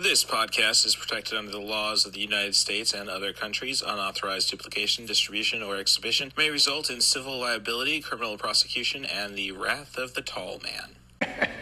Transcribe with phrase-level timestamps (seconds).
[0.00, 3.82] This podcast is protected under the laws of the United States and other countries.
[3.82, 9.98] Unauthorized duplication, distribution, or exhibition may result in civil liability, criminal prosecution, and the wrath
[9.98, 10.94] of the tall man.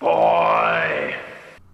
[0.00, 1.14] Boy!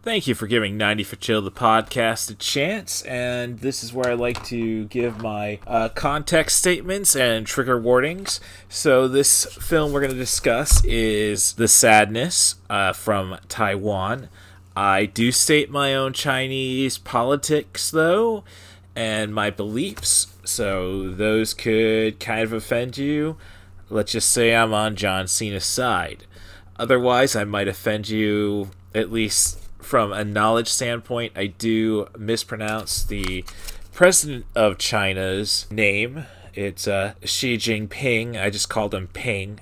[0.02, 4.10] Thank you for giving 90 for Chill the podcast a chance, and this is where
[4.10, 8.40] I like to give my uh, context statements and trigger warnings.
[8.68, 14.28] So, this film we're going to discuss is The Sadness uh, from Taiwan.
[14.76, 18.44] I do state my own Chinese politics, though,
[18.94, 23.36] and my beliefs, so those could kind of offend you.
[23.88, 26.24] Let's just say I'm on John Cena's side.
[26.78, 31.32] Otherwise, I might offend you, at least from a knowledge standpoint.
[31.36, 33.44] I do mispronounce the
[33.92, 36.26] president of China's name.
[36.54, 38.40] It's uh, Xi Jinping.
[38.40, 39.60] I just called him Ping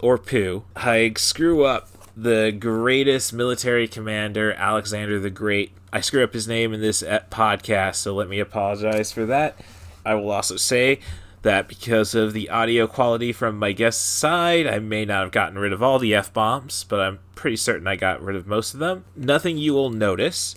[0.00, 0.64] or Pooh.
[0.76, 1.88] I screw up
[2.20, 5.72] the greatest military commander, Alexander the Great.
[5.90, 9.58] I screw up his name in this uh, podcast, so let me apologize for that.
[10.04, 11.00] I will also say
[11.40, 15.58] that because of the audio quality from my guest's side, I may not have gotten
[15.58, 18.74] rid of all the F bombs, but I'm pretty certain I got rid of most
[18.74, 19.06] of them.
[19.16, 20.56] Nothing you will notice.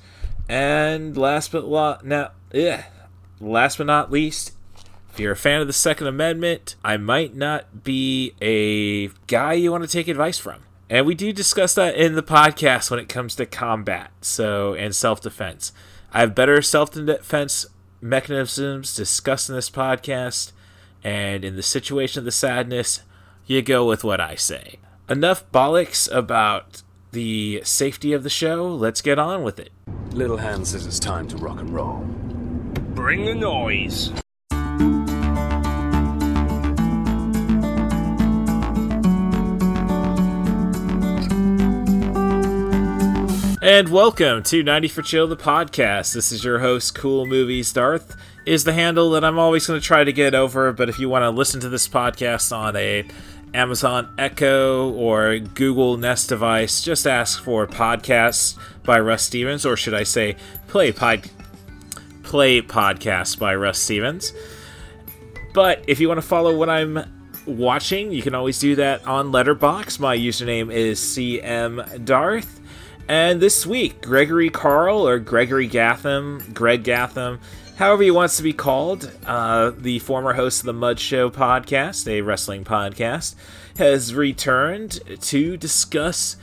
[0.49, 2.87] And last but lo- now, yeah,
[3.39, 4.51] last but not least,
[5.13, 9.71] if you're a fan of the Second Amendment, I might not be a guy you
[9.71, 10.63] want to take advice from.
[10.89, 14.95] And we do discuss that in the podcast when it comes to combat, so and
[14.95, 15.71] self-defense.
[16.13, 17.65] I have better self-defense
[18.01, 20.51] mechanisms discussed in this podcast,
[21.03, 23.01] and in the situation of the sadness,
[23.45, 24.79] you go with what I say.
[25.09, 28.67] Enough bollocks about the safety of the show.
[28.67, 29.71] Let's get on with it.
[30.11, 32.05] Little Hand says it's time to rock and roll.
[32.93, 34.11] Bring the noise.
[43.63, 46.13] And welcome to 90 for Chill, the podcast.
[46.13, 49.87] This is your host, Cool Movies Darth, is the handle that I'm always going to
[49.87, 50.73] try to get over.
[50.73, 53.05] But if you want to listen to this podcast on a
[53.53, 59.93] Amazon Echo or Google Nest device, just ask for podcasts by Russ Stevens, or should
[59.93, 60.35] I say,
[60.67, 61.29] play pod,
[62.21, 64.33] play podcasts by Russ Stevens.
[65.53, 66.99] But if you want to follow what I'm
[67.45, 70.01] watching, you can always do that on Letterboxd.
[70.01, 72.59] My username is CM Darth.
[73.07, 77.39] And this week, Gregory Carl or Gregory Gatham, Greg Gatham,
[77.75, 82.07] however he wants to be called, uh, the former host of the Mud Show podcast,
[82.07, 83.35] a wrestling podcast,
[83.77, 86.37] has returned to discuss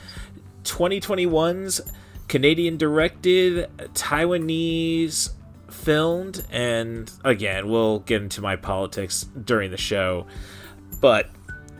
[0.63, 1.81] 2021's
[2.27, 5.31] Canadian directed, Taiwanese
[5.69, 10.27] filmed, and again, we'll get into my politics during the show.
[10.99, 11.27] But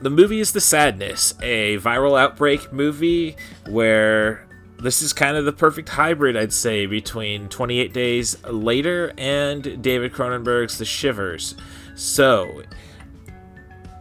[0.00, 3.36] the movie is The Sadness, a viral outbreak movie
[3.68, 4.48] where
[4.82, 10.12] this is kind of the perfect hybrid, I'd say, between 28 Days Later and David
[10.12, 11.54] Cronenberg's The Shivers.
[11.94, 12.62] So,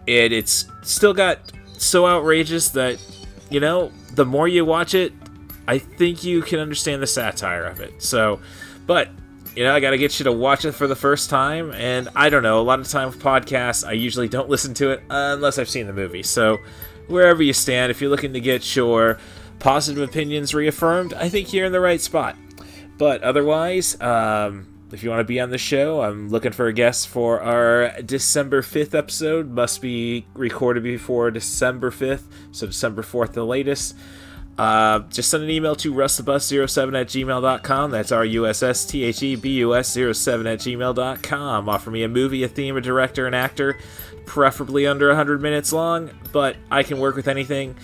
[0.08, 1.40] it, it's still got
[1.78, 2.98] so outrageous that,
[3.50, 5.14] you know, the more you watch it,
[5.68, 8.02] I think you can understand the satire of it.
[8.02, 8.42] So,
[8.88, 9.10] but
[9.56, 11.72] you know, I got to get you to watch it for the first time.
[11.74, 14.92] And I don't know, a lot of time with podcasts, I usually don't listen to
[14.92, 16.24] it unless I've seen the movie.
[16.24, 16.58] So,
[17.08, 19.18] wherever you stand, if you're looking to get your
[19.62, 22.36] positive opinions reaffirmed, I think you're in the right spot.
[22.98, 26.74] But otherwise, um, if you want to be on the show, I'm looking for a
[26.74, 29.52] guest for our December 5th episode.
[29.52, 33.96] Must be recorded before December 5th, so December 4th, the latest.
[34.58, 37.92] Uh, just send an email to russthebus07 at gmail.com.
[37.92, 41.70] That's R U S S T H E B U S 07 at gmail.com.
[41.70, 43.80] Offer me a movie, a theme, a director, an actor,
[44.26, 47.76] preferably under 100 minutes long, but I can work with anything.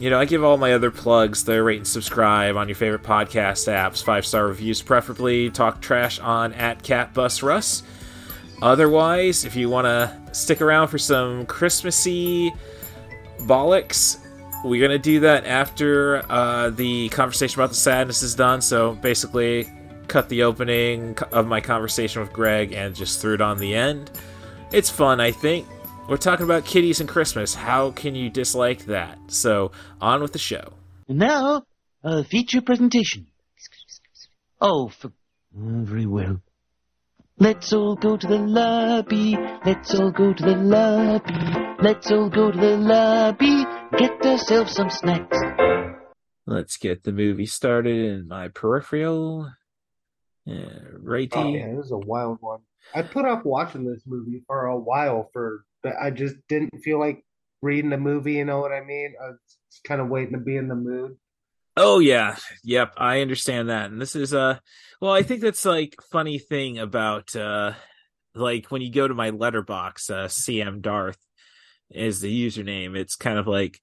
[0.00, 3.02] You know, I give all my other plugs the rate and subscribe on your favorite
[3.02, 7.82] podcast apps, five star reviews preferably, talk trash on at CatBusRuss.
[8.62, 12.50] Otherwise, if you want to stick around for some Christmassy
[13.40, 14.20] bollocks,
[14.64, 18.62] we're going to do that after uh, the conversation about the sadness is done.
[18.62, 19.70] So basically,
[20.08, 24.10] cut the opening of my conversation with Greg and just threw it on the end.
[24.72, 25.66] It's fun, I think.
[26.10, 27.54] We're talking about kitties and Christmas.
[27.54, 29.16] How can you dislike that?
[29.28, 29.70] So,
[30.00, 30.72] on with the show.
[31.06, 31.62] And now,
[32.02, 33.28] a feature presentation.
[34.60, 35.12] Oh, for...
[35.54, 36.42] Very well.
[37.38, 39.38] Let's all go to the lobby.
[39.64, 41.32] Let's all go to the lobby.
[41.80, 43.64] Let's all go to the lobby.
[43.96, 45.38] Get ourselves some snacks.
[46.44, 49.52] Let's get the movie started in my peripheral.
[50.44, 51.30] Yeah, righty.
[51.36, 52.62] Oh, yeah, this is a wild one.
[52.96, 56.98] I put off watching this movie for a while for but I just didn't feel
[56.98, 57.24] like
[57.62, 58.34] reading the movie.
[58.34, 59.14] You know what I mean?
[59.22, 59.38] I was
[59.86, 61.16] kind of waiting to be in the mood.
[61.76, 63.90] Oh yeah, yep, I understand that.
[63.90, 64.58] And this is uh
[65.00, 67.72] well, I think that's like funny thing about uh
[68.34, 71.18] like when you go to my letterboxd, uh CM Darth
[71.90, 72.96] is the username.
[72.96, 73.80] It's kind of like,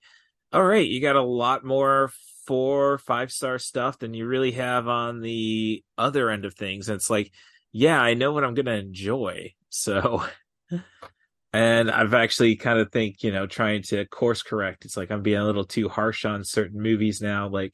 [0.53, 2.11] all right, you got a lot more
[2.45, 6.89] four, five star stuff than you really have on the other end of things.
[6.89, 7.31] And it's like,
[7.71, 9.53] yeah, I know what I'm gonna enjoy.
[9.69, 10.23] So
[11.57, 14.86] and I've actually kind of think, you know, trying to course correct.
[14.86, 17.48] It's like I'm being a little too harsh on certain movies now.
[17.48, 17.74] Like,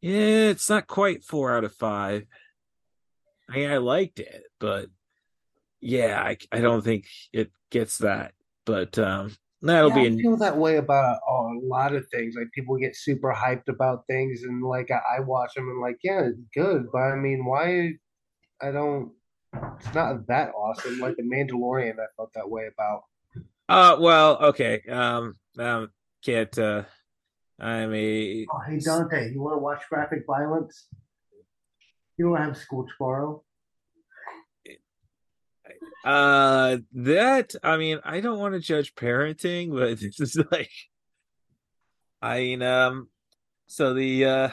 [0.00, 2.24] yeah, it's not quite four out of five.
[3.48, 4.86] I mean, I liked it, but
[5.80, 8.32] yeah, I, I don't think it gets that.
[8.66, 12.34] But um that'll Yeah, be I feel that way about a lot of things.
[12.36, 15.98] Like people get super hyped about things, and like I, I watch them and like,
[16.02, 17.92] yeah, it's good, but I mean, why?
[18.60, 19.12] I don't.
[19.78, 20.98] It's not that awesome.
[20.98, 23.02] Like the Mandalorian, I felt that way about.
[23.72, 24.82] Uh well, okay.
[24.88, 25.90] Um um
[26.24, 26.82] can't uh
[27.58, 30.88] I'm a Oh, hey Dante, you want to watch graphic violence?
[32.18, 33.42] You don't have school tomorrow.
[36.04, 40.70] uh that I mean I don't want to judge parenting, but this is like
[42.20, 43.08] I mean um
[43.66, 44.48] so the uh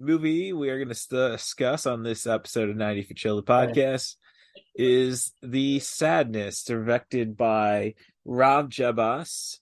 [0.00, 4.16] movie we are going to discuss on this episode of 90 for Chill the podcast
[4.74, 9.58] is The Sadness directed by Rob Jabbaz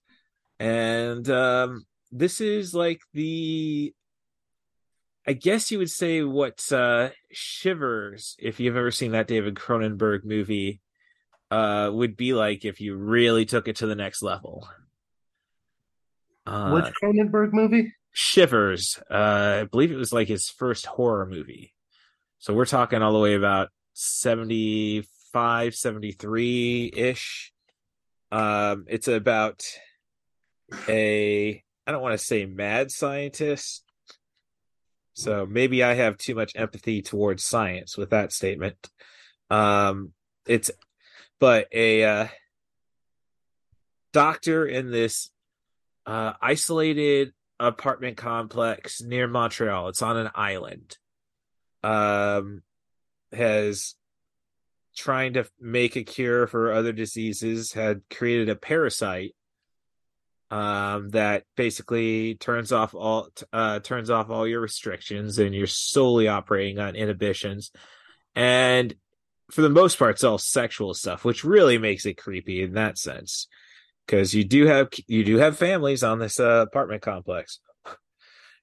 [0.59, 3.95] and um this is like the
[5.27, 10.25] I guess you would say what uh Shivers if you've ever seen that David Cronenberg
[10.25, 10.81] movie
[11.51, 14.69] uh would be like if you really took it to the next level.
[16.47, 17.93] Uh Which Cronenberg movie?
[18.13, 19.03] Shivers.
[19.11, 21.73] Uh, I believe it was like his first horror movie.
[22.39, 27.52] So we're talking all the way about 75, 73 ish.
[28.33, 29.63] Um, it's about
[30.89, 33.85] a, I don't want to say mad scientist.
[35.13, 38.77] So maybe I have too much empathy towards science with that statement.
[39.51, 40.13] Um,
[40.47, 40.71] it's,
[41.39, 42.29] but a uh,
[44.15, 45.29] doctor in this
[46.07, 49.89] uh, isolated apartment complex near Montreal.
[49.89, 50.97] It's on an island.
[51.85, 52.63] Um,
[53.33, 53.95] has
[54.97, 57.73] trying to make a cure for other diseases.
[57.73, 59.35] Had created a parasite.
[60.51, 66.29] Um, that basically turns off all uh turns off all your restrictions and you're solely
[66.29, 67.71] operating on inhibitions.
[68.35, 68.95] And
[69.51, 72.99] for the most part, it's all sexual stuff, which really makes it creepy in that
[72.99, 73.49] sense
[74.07, 77.61] because you do have you do have families on this uh, apartment complex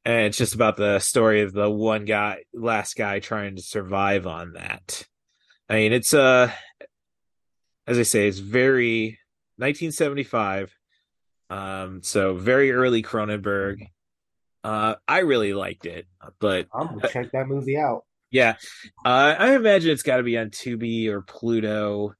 [0.05, 4.27] and it's just about the story of the one guy last guy trying to survive
[4.27, 5.05] on that
[5.69, 6.51] i mean it's uh
[7.87, 9.19] as i say it's very
[9.57, 10.73] 1975
[11.49, 13.87] um so very early cronenberg
[14.63, 16.05] uh i really liked it
[16.39, 18.03] but I'm gonna check that movie out.
[18.31, 18.55] yeah,
[19.05, 22.13] uh, I imagine it's got to be on Tubi or Pluto.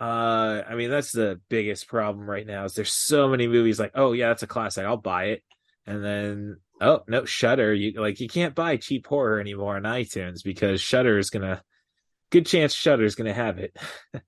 [0.00, 2.64] Uh, I mean, that's the biggest problem right now.
[2.64, 5.42] Is there's so many movies like, oh yeah, that's a classic, I'll buy it,
[5.86, 7.72] and then oh no, Shudder.
[7.72, 11.62] You like you can't buy cheap horror anymore on iTunes because Shudder is gonna,
[12.32, 13.76] good chance Shudder's gonna have it.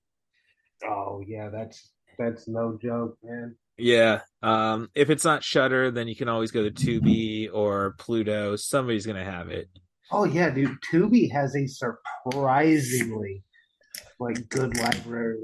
[0.87, 3.55] Oh yeah, that's that's no joke, man.
[3.77, 8.55] yeah, um, if it's not Shudder, then you can always go to Tubi or Pluto.
[8.55, 9.67] Somebody's gonna have it.
[10.11, 10.77] Oh yeah, dude.
[10.91, 13.41] Tubi has a surprisingly
[14.19, 15.39] like good library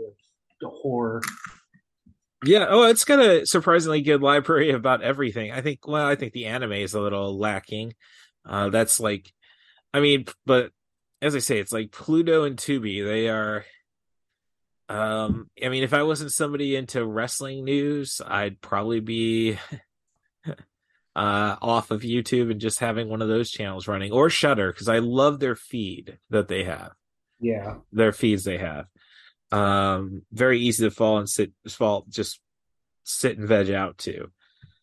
[0.64, 1.22] of horror.
[2.44, 5.52] Yeah, oh, it's got a surprisingly good library about everything.
[5.52, 7.94] I think, well, I think the anime is a little lacking.
[8.46, 9.32] Uh, that's like,
[9.94, 10.72] I mean, but
[11.22, 13.06] as I say, it's like Pluto and Tubi.
[13.06, 13.66] They are,
[14.90, 19.58] um, I mean, if I wasn't somebody into wrestling news, I'd probably be
[21.16, 24.88] uh off of YouTube and just having one of those channels running or Shudder because
[24.88, 26.92] I love their feed that they have
[27.40, 27.76] Yeah.
[27.92, 28.86] their feeds they have.
[29.52, 32.40] Um, very easy to fall and sit, fall, just
[33.04, 34.32] sit and veg out to.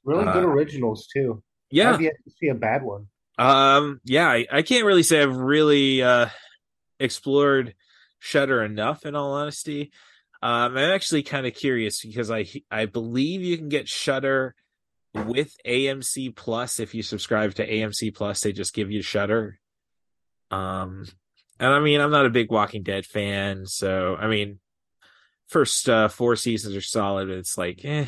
[0.05, 1.43] Really good Uh, originals too.
[1.71, 3.07] Yeah, I've yet to see a bad one.
[3.39, 4.29] Um, yeah.
[4.29, 6.29] I, I can't really say I've really uh
[7.01, 7.75] explored
[8.19, 9.07] Shudder enough.
[9.07, 9.93] In all honesty,
[10.43, 14.55] um, I'm actually kind of curious because I I believe you can get Shudder
[15.15, 18.41] with AMC Plus if you subscribe to AMC Plus.
[18.41, 19.59] They just give you Shudder.
[20.51, 21.07] Um,
[21.61, 24.61] and I mean, I'm not a big Walking Dead fan, so I mean,
[25.49, 27.29] first uh, four seasons are solid.
[27.29, 28.07] But it's like, eh,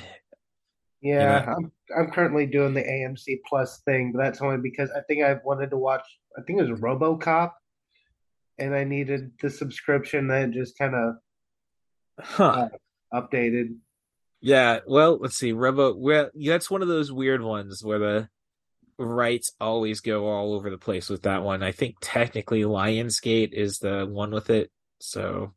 [1.01, 1.55] Yeah, Yeah.
[1.55, 5.37] I'm I'm currently doing the AMC Plus thing, but that's only because I think I
[5.45, 6.05] wanted to watch.
[6.39, 7.53] I think it was RoboCop,
[8.59, 11.15] and I needed the subscription that just kind of
[12.19, 12.69] huh?
[13.13, 13.77] Uh, updated.
[14.41, 14.81] Yeah.
[14.87, 15.53] Well, let's see.
[15.53, 15.95] Robo.
[15.95, 18.29] Well, that's one of those weird ones where the
[18.99, 21.63] rights always go all over the place with that one.
[21.63, 24.71] I think technically Lionsgate is the one with it.
[24.99, 25.55] So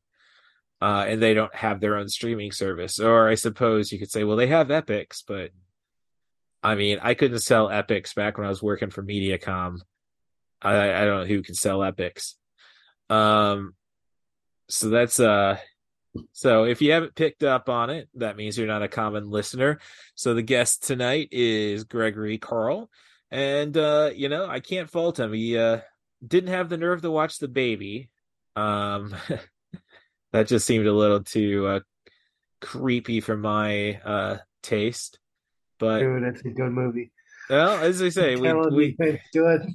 [0.83, 2.99] uh and they don't have their own streaming service.
[2.99, 5.51] Or I suppose you could say, well, they have Epix, but
[6.61, 9.77] I mean, I couldn't sell Epix back when I was working for Mediacom.
[10.61, 12.33] I, I don't know who can sell Epix.
[13.09, 13.75] Um
[14.67, 15.57] so that's uh
[16.33, 19.79] so if you haven't picked up on it, that means you're not a common listener.
[20.15, 22.89] So the guest tonight is Gregory Carl.
[23.31, 25.31] And uh, you know, I can't fault him.
[25.31, 25.79] He uh
[26.25, 28.09] didn't have the nerve to watch the baby.
[28.57, 29.15] Um
[30.33, 31.79] that just seemed a little too uh
[32.61, 35.19] creepy for my uh taste.
[35.79, 37.11] But Dude, it's a good movie.
[37.49, 39.67] well, as I say, we, we it's good.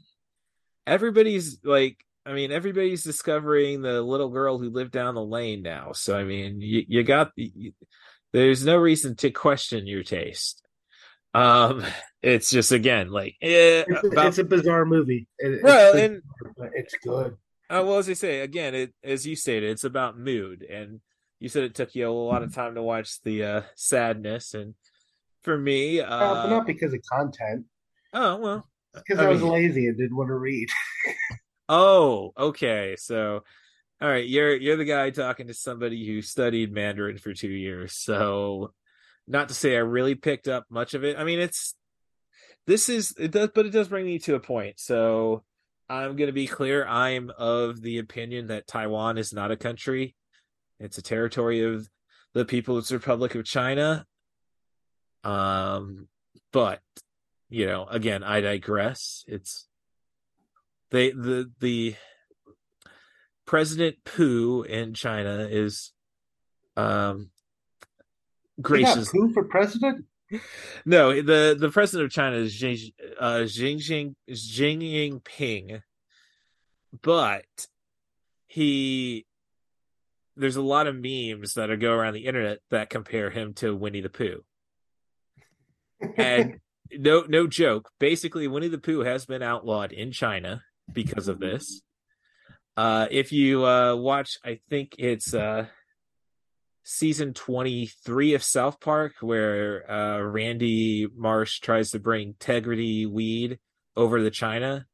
[0.87, 5.93] everybody's like I mean, everybody's discovering the little girl who lived down the lane now.
[5.93, 7.73] So I mean, you, you got you,
[8.33, 10.63] there's no reason to question your taste.
[11.35, 11.85] Um,
[12.23, 15.27] it's just again like eh, It's, a, about, it's a bizarre movie.
[15.39, 16.23] It- well, bizarre, and
[16.57, 17.37] but it's good.
[17.71, 21.01] Uh, well, as I say again, it as you stated, it's about mood, and
[21.41, 24.75] you said it took you a lot of time to watch the uh, sadness, and
[25.43, 27.65] for me, uh, Uh, but not because of content.
[28.13, 30.69] oh well, Because I I, was mean- lazy and didn't want to read.
[31.71, 32.97] Oh, okay.
[32.99, 33.45] So,
[34.01, 37.93] all right, you're you're the guy talking to somebody who studied Mandarin for two years.
[37.93, 38.73] So,
[39.27, 41.19] not to say I really picked up much of it.
[41.19, 41.75] I mean, it's
[42.67, 44.81] this is it does, but it does bring me to a point.
[44.81, 45.45] So,
[45.89, 46.87] I'm going to be clear.
[46.87, 50.15] I'm of the opinion that Taiwan is not a country;
[50.79, 51.89] it's a territory of
[52.35, 54.07] the People's Republic of China.
[55.25, 56.09] Um,
[56.53, 56.81] but
[57.49, 59.25] you know, again, I digress.
[59.27, 59.67] It's
[60.91, 61.97] they the the
[63.47, 65.93] President Pu in China is
[66.77, 67.31] um
[68.61, 69.11] gracious.
[69.11, 70.05] Pooh for president?
[70.85, 75.83] No, the the president of China is Xi, uh, Jinping, Jinping,
[77.03, 77.45] but
[78.47, 79.27] he
[80.37, 83.75] there's a lot of memes that are go around the internet that compare him to
[83.75, 84.45] Winnie the Pooh,
[86.17, 86.61] and
[86.93, 87.91] no no joke.
[87.99, 91.83] Basically, Winnie the Pooh has been outlawed in China because of this.
[92.77, 95.67] Uh, if you uh, watch, I think it's uh,
[96.91, 103.59] season 23 of South Park, where uh, Randy Marsh tries to bring Tegridy weed
[103.95, 104.87] over to China.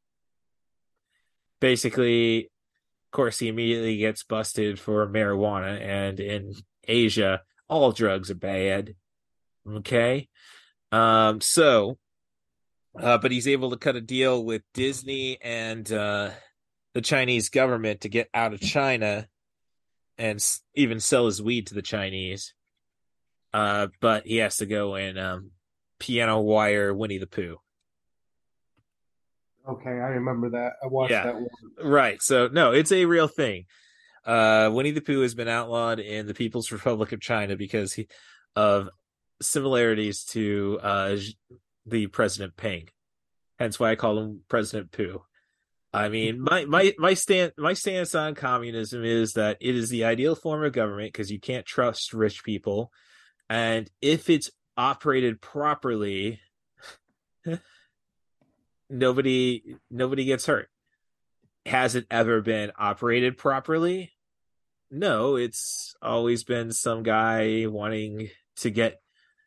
[1.61, 6.55] Basically, of course, he immediately gets busted for marijuana, and in
[6.89, 8.97] Asia, all drugs are bad.
[9.65, 10.29] Okay.
[10.91, 11.97] Um, so,
[13.01, 16.31] uh, but he's able to cut a deal with Disney and uh,
[16.93, 19.29] the Chinese government to get out of China
[20.19, 22.55] and s- even sell his weed to the Chinese.
[23.53, 25.51] Uh, but he has to go and um,
[25.99, 27.59] piano wire Winnie the Pooh.
[29.69, 30.73] Okay, I remember that.
[30.83, 31.25] I watched Yeah.
[31.25, 31.49] that one.
[31.83, 32.21] Right.
[32.23, 33.65] So no, it's a real thing.
[34.25, 38.09] Uh, Winnie the Pooh has been outlawed in the People's Republic of China because he,
[38.57, 38.89] of
[39.41, 41.17] similarities to uh,
[41.87, 42.89] the President Peng.
[43.59, 45.23] Hence why I call him President Pooh.
[45.95, 50.05] I mean, my my my stand my stance on communism is that it is the
[50.05, 52.91] ideal form of government because you can't trust rich people,
[53.49, 56.41] and if it's operated properly,
[58.91, 60.69] nobody nobody gets hurt.
[61.67, 64.13] Has it ever been operated properly?
[64.91, 69.01] No, it's always been some guy wanting to get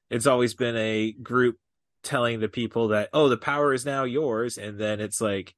[0.10, 1.58] it's always been a group
[2.04, 4.58] telling the people that oh the power is now yours.
[4.58, 5.54] And then it's like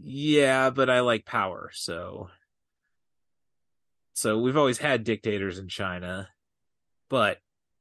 [0.00, 2.28] yeah, but I like power, so
[4.14, 6.28] so we've always had dictators in China,
[7.08, 7.38] but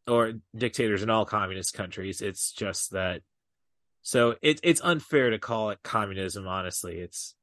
[0.08, 2.22] or dictators in all communist countries.
[2.22, 3.22] It's just that
[4.02, 7.00] so it, it's unfair to call it communism, honestly.
[7.00, 7.36] It's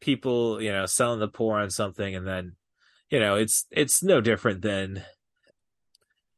[0.00, 2.56] people, you know, selling the poor on something and then,
[3.10, 5.04] you know, it's it's no different than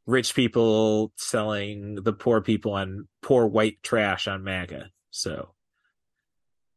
[0.07, 4.90] rich people selling the poor people on poor white trash on MAGA.
[5.11, 5.55] So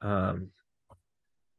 [0.03, 0.49] um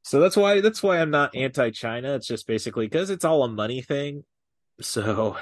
[0.03, 2.15] so that's why that's why I'm not anti-China.
[2.15, 4.25] It's just basically because it's all a money thing.
[4.81, 5.37] So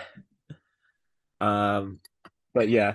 [1.41, 1.99] um
[2.55, 2.95] but yeah.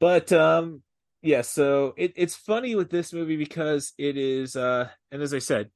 [0.00, 0.82] But um
[1.24, 5.38] yeah so it, it's funny with this movie because it is uh and as i
[5.38, 5.70] said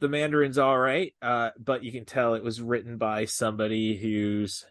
[0.00, 4.66] the mandarin's all right uh but you can tell it was written by somebody who's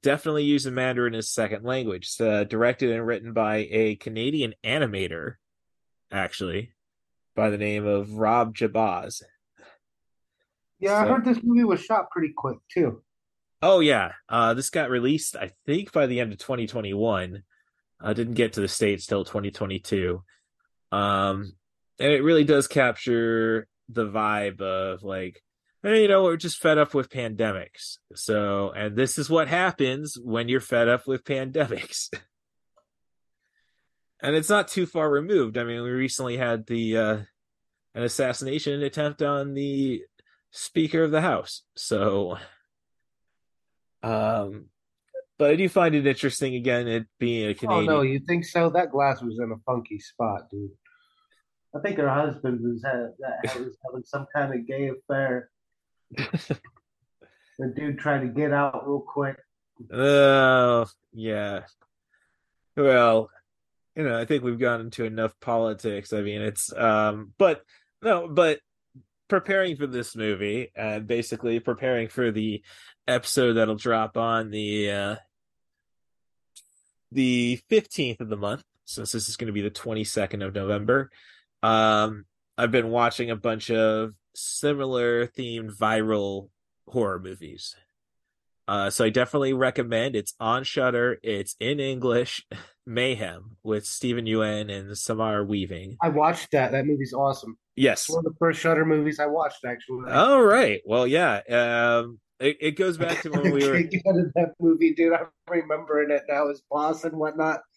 [0.00, 5.34] definitely using mandarin as second language it's, uh, directed and written by a canadian animator
[6.10, 6.72] actually
[7.34, 9.22] by the name of rob jabbaz
[10.78, 13.02] Yeah, I heard this movie was shot pretty quick too.
[13.62, 17.42] Oh yeah, uh, this got released I think by the end of 2021,
[17.98, 20.22] Uh, didn't get to the states till 2022.
[20.92, 21.52] Um,
[21.98, 25.42] and it really does capture the vibe of like,
[25.82, 27.96] hey, you know, we're just fed up with pandemics.
[28.14, 32.10] So, and this is what happens when you're fed up with pandemics.
[34.26, 35.56] and it's not too far removed.
[35.56, 37.18] I mean, we recently had the uh,
[37.94, 40.02] an assassination attempt on the
[40.50, 41.62] Speaker of the House.
[41.76, 42.36] So,
[44.02, 44.66] um,
[45.38, 47.88] but I do find it interesting again, it being a Canadian.
[47.88, 48.68] Oh no, you think so?
[48.68, 50.70] That glass was in a funky spot, dude.
[51.72, 55.50] I think her husband was had, that was having some kind of gay affair.
[56.10, 59.36] the dude tried to get out real quick.
[59.92, 61.60] Oh, yeah.
[62.76, 63.30] Well,
[63.96, 66.12] you know, I think we've gotten into enough politics.
[66.12, 67.62] I mean, it's um but
[68.02, 68.60] no, but
[69.28, 72.62] preparing for this movie and basically preparing for the
[73.08, 75.16] episode that'll drop on the uh
[77.10, 81.10] the 15th of the month since this is going to be the 22nd of November.
[81.62, 82.26] Um
[82.58, 86.48] I've been watching a bunch of similar themed viral
[86.86, 87.74] horror movies.
[88.68, 90.16] Uh, so I definitely recommend.
[90.16, 91.18] It's on Shudder.
[91.22, 92.44] It's in English.
[92.88, 95.96] Mayhem with Steven Yeun and Samara Weaving.
[96.00, 96.70] I watched that.
[96.70, 97.58] That movie's awesome.
[97.74, 98.02] Yes.
[98.02, 100.10] It's one of the first Shudder movies I watched, actually.
[100.12, 100.80] All right.
[100.86, 101.40] Well, yeah.
[101.50, 103.82] Um, it, it goes back to when we were.
[103.82, 105.12] Kick out of that movie, dude.
[105.14, 106.48] I'm remembering it now.
[106.48, 107.60] His boss and whatnot.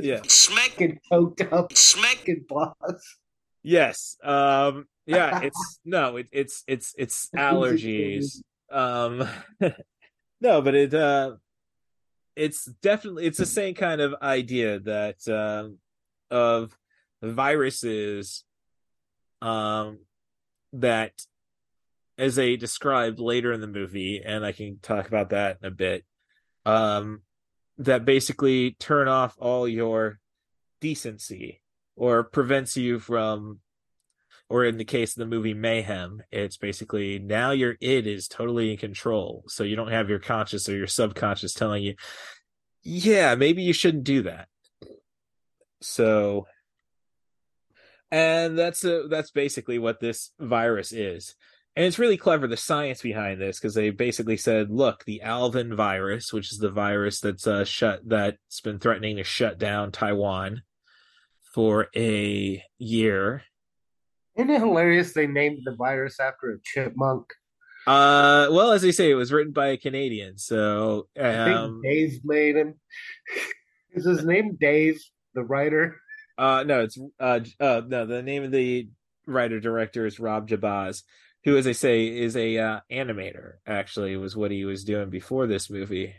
[0.00, 0.22] Yeah.
[0.26, 2.16] Smack, fucking coked up smack.
[2.16, 3.16] fucking boss.
[3.62, 4.16] Yes.
[4.24, 4.86] Um.
[5.04, 5.40] Yeah.
[5.42, 6.16] It's no.
[6.16, 8.40] It, it's it's it's allergies.
[8.72, 9.28] Um.
[10.44, 11.32] No, but it uh,
[12.36, 15.78] it's definitely it's the same kind of idea that um
[16.30, 16.76] of
[17.22, 18.44] viruses,
[19.40, 20.00] um,
[20.74, 21.12] that
[22.18, 25.70] as they described later in the movie, and I can talk about that in a
[25.70, 26.04] bit.
[26.66, 27.22] Um,
[27.78, 30.20] that basically turn off all your
[30.80, 31.60] decency
[31.96, 33.60] or prevents you from
[34.48, 38.70] or in the case of the movie mayhem it's basically now your id is totally
[38.70, 41.94] in control so you don't have your conscious or your subconscious telling you
[42.84, 44.48] yeah maybe you shouldn't do that.
[45.80, 46.46] So
[48.10, 51.34] and that's a, that's basically what this virus is.
[51.74, 55.74] And it's really clever the science behind this because they basically said look the alvin
[55.74, 60.62] virus which is the virus that's uh shut that's been threatening to shut down taiwan
[61.52, 63.42] for a year
[64.36, 67.26] Isn't it hilarious they named the virus after a chipmunk?
[67.86, 71.82] uh well as they say it was written by a canadian so I think um
[71.82, 72.74] Dave made him.
[73.94, 75.00] Is his name Dave,
[75.34, 76.00] the writer?
[76.36, 78.06] Uh, no, it's uh, uh, no.
[78.06, 78.88] The name of the
[79.26, 81.04] writer director is Rob Jabbaz,
[81.44, 83.54] who, as I say, is a uh, animator.
[83.66, 86.12] Actually, was what he was doing before this movie,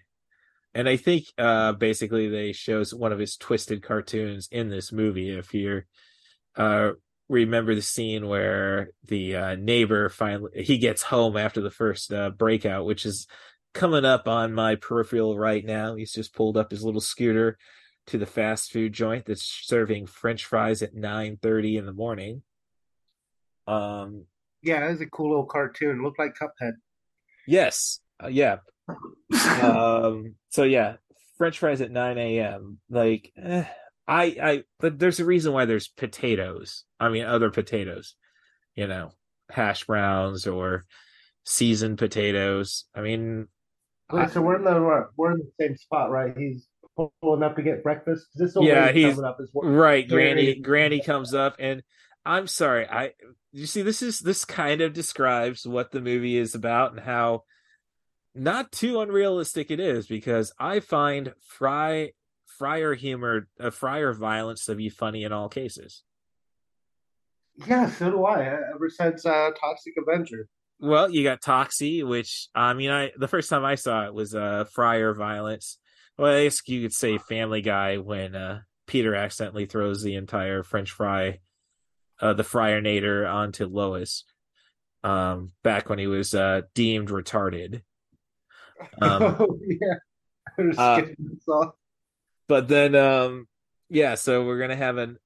[0.73, 5.37] and I think uh, basically they shows one of his twisted cartoons in this movie.
[5.37, 5.85] If you're
[6.55, 6.91] uh
[7.27, 12.29] remember the scene where the uh, neighbor finally he gets home after the first uh,
[12.29, 13.27] breakout, which is
[13.73, 15.95] coming up on my peripheral right now.
[15.95, 17.57] He's just pulled up his little scooter
[18.07, 22.43] to the fast food joint that's serving french fries at 9:30 in the morning.
[23.67, 24.25] Um
[24.61, 26.03] Yeah, it was a cool little cartoon.
[26.03, 26.73] Looked like Cuphead.
[27.47, 28.57] yes, uh, yeah.
[29.61, 30.97] um so yeah,
[31.37, 32.77] french fries at 9 a.m.
[32.89, 33.65] Like eh,
[34.07, 36.83] I I but there's a reason why there's potatoes.
[36.99, 38.15] I mean other potatoes.
[38.75, 39.11] You know,
[39.49, 40.85] hash browns or
[41.45, 42.85] seasoned potatoes.
[42.95, 43.47] I mean
[44.11, 46.37] Wait, so we're in the we're in the same spot, right?
[46.37, 46.67] He's
[47.21, 48.27] pulling up to get breakfast.
[48.35, 49.69] This Yeah, he's- coming up as well.
[49.69, 51.83] right granny granny comes up and
[52.25, 53.11] i'm sorry i
[53.51, 57.43] you see this is this kind of describes what the movie is about and how
[58.33, 62.11] not too unrealistic it is because i find fry
[62.57, 66.03] fryer humor uh, fryer violence to be funny in all cases
[67.67, 68.43] Yeah, so do I.
[68.75, 70.47] Ever since uh, Toxic Avenger.
[70.79, 74.35] well you got toxie which i mean i the first time i saw it was
[74.35, 75.77] uh fryer violence
[76.17, 80.63] well i guess you could say family guy when uh peter accidentally throws the entire
[80.63, 81.39] french fry
[82.19, 84.25] uh the friar nader onto lois
[85.05, 87.81] um back when he was uh deemed retarded
[89.01, 89.95] um oh yeah.
[90.57, 91.73] I was uh, skipping this off.
[92.47, 93.47] But then um
[93.89, 95.17] yeah so we're gonna have an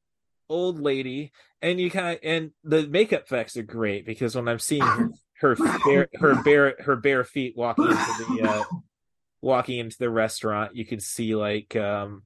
[0.49, 4.60] old lady and you kind of and the makeup effects are great because when i'm
[4.60, 5.55] seeing her her
[5.86, 8.63] bare her bare her bare feet walking into the uh
[9.41, 12.23] walking into the restaurant you can see like um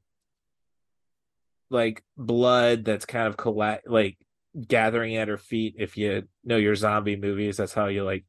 [1.70, 4.18] like blood that's kind of colla- like
[4.68, 7.58] gathering at her feet if you know your zombie movies.
[7.58, 8.26] That's how you like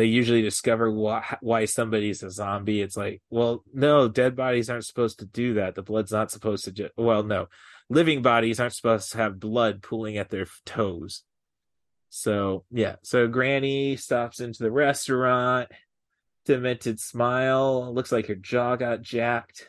[0.00, 2.80] they usually discover why why somebody's a zombie.
[2.80, 5.74] It's like, well, no, dead bodies aren't supposed to do that.
[5.74, 6.72] The blood's not supposed to.
[6.72, 7.48] Ju- well, no,
[7.90, 11.22] living bodies aren't supposed to have blood pooling at their toes.
[12.08, 15.68] So yeah, so Granny stops into the restaurant.
[16.46, 17.92] Demented smile.
[17.92, 19.68] Looks like her jaw got jacked.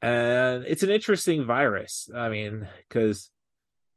[0.00, 2.08] And it's an interesting virus.
[2.14, 3.28] I mean, because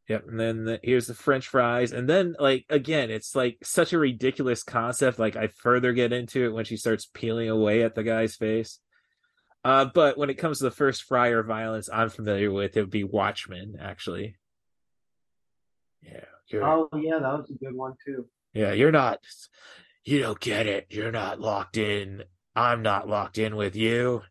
[0.09, 3.93] Yep, and then the, here's the French fries, and then like again, it's like such
[3.93, 5.17] a ridiculous concept.
[5.17, 8.79] Like I further get into it when she starts peeling away at the guy's face.
[9.63, 12.89] Uh, but when it comes to the first fryer violence I'm familiar with, it would
[12.89, 14.35] be Watchmen, actually.
[16.01, 16.25] Yeah.
[16.47, 18.27] You're, Oh yeah, that was a good one too.
[18.53, 19.19] yeah, you're not.
[20.03, 20.87] You don't get it.
[20.89, 22.23] You're not locked in.
[22.57, 24.21] I'm not locked in with you.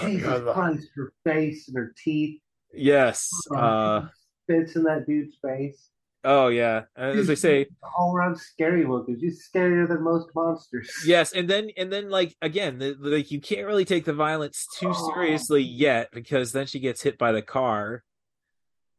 [0.00, 2.40] Jesus lo- Christ, her face and her teeth.
[2.72, 3.28] Yes.
[3.50, 4.08] Oh, Uh.
[4.44, 5.90] Spits in that dude's face.
[6.26, 6.84] Oh yeah.
[6.96, 7.66] And As I say,
[7.98, 9.18] all around scary looking.
[9.20, 10.90] She's scarier than most monsters.
[11.06, 14.14] Yes, and then and then like again, the, the- like you can't really take the
[14.14, 15.12] violence too Oh.
[15.14, 18.02] seriously yet because then she gets hit by the car,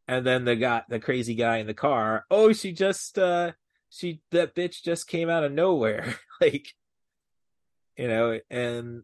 [0.08, 2.26] and then the guy, the crazy guy in the car.
[2.30, 3.54] Oh, she just uh
[3.90, 6.68] she that bitch just came out of nowhere, like
[7.98, 9.02] you know, and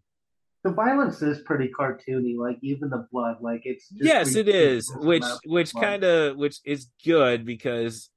[0.64, 4.92] The violence is pretty cartoony, like even the blood, like it's just yes, it is,
[4.98, 8.10] which which kind of which is good because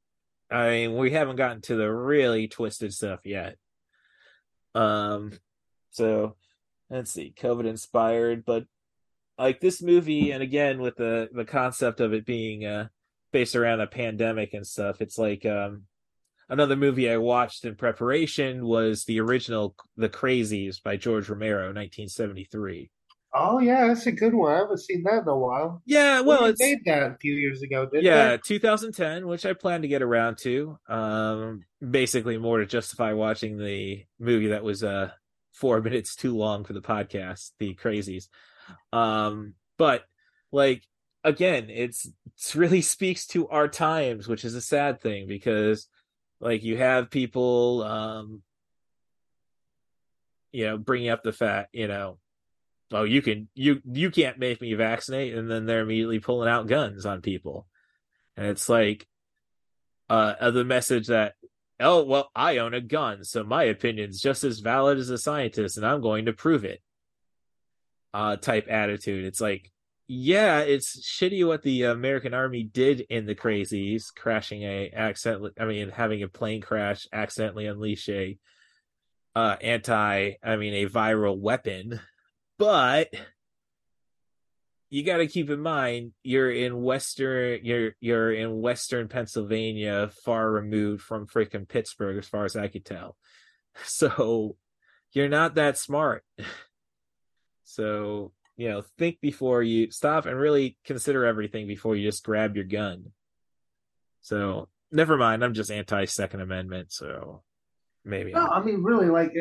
[0.50, 3.57] I mean we haven't gotten to the really twisted stuff yet.
[4.74, 5.33] Um,
[5.90, 6.37] so
[6.90, 8.66] let's see, COVID inspired, but
[9.38, 12.88] like this movie, and again with the the concept of it being uh
[13.33, 15.85] based around a pandemic and stuff, it's like um
[16.48, 22.90] another movie I watched in preparation was the original The Crazies by George Romero, 1973.
[23.37, 24.52] Oh yeah, that's a good one.
[24.52, 25.83] I haven't seen that in a while.
[25.85, 28.38] Yeah, well, They it's made that a few years ago, didn't yeah they?
[28.44, 34.04] 2010 which i plan to get around to um basically more to justify watching the
[34.20, 35.11] movie that was uh
[35.52, 38.28] four minutes too long for the podcast the crazies
[38.92, 40.04] um but
[40.52, 40.83] like
[41.24, 45.88] again it's it really speaks to our times which is a sad thing because
[46.44, 48.42] like you have people um
[50.52, 52.18] you know bringing up the fact you know
[52.92, 56.68] oh you can you you can't make me vaccinate and then they're immediately pulling out
[56.68, 57.66] guns on people.
[58.37, 59.09] And it's like
[60.11, 61.35] uh the message that
[61.80, 65.76] oh well i own a gun so my opinion's just as valid as a scientist
[65.76, 66.80] and i'm going to prove it
[68.14, 69.24] uh type attitude.
[69.24, 69.72] It's like
[70.06, 75.64] yeah it's shitty what the american army did in the crazies crashing a accidentally i
[75.64, 78.38] mean having a plane crash accidentally unleash a
[79.36, 82.00] uh anti i mean a viral weapon.
[82.56, 83.12] But
[84.90, 90.48] you got to keep in mind you're in western you're you're in western pennsylvania far
[90.48, 93.16] removed from freaking pittsburgh as far as i could tell.
[93.86, 94.56] So
[95.12, 96.24] you're not that smart.
[97.66, 102.54] So you know think before you stop and really consider everything before you just grab
[102.54, 103.06] your gun
[104.20, 107.42] so never mind i'm just anti second amendment so
[108.04, 109.32] maybe No, I'm- mean really, like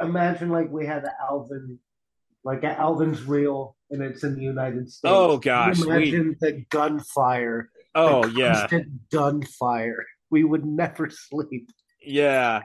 [0.00, 1.78] imagine like we had an Alvin,
[2.42, 5.00] like an Alvin's real, and it's in the United States.
[5.04, 7.70] Oh, gosh, we- imagine the gunfire.
[7.94, 8.66] oh the yeah
[9.12, 10.04] gunfire.
[10.30, 11.68] We would never sleep.
[12.00, 12.62] Yeah.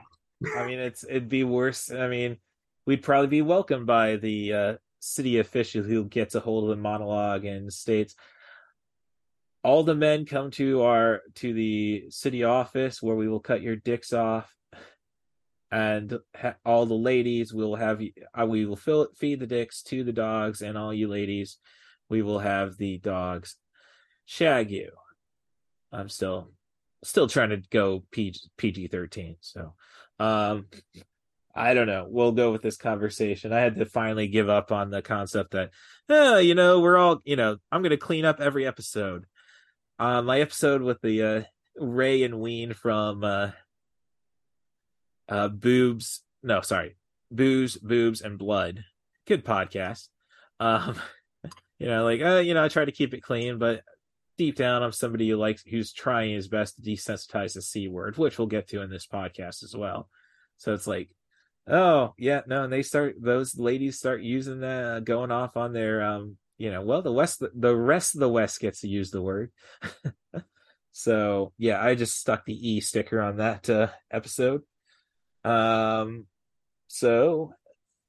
[0.56, 1.90] I mean it's it'd be worse.
[1.90, 2.38] I mean,
[2.86, 6.82] we'd probably be welcomed by the uh city official who gets a hold of the
[6.82, 8.14] monologue and states
[9.62, 13.76] all the men come to our to the city office where we will cut your
[13.76, 14.54] dicks off
[15.70, 19.82] and ha- all the ladies will have you uh, we will fill, feed the dicks
[19.82, 21.58] to the dogs and all you ladies
[22.08, 23.56] we will have the dogs
[24.24, 24.90] shag you.
[25.92, 26.52] I'm still
[27.02, 29.74] still trying to go PG, PG-13 so
[30.18, 30.66] um
[31.54, 32.06] I don't know.
[32.08, 33.52] We'll go with this conversation.
[33.52, 35.70] I had to finally give up on the concept that,
[36.08, 39.26] uh, you know, we're all, you know, I'm going to clean up every episode.
[39.98, 41.42] Uh, my episode with the uh,
[41.76, 43.50] Ray and Ween from uh,
[45.28, 46.96] uh, Boobs, no, sorry,
[47.30, 48.84] Booze, Boobs, and Blood.
[49.26, 50.08] Good podcast.
[50.60, 50.94] Um,
[51.78, 53.82] you know, like, uh, you know, I try to keep it clean, but
[54.38, 58.16] deep down, I'm somebody who likes, who's trying his best to desensitize the C word,
[58.16, 60.08] which we'll get to in this podcast as well.
[60.56, 61.10] So it's like,
[61.66, 66.02] oh yeah, no, and they start those ladies start using that, going off on their,
[66.02, 69.22] um, you know, well, the West, the rest of the West gets to use the
[69.22, 69.50] word.
[70.92, 74.62] so yeah, I just stuck the E sticker on that uh, episode.
[75.44, 76.26] Um,
[76.88, 77.54] so,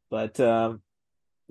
[0.09, 0.81] but um,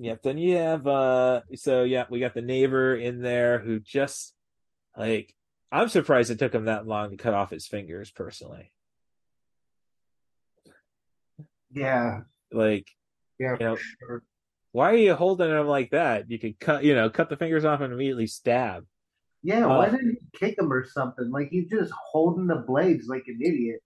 [0.00, 0.22] Yep.
[0.22, 4.34] Then you have uh so yeah, we got the neighbor in there who just
[4.96, 5.34] like
[5.70, 8.72] I'm surprised it took him that long to cut off his fingers personally.
[11.72, 12.20] Yeah,
[12.52, 12.88] Like,
[13.38, 14.22] yeah, You know, sure.
[14.72, 16.30] why are you holding them like that?
[16.30, 18.86] You could cut, you know, cut the fingers off and immediately stab.
[19.42, 21.30] Yeah, Uh, why didn't you kick him or something?
[21.30, 23.80] Like he's just holding the blades like an idiot.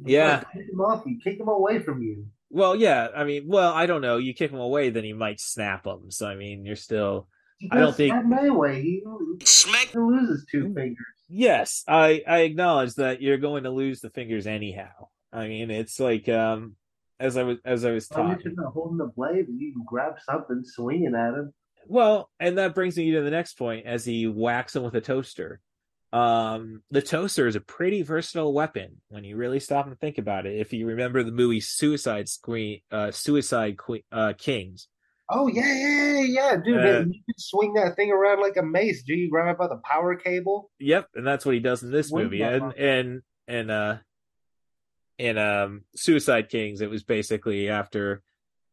[0.00, 0.36] It's Yeah.
[0.38, 1.04] like, kick him off.
[1.06, 2.26] You kick him away from you.
[2.50, 4.18] Well, yeah, I mean, well, I don't know.
[4.18, 6.10] You kick him away, then he might snap them.
[6.10, 7.28] So, I mean, you're still.
[7.58, 8.82] He I don't think- that anyway.
[8.82, 9.02] He,
[9.44, 9.86] Smack.
[9.88, 11.06] he loses two fingers.
[11.28, 15.08] Yes, I I acknowledge that you're going to lose the fingers anyhow.
[15.32, 16.76] I mean, it's like um,
[17.18, 18.54] as I was as I was Why are you talking.
[18.56, 21.52] just holding the blade you can grab something, swinging at him?
[21.88, 25.00] Well, and that brings me to the next point as he whacks him with a
[25.00, 25.60] toaster.
[26.12, 30.46] Um, the toaster is a pretty versatile weapon when you really stop and think about
[30.46, 30.58] it.
[30.58, 34.88] If you remember the movie Suicide Screen, uh, Suicide Queen, uh, Kings.
[35.28, 36.78] Oh yeah, yeah, yeah, yeah, dude.
[36.78, 39.02] Uh, you can swing that thing around like a mace.
[39.02, 40.70] Do you grab it by the power cable?
[40.78, 42.42] Yep, and that's what he does in this Swing movie.
[42.42, 43.96] And and and uh,
[45.18, 48.22] in um, Suicide Kings, it was basically after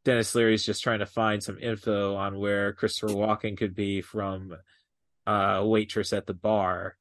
[0.04, 4.56] Denis Leary's just trying to find some info on where Christopher Walken could be from
[5.26, 6.98] uh, a waitress at the bar.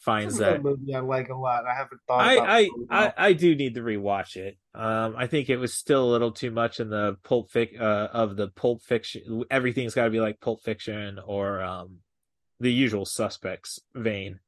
[0.00, 1.64] Finds that movie I like a lot.
[1.66, 2.20] I haven't thought.
[2.20, 3.12] I about I, it in a I.
[3.16, 4.56] I do need to rewatch it.
[4.72, 8.08] Um, I think it was still a little too much in the pulp fic uh,
[8.12, 9.42] of the pulp fiction.
[9.50, 11.96] Everything's got to be like Pulp Fiction or um,
[12.60, 14.38] the Usual Suspects vein.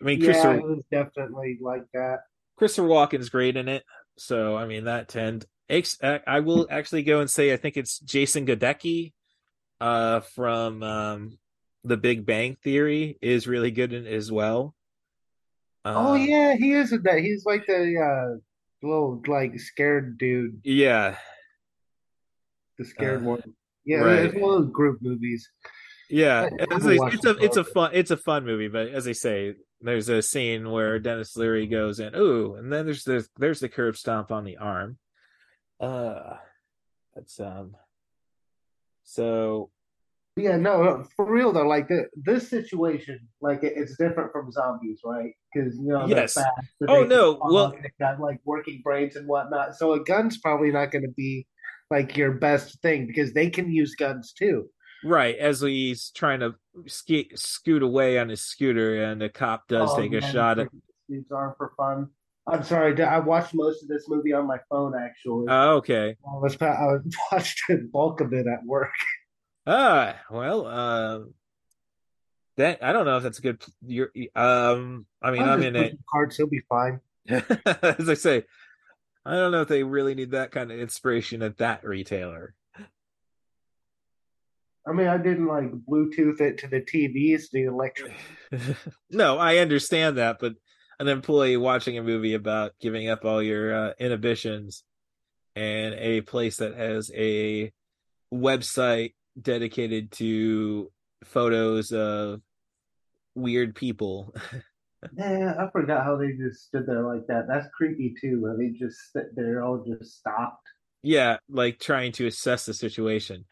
[0.00, 2.22] I mean, yeah, Christopher it was definitely like that.
[2.56, 3.84] Christopher Walken's great in it,
[4.16, 5.46] so I mean that tend.
[5.68, 9.12] I will actually go and say I think it's Jason Godecki,
[9.80, 11.38] uh, from um,
[11.84, 14.74] The Big Bang Theory is really good in as well.
[15.84, 17.18] oh Um, yeah, he is in that.
[17.18, 18.38] He's like the uh,
[18.86, 21.16] little like scared dude, yeah,
[22.78, 23.54] the scared Uh, one.
[23.84, 24.24] Yeah, right.
[24.26, 25.48] it's one of those group movies.
[26.08, 29.08] Yeah, it's, a, it's a it, it's a fun it's a fun movie, but as
[29.08, 33.26] I say, there's a scene where Denis Leary goes in, ooh, and then there's the
[33.38, 34.98] there's the curb stomp on the arm.
[35.80, 36.36] Uh
[37.14, 37.76] that's um
[39.02, 39.70] so
[40.36, 41.66] Yeah, no, no, for real though.
[41.66, 45.32] Like the, this situation, like it, it's different from zombies, right?
[45.52, 46.34] Because you know Yes.
[46.34, 46.50] fast.
[46.88, 49.74] Oh, no, well- they got like working brains and whatnot.
[49.76, 51.46] So a gun's probably not going to be
[51.90, 54.68] like your best thing because they can use guns too.
[55.04, 56.54] Right as he's trying to
[56.86, 60.68] ski, scoot away on his scooter, and the cop does Oh, take a shot at.
[61.08, 62.08] These are for fun.
[62.48, 65.46] I'm sorry, I watched most of this movie on my phone actually.
[65.48, 66.16] Oh, okay.
[66.24, 66.96] I was I
[67.32, 68.90] watched the bulk of it at work.
[69.66, 71.34] Ah, well, um,
[72.56, 73.64] that I don't know if that's a good.
[73.84, 75.98] You're um, I mean, I'm just in it.
[76.10, 77.00] cards, he'll be fine.
[77.28, 78.44] As I say,
[79.24, 82.54] I don't know if they really need that kind of inspiration at that retailer.
[84.88, 88.14] I mean, I didn't like Bluetooth it to the TVs, the electric.
[89.10, 90.54] no, I understand that, but
[91.00, 94.84] an employee watching a movie about giving up all your uh, inhibitions
[95.54, 97.72] and a place that has a
[98.32, 100.90] website dedicated to
[101.24, 102.40] photos of
[103.34, 104.34] weird people.
[105.16, 107.46] Yeah, I forgot how they just stood there like that.
[107.46, 108.40] That's creepy too.
[108.40, 110.66] Where they just sit there, all just stopped.
[111.02, 113.44] yeah, like trying to assess the situation.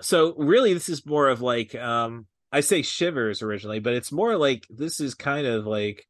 [0.00, 4.36] So really this is more of like um I say shivers originally, but it's more
[4.36, 6.06] like this is kind of like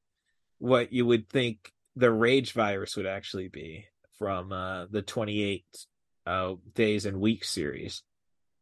[0.58, 3.86] what you would think the rage virus would actually be
[4.18, 5.64] from uh the 28
[6.26, 8.02] uh days and weeks series.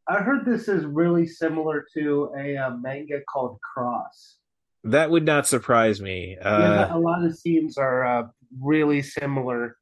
[0.09, 4.37] I heard this is really similar to a, uh manga called Cross.
[4.85, 6.37] That would not surprise me.
[6.41, 8.29] yeah, Uh a lot of scenes are uh,
[8.61, 9.77] really similar.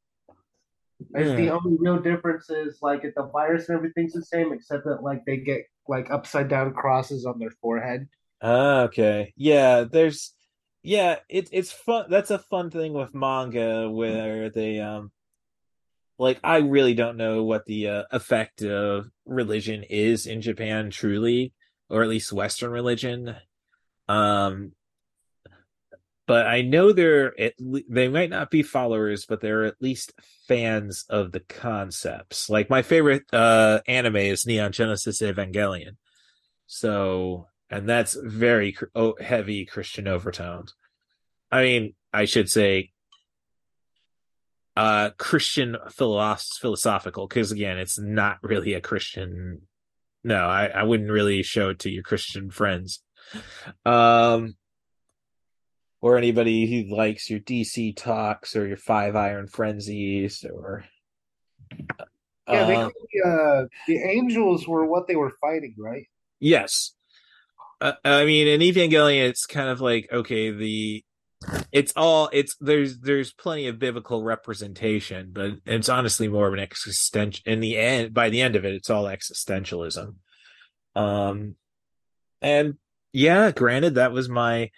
[1.14, 4.84] It's the only real difference is like if the virus and everything's the same, except
[4.84, 8.08] that like they get like upside down crosses on their forehead.
[8.40, 9.32] Ah, okay.
[9.36, 10.34] Yeah, there's
[10.82, 15.10] yeah, it's it's fun that's a fun thing with manga where they um
[16.18, 21.52] like I really don't know what the uh, effect of religion is in Japan truly,
[21.90, 23.36] or at least Western religion.
[24.08, 24.72] Um
[26.26, 30.12] but I know they're at le- they might not be followers, but they're at least
[30.48, 32.50] fans of the concepts.
[32.50, 35.96] Like my favorite uh anime is Neon Genesis Evangelion.
[36.66, 40.74] So, and that's very oh, heavy Christian overtones.
[41.50, 42.90] I mean, I should say
[44.76, 49.62] uh Christian philosoph- philosophical because again, it's not really a Christian
[50.24, 53.00] no, I, I wouldn't really show it to your Christian friends.
[53.84, 54.56] Um
[56.06, 60.84] or anybody who likes your DC talks or your Five Iron Frenzies or
[62.48, 62.92] Yeah, they um,
[63.24, 66.06] uh, the angels were what they were fighting, right?
[66.38, 66.94] Yes.
[67.80, 71.04] Uh, I mean, in Evangelion, it's kind of like okay, the
[71.72, 76.60] it's all it's there's there's plenty of biblical representation, but it's honestly more of an
[76.60, 77.42] existential.
[77.46, 80.14] In the end, by the end of it, it's all existentialism.
[80.94, 81.56] Um,
[82.40, 82.76] and
[83.12, 84.70] yeah, granted, that was my,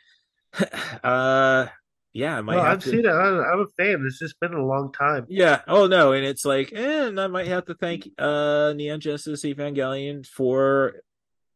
[1.04, 1.66] uh,
[2.12, 3.08] yeah, I might No, have I've to- seen it.
[3.10, 4.02] I'm, I'm a fan.
[4.06, 5.26] It's just been a long time.
[5.28, 5.60] Yeah.
[5.68, 10.26] Oh no, and it's like, and I might have to thank uh Neon Genesis Evangelion
[10.26, 10.94] for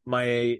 [0.04, 0.58] my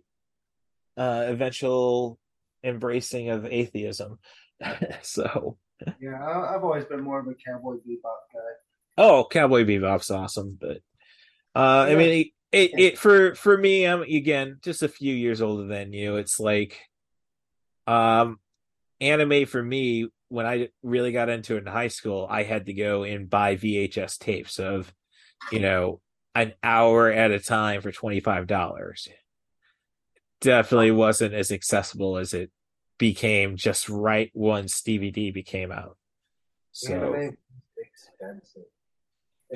[0.97, 2.19] uh eventual
[2.65, 4.19] embracing of atheism.
[5.03, 5.59] so
[6.01, 8.53] Yeah, I, I've always been more of a Cowboy Bebop guy.
[8.99, 10.79] oh Cowboy Bebop's awesome, but
[11.55, 15.41] uh I mean it, it, it for for me, I'm again just a few years
[15.43, 16.17] older than you.
[16.17, 16.79] It's like
[17.87, 18.39] um
[19.01, 22.73] anime for me when I really got into it in high school, I had to
[22.73, 24.93] go and buy VHS tapes of,
[25.51, 26.01] you know,
[26.35, 29.09] an hour at a time for twenty five dollars.
[30.41, 32.51] Definitely wasn't as accessible as it
[32.99, 35.97] became just right once DVD became out.
[36.73, 37.37] So Anime is
[37.77, 38.63] expensive.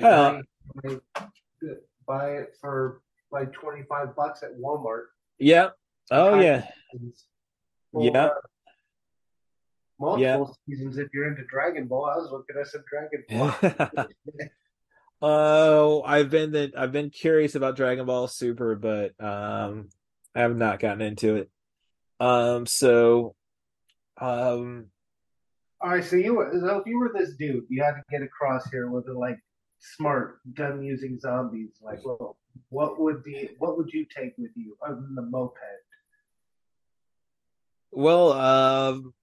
[0.01, 0.41] Uh,
[0.85, 1.69] I- I
[2.07, 5.05] buy it for like twenty five bucks at Walmart.
[5.39, 5.69] yeah.
[6.11, 6.67] Oh yeah.
[7.93, 8.25] Yeah.
[8.25, 8.29] uh,
[9.99, 12.05] multiple seasons if you're into Dragon Ball.
[12.05, 13.23] I was looking at some Dragon
[13.95, 14.07] Ball.
[15.19, 19.89] Oh, I've been the, I've been curious about Dragon Ball Super, but um
[20.35, 21.49] I have not gotten into it.
[22.19, 23.35] Um so
[24.21, 24.87] um
[25.81, 28.21] All right, so you were so if you were this dude, you had to get
[28.21, 29.39] across here with a like
[29.79, 31.79] smart gun using zombies.
[31.81, 32.37] Like, well,
[32.69, 35.57] what would be what would you take with you other than the moped?
[37.91, 39.13] Well um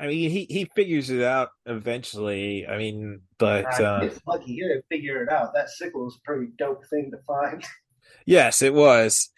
[0.00, 2.66] I mean he he figures it out eventually.
[2.66, 5.54] I mean, but uh it's lucky you didn't figure it out.
[5.54, 7.64] That sickle is a pretty dope thing to find.
[8.26, 9.30] yes, it was.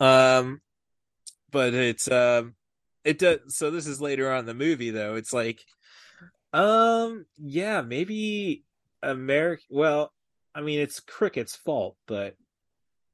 [0.00, 0.60] Um
[1.50, 2.54] but it's um
[3.04, 5.14] it does so this is later on in the movie though.
[5.14, 5.60] It's like
[6.52, 8.64] um yeah, maybe
[9.02, 9.62] America.
[9.70, 10.12] well,
[10.54, 12.36] I mean it's Cricket's fault, but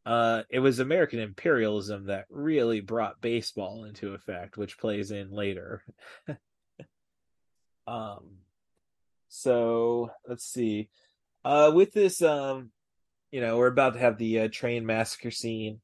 [0.08, 5.84] uh it was American imperialism that really brought baseball into effect, which plays in later.
[7.86, 8.38] um
[9.28, 10.88] so let's see.
[11.44, 12.70] Uh with this um
[13.30, 15.82] you know, we're about to have the uh, train massacre scene.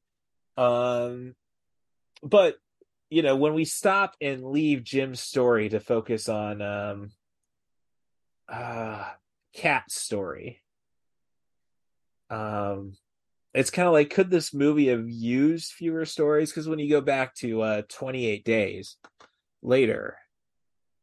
[0.57, 1.35] Um
[2.23, 2.55] but
[3.11, 7.11] you know, when we stop and leave Jim's story to focus on um
[8.49, 9.07] uh
[9.53, 10.63] Cat's story.
[12.31, 12.93] Um
[13.55, 17.01] it's kind of like could this movie have used fewer stories because when you go
[17.01, 18.97] back to uh 28 days
[19.61, 20.17] later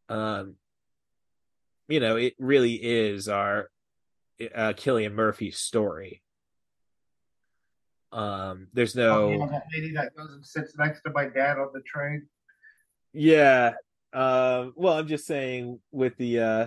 [0.08, 0.54] um
[1.88, 3.70] you know it really is our
[4.54, 6.22] uh Cillian Murphy's story
[8.12, 11.70] um there's no Oh, that lady that goes and sits next to my dad on
[11.72, 12.26] the train.
[13.14, 13.72] Yeah.
[14.12, 16.66] Um, well, I'm just saying with the uh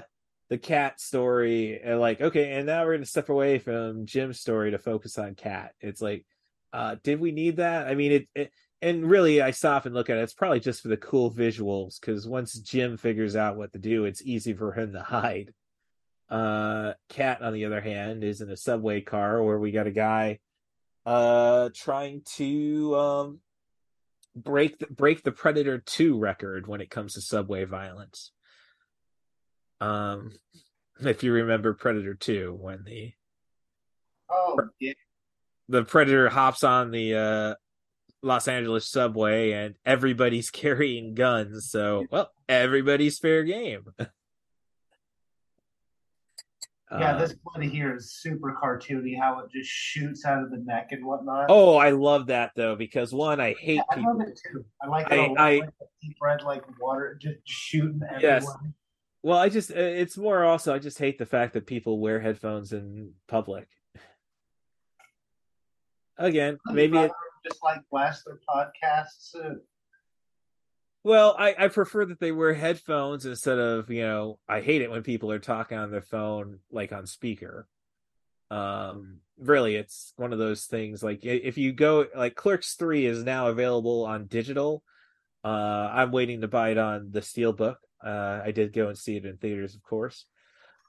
[0.50, 4.72] the cat story, and like, okay, and now we're gonna step away from Jim's story
[4.72, 5.74] to focus on cat.
[5.82, 6.26] It's like,
[6.74, 7.88] uh, did we need that?
[7.88, 10.22] I mean, it, it and really, I stop and look at it.
[10.22, 14.06] It's probably just for the cool visuals because once Jim figures out what to do,
[14.06, 15.54] it's easy for him to hide.
[16.30, 19.92] Uh, cat, on the other hand, is in a subway car where we got a
[19.92, 20.40] guy
[21.06, 23.40] uh trying to um
[24.36, 28.32] break the, break the Predator 2 record when it comes to subway violence.
[29.82, 30.32] Um
[31.02, 33.14] if you remember Predator 2 when the
[34.30, 34.94] Oh, yeah.
[35.70, 37.56] the Predator hops on the uh
[38.22, 43.86] Los Angeles subway and everybody's carrying guns, so well, everybody's fair game.
[46.92, 49.20] Yeah, Uh, this bloody here is super cartoony.
[49.20, 51.48] How it just shoots out of the neck and whatnot.
[51.50, 54.18] Oh, I love that though because one, I hate Yeah, I people.
[54.18, 54.64] love it too.
[54.82, 55.14] I like it.
[55.38, 58.22] I- like the deep red, like water, just shooting everywhere.
[58.22, 58.48] Yes.
[59.26, 62.20] Well, I just uh, it's more also I just hate the fact that people wear
[62.20, 63.68] headphones in public.
[66.16, 67.12] Again, maybe it,
[67.44, 69.36] just like blast their podcasts.
[69.36, 69.56] Uh,
[71.04, 74.92] well, I I prefer that they wear headphones instead of, you know, I hate it
[74.92, 77.68] when people are talking on their phone like on speaker.
[78.52, 83.24] Um really it's one of those things like if you go like Clerks 3 is
[83.24, 84.84] now available on digital.
[85.44, 87.78] Uh I'm waiting to buy it on the Steelbook.
[88.04, 90.26] Uh I did go and see it in theaters, of course.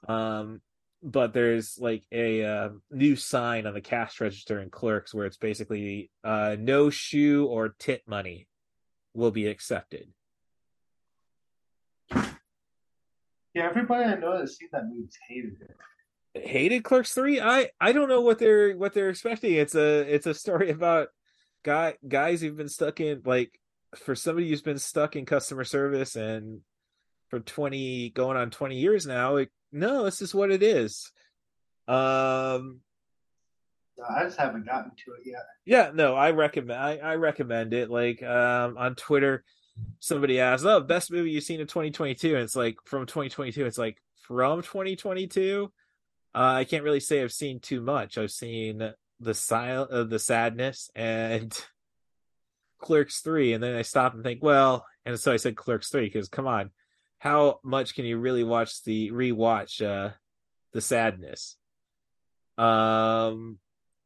[0.07, 0.61] Um
[1.03, 5.37] but there's like a uh, new sign on the cash register in Clerks where it's
[5.37, 8.47] basically uh no shoe or tit money
[9.13, 10.07] will be accepted.
[13.57, 15.75] yeah, everybody I know that's seen that movie's hated it.
[16.43, 17.41] Hated Clerks 3?
[17.41, 19.53] I I don't know what they're what they're expecting.
[19.53, 21.09] It's a it's a story about
[21.63, 23.59] guy guys who've been stuck in like
[23.95, 26.61] for somebody who's been stuck in customer service and
[27.29, 29.37] for 20 going on 20 years now.
[29.37, 31.11] It, no, this is what it is.
[31.87, 32.81] Um
[34.07, 35.45] I just haven't gotten to it yet.
[35.65, 37.89] yeah, no, I recommend I, I recommend it.
[37.89, 39.43] Like um on Twitter
[39.99, 43.77] somebody asked, "Oh, best movie you've seen in 2022." And it's like from 2022, it's
[43.77, 43.97] like
[44.27, 45.71] from 2022.
[46.35, 48.17] Uh, I can't really say I've seen too much.
[48.17, 51.57] I've seen the sil- uh, the sadness and
[52.79, 56.09] Clerks 3 and then I stop and think, well, and so I said Clerks 3
[56.11, 56.69] cuz come on.
[57.19, 60.11] How much can you really watch the rewatch uh
[60.73, 61.57] the sadness?
[62.57, 63.59] Um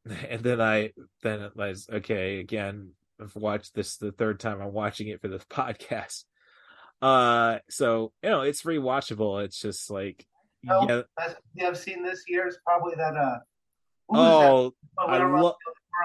[0.29, 0.91] and then I
[1.23, 2.91] then I was okay again.
[3.21, 6.23] I've watched this the third time I'm watching it for the podcast.
[7.01, 9.43] Uh, so you know it's rewatchable.
[9.43, 10.25] It's just like
[10.69, 11.01] Oh, yeah.
[11.55, 13.15] Movie I've seen this year is probably that.
[13.17, 13.39] Uh,
[14.13, 15.09] Oh, that?
[15.09, 15.55] I lo-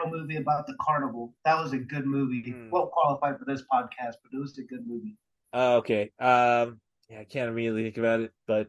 [0.08, 1.34] movie about the carnival.
[1.44, 2.54] That was a good movie.
[2.70, 5.16] Won't qualify for this podcast, but it was a good movie.
[5.52, 6.12] oh, okay.
[6.20, 8.68] Um, yeah, I can't immediately think about it, but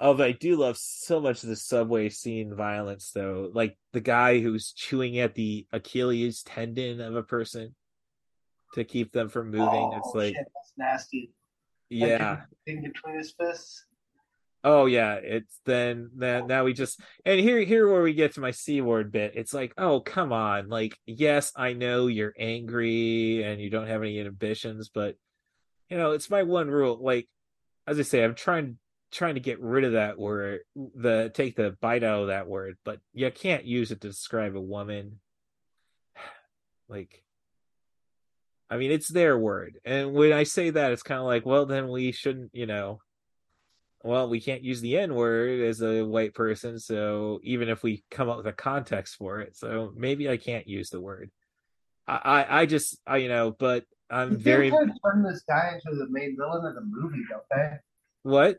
[0.00, 3.50] oh, but I do love so much of the subway scene violence though.
[3.52, 7.74] Like the guy who's chewing at the Achilles tendon of a person
[8.74, 9.66] to keep them from moving.
[9.68, 11.32] Oh, it's like shit, that's nasty.
[11.88, 12.42] yeah.
[12.66, 13.86] Thing between his fists.
[14.66, 16.46] Oh yeah, it's then then oh.
[16.46, 19.32] now we just and here here where we get to my c word bit.
[19.36, 24.02] It's like, oh come on, like yes, I know you're angry and you don't have
[24.02, 25.16] any inhibitions, but
[25.90, 26.98] you know it's my one rule.
[27.00, 27.28] Like
[27.86, 28.78] as I say, I'm trying
[29.10, 32.76] trying to get rid of that word, the take the bite out of that word,
[32.84, 35.20] but you can't use it to describe a woman.
[36.86, 37.24] Like,
[38.68, 41.64] I mean, it's their word, and when I say that, it's kind of like, well,
[41.64, 43.00] then we shouldn't, you know
[44.04, 48.04] well, we can't use the N word as a white person, so even if we
[48.10, 51.30] come up with a context for it, so maybe I can't use the word.
[52.06, 55.42] I, I, I just, I, you know, but I'm very They kind of turn this
[55.48, 57.76] guy into the main villain of the movie, don't they?
[58.22, 58.58] what?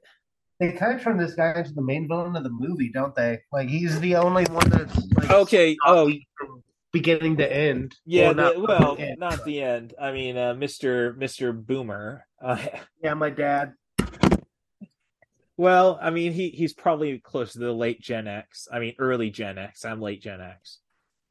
[0.59, 3.39] They kind of turn this guy into the main villain of the movie, don't they?
[3.51, 6.11] Like he's the only one that's like Okay, oh
[6.93, 7.93] beginning to end.
[8.05, 9.93] yeah, Well, not the, well, the end, not but- the end.
[9.99, 12.25] I mean, uh, Mister Mister Boomer.
[12.41, 12.57] Uh,
[13.03, 13.73] Yeah, my dad.
[15.57, 18.67] well, I mean, he he's probably close to the late Gen X.
[18.71, 19.85] I mean, early Gen X.
[19.85, 20.79] I'm late Gen X,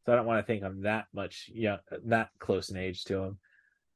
[0.05, 3.23] so I don't want to think I'm that much, yeah, that close in age to
[3.23, 3.39] him.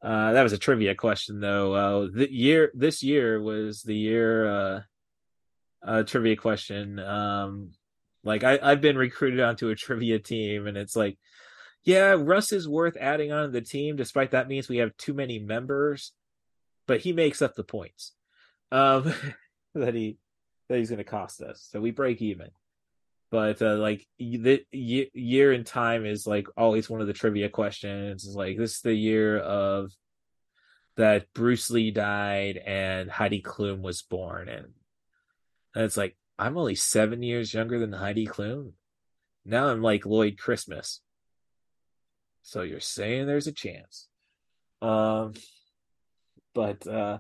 [0.00, 1.74] Uh, that was a trivia question, though.
[1.74, 4.84] Uh, the year this year was the year
[5.82, 6.98] uh, trivia question.
[6.98, 7.72] Um,
[8.24, 11.18] like I, I've been recruited onto a trivia team, and it's like,
[11.84, 15.14] yeah, Russ is worth adding on to the team, despite that means we have too
[15.14, 16.12] many members,
[16.86, 18.12] but he makes up the points.
[18.70, 19.12] Um,
[19.74, 20.18] that he
[20.68, 21.66] that he's going to cost us.
[21.70, 22.50] So we break even.
[23.30, 28.24] But uh, like the year in time is like always one of the trivia questions.
[28.24, 29.92] Is like this is the year of
[30.96, 34.68] that Bruce Lee died and Heidi Klum was born, and,
[35.74, 38.72] and it's like I'm only seven years younger than Heidi Klum.
[39.44, 41.00] Now I'm like Lloyd Christmas.
[42.42, 44.08] So you're saying there's a chance.
[44.80, 45.34] Um,
[46.54, 47.18] but uh,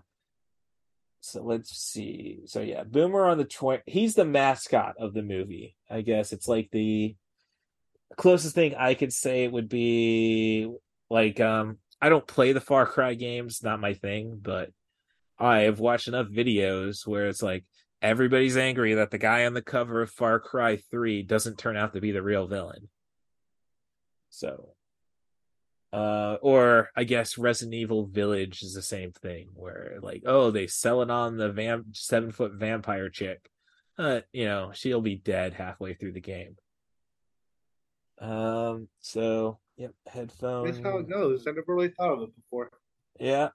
[1.20, 2.40] so let's see.
[2.46, 5.76] So yeah, Boomer on the twi- he's the mascot of the movie.
[5.90, 7.16] I guess it's like the
[8.16, 10.72] closest thing I could say it would be
[11.10, 14.70] like um I don't play the Far Cry games, not my thing, but
[15.38, 17.64] I have watched enough videos where it's like
[18.00, 21.94] everybody's angry that the guy on the cover of Far Cry 3 doesn't turn out
[21.94, 22.88] to be the real villain.
[24.30, 24.74] So
[25.92, 30.66] uh or i guess resident evil village is the same thing where like oh they
[30.66, 33.48] sell it on the vamp seven foot vampire chick
[33.96, 36.56] uh you know she'll be dead halfway through the game
[38.20, 41.46] um so yep headphone That's how it goes.
[41.46, 42.70] I never really thought of it before.
[43.18, 43.48] yeah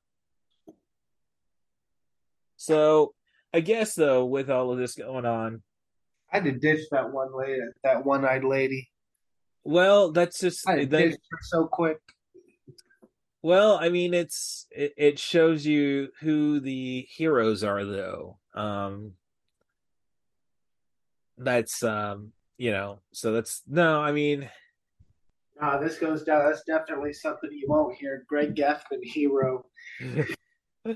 [2.56, 3.14] so
[3.54, 5.62] i guess though with all of this going on
[6.32, 8.90] I had to ditch that one lady, that one-eyed lady.
[9.64, 12.00] well that's just I that, ditched her so quick.
[13.44, 18.38] Well, I mean, it's it, it shows you who the heroes are, though.
[18.56, 19.14] Um,
[21.38, 24.50] that's um, you know, so that's no, I mean,
[25.62, 26.46] Nah, this goes down.
[26.46, 28.24] That's definitely something you won't hear.
[28.28, 29.66] Greg Geffman, hero.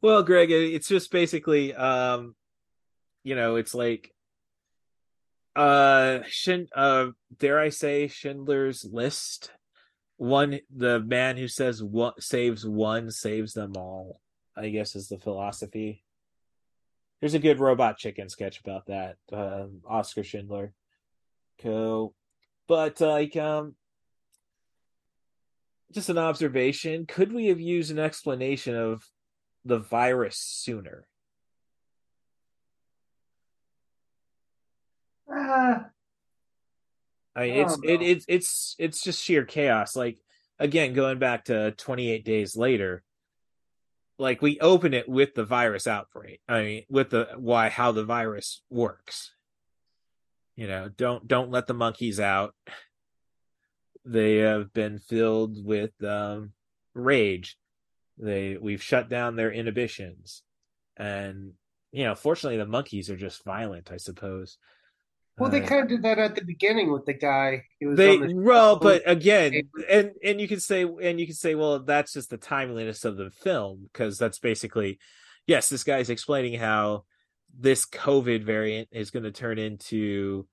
[0.00, 2.34] well, Greg, it- it's just basically um,
[3.22, 4.14] you know, it's like
[5.54, 9.50] uh, Shin, uh, dare I say, Schindler's List.
[10.16, 14.20] One, the man who says what saves one saves them all.
[14.56, 16.04] I guess is the philosophy.
[17.20, 19.16] There's a good robot chicken sketch about that.
[19.32, 20.74] Um, Oscar Schindler.
[21.60, 22.14] Cool.
[22.66, 23.74] But like um
[25.92, 29.06] just an observation, could we have used an explanation of
[29.64, 31.06] the virus sooner?
[35.32, 35.80] Uh,
[37.34, 39.96] I mean, I it's don't it, it's it's it's just sheer chaos.
[39.96, 40.18] Like
[40.58, 43.02] again, going back to 28 days later,
[44.18, 46.40] like we open it with the virus outbreak.
[46.48, 49.32] I mean, with the why how the virus works.
[50.54, 52.54] You know, don't don't let the monkeys out.
[54.04, 56.52] They have been filled with um,
[56.94, 57.56] rage.
[58.18, 60.42] They we've shut down their inhibitions,
[60.96, 61.52] and
[61.90, 63.90] you know, fortunately, the monkeys are just violent.
[63.90, 64.58] I suppose.
[65.42, 67.64] Well, they Uh, kind of did that at the beginning with the guy.
[67.78, 71.26] He was they on the well but again and and you can say and you
[71.26, 74.98] can say well that's just the timeliness of the film because that's basically
[75.46, 77.04] yes this guy's explaining how
[77.58, 80.46] this covid variant is going to turn into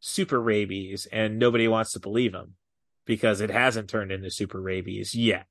[0.00, 2.54] super rabies and nobody wants to believe him
[3.04, 5.46] because it hasn't turned into super rabies yet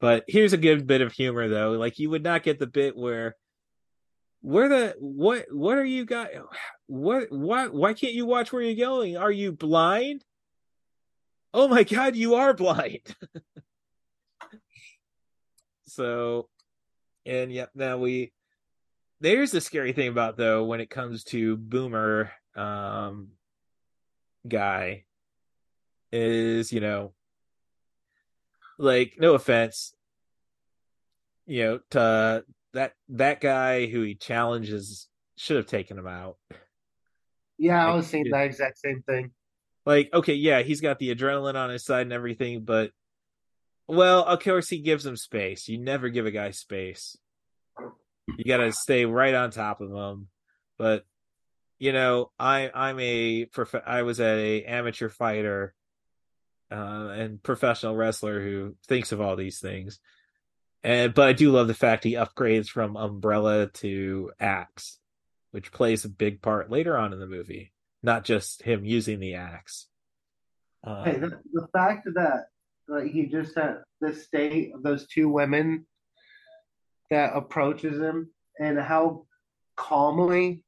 [0.00, 2.96] but here's a good bit of humor though like you would not get the bit
[2.96, 3.36] where
[4.42, 6.36] where the what what are you guys
[6.86, 9.16] what why why can't you watch where you're going?
[9.16, 10.24] Are you blind?
[11.54, 13.16] Oh my god you are blind.
[15.92, 16.48] So
[17.26, 18.32] and yep now we
[19.20, 23.28] there's the scary thing about though when it comes to boomer um
[24.48, 25.04] guy
[26.10, 27.12] is you know
[28.78, 29.94] like no offense
[31.44, 32.42] you know to
[32.74, 36.36] that that guy who he challenges should have taken him out.
[37.58, 39.30] Yeah, I was saying that exact same thing.
[39.86, 42.90] like okay yeah he's got the adrenaline on his side and everything but
[43.88, 45.68] well of course he gives him space.
[45.68, 47.16] You never give a guy space.
[48.36, 50.28] You got to stay right on top of him.
[50.78, 51.04] But
[51.82, 55.74] you know i i'm a prof- i was a amateur fighter
[56.70, 59.98] uh, and professional wrestler who thinks of all these things
[60.84, 64.98] and but i do love the fact he upgrades from umbrella to axe
[65.50, 67.72] which plays a big part later on in the movie
[68.02, 69.88] not just him using the axe
[70.84, 72.46] um, Hey, the, the fact that
[72.88, 75.86] like he just had the state of those two women
[77.10, 79.26] that approaches him and how
[79.76, 80.64] calmly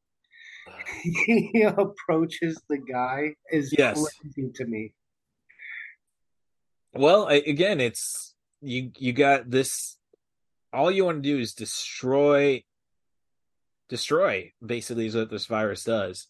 [1.03, 3.95] he approaches the guy is Yes.
[4.23, 4.93] crazy to me.
[6.93, 8.93] Well, I, again, it's you.
[8.99, 9.99] You got this.
[10.75, 12.64] All you want to do is destroy,
[13.89, 14.53] destroy.
[14.64, 16.27] Basically, is what this virus does.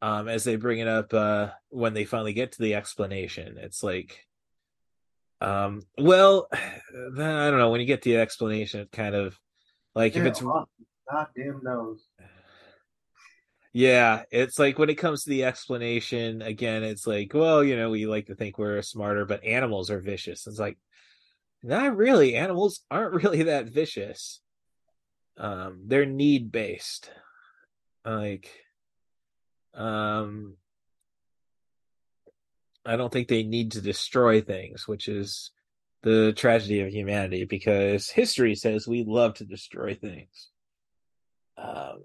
[0.00, 3.82] Um, as they bring it up, uh, when they finally get to the explanation, it's
[3.82, 4.26] like,
[5.40, 6.48] um, well,
[7.14, 7.70] then I don't know.
[7.70, 9.38] When you get to the explanation, it kind of
[9.94, 10.66] like if Yeah, it's oh,
[11.10, 12.06] goddamn knows.
[13.74, 17.90] Yeah, it's like when it comes to the explanation, again, it's like, well, you know,
[17.90, 20.46] we like to think we're smarter, but animals are vicious.
[20.46, 20.78] It's like,
[21.62, 22.34] not really.
[22.34, 24.40] Animals aren't really that vicious.
[25.36, 27.10] Um, they're need based.
[28.04, 28.50] Like,
[29.74, 30.56] um,
[32.84, 35.50] I don't think they need to destroy things, which is
[36.02, 40.48] the tragedy of humanity because history says we love to destroy things.
[41.56, 42.04] Um,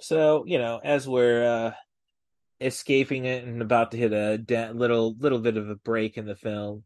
[0.00, 1.72] so you know, as we're uh,
[2.60, 6.36] escaping it and about to hit a little little bit of a break in the
[6.36, 6.84] film,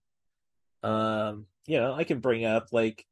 [0.84, 3.04] um, you know, I can bring up like,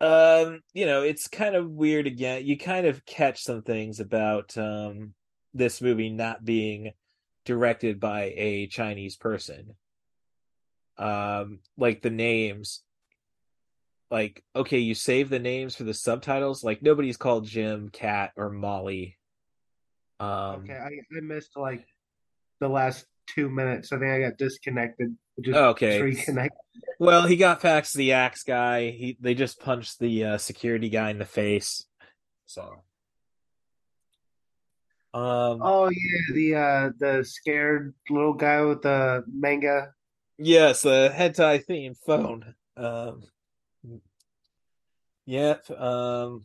[0.00, 2.44] um, you know, it's kind of weird again.
[2.44, 5.14] You kind of catch some things about um
[5.54, 6.92] this movie not being
[7.44, 9.74] directed by a Chinese person.
[10.98, 12.82] Um, like the names
[14.10, 18.50] like okay you save the names for the subtitles like nobody's called jim cat or
[18.50, 19.16] molly
[20.20, 21.84] um Okay, I, I missed like
[22.60, 23.92] the last two minutes.
[23.92, 25.16] I think I got disconnected.
[25.40, 26.00] Just Okay.
[26.00, 26.50] reconnect.
[26.98, 31.10] well he got past the axe guy he they just punched the uh, security guy
[31.10, 31.86] in the face
[32.46, 32.62] so
[35.12, 39.92] um Oh yeah, the uh the scared little guy with the manga.
[40.38, 43.22] yes the hentai theme phone um
[45.26, 46.44] yep um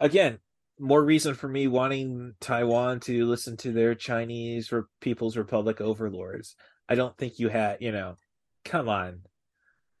[0.00, 0.38] again
[0.82, 6.56] more reason for me wanting taiwan to listen to their chinese Re- people's republic overlords.
[6.88, 8.16] I don't think you had you know
[8.64, 9.20] come on.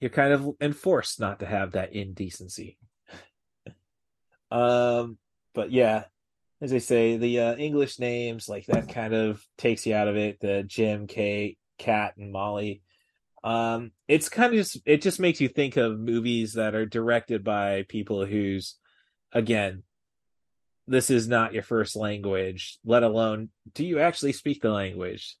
[0.00, 2.78] You're kind of enforced not to have that indecency.
[4.50, 5.16] Um
[5.54, 6.04] but yeah
[6.60, 10.16] as i say the uh, english names like that kind of takes you out of
[10.16, 12.82] it the jim kate cat and molly.
[13.44, 17.42] Um it's kind of just it just makes you think of movies that are directed
[17.44, 18.76] by people whose
[19.32, 19.84] again
[20.86, 25.36] this is not your first language let alone do you actually speak the language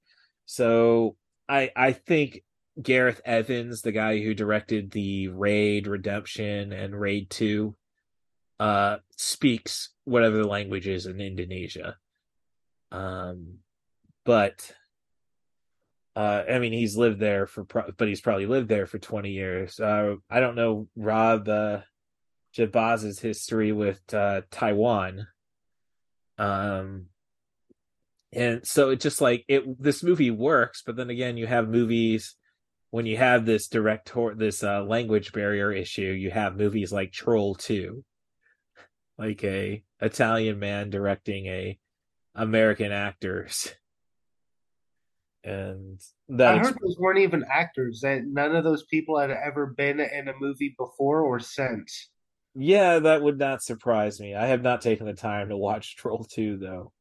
[0.46, 1.16] so
[1.48, 2.42] i i think
[2.80, 7.74] gareth evans the guy who directed the raid redemption and raid 2
[8.62, 11.96] uh speaks whatever the language is in Indonesia.
[12.92, 13.58] Um
[14.24, 14.72] but
[16.14, 19.30] uh I mean he's lived there for pro- but he's probably lived there for 20
[19.30, 19.80] years.
[19.80, 21.80] Uh I don't know Rob uh
[22.52, 25.26] Jabbaz's history with uh Taiwan.
[26.38, 27.06] Um
[28.32, 32.34] and so it just like it this movie works but then again you have movies
[32.90, 37.54] when you have this direct this uh, language barrier issue you have movies like troll
[37.54, 38.02] 2
[39.18, 41.78] like a italian man directing a
[42.34, 43.72] american actors
[45.44, 48.00] and that I heard those weren't even actors.
[48.02, 52.10] That none of those people had ever been in a movie before or since.
[52.54, 56.24] Yeah that would not surprise me i have not taken the time to watch troll
[56.24, 56.92] 2 though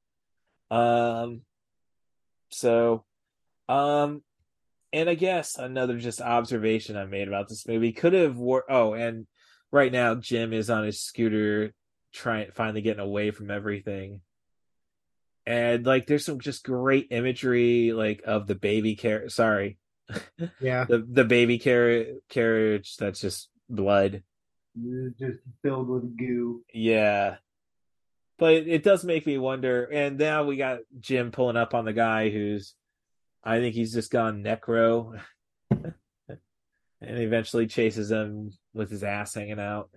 [0.76, 1.42] um
[2.50, 3.04] so
[3.70, 4.22] um
[4.94, 8.94] and I guess another just observation I made about this movie could have wor- oh
[8.94, 9.26] and
[9.72, 11.74] right now Jim is on his scooter
[12.14, 14.22] trying finally getting away from everything.
[15.46, 19.78] And like there's some just great imagery like of the baby car sorry.
[20.60, 24.24] Yeah, the the baby car- carriage that's just blood.
[24.76, 26.64] It's just filled with goo.
[26.74, 27.38] Yeah.
[28.38, 31.94] But it, does make me wonder and now we got Jim pulling up on the
[31.94, 32.74] guy who's
[33.44, 35.20] I think he's just gone necro
[35.70, 35.90] and
[37.02, 39.90] eventually chases him with his ass hanging out.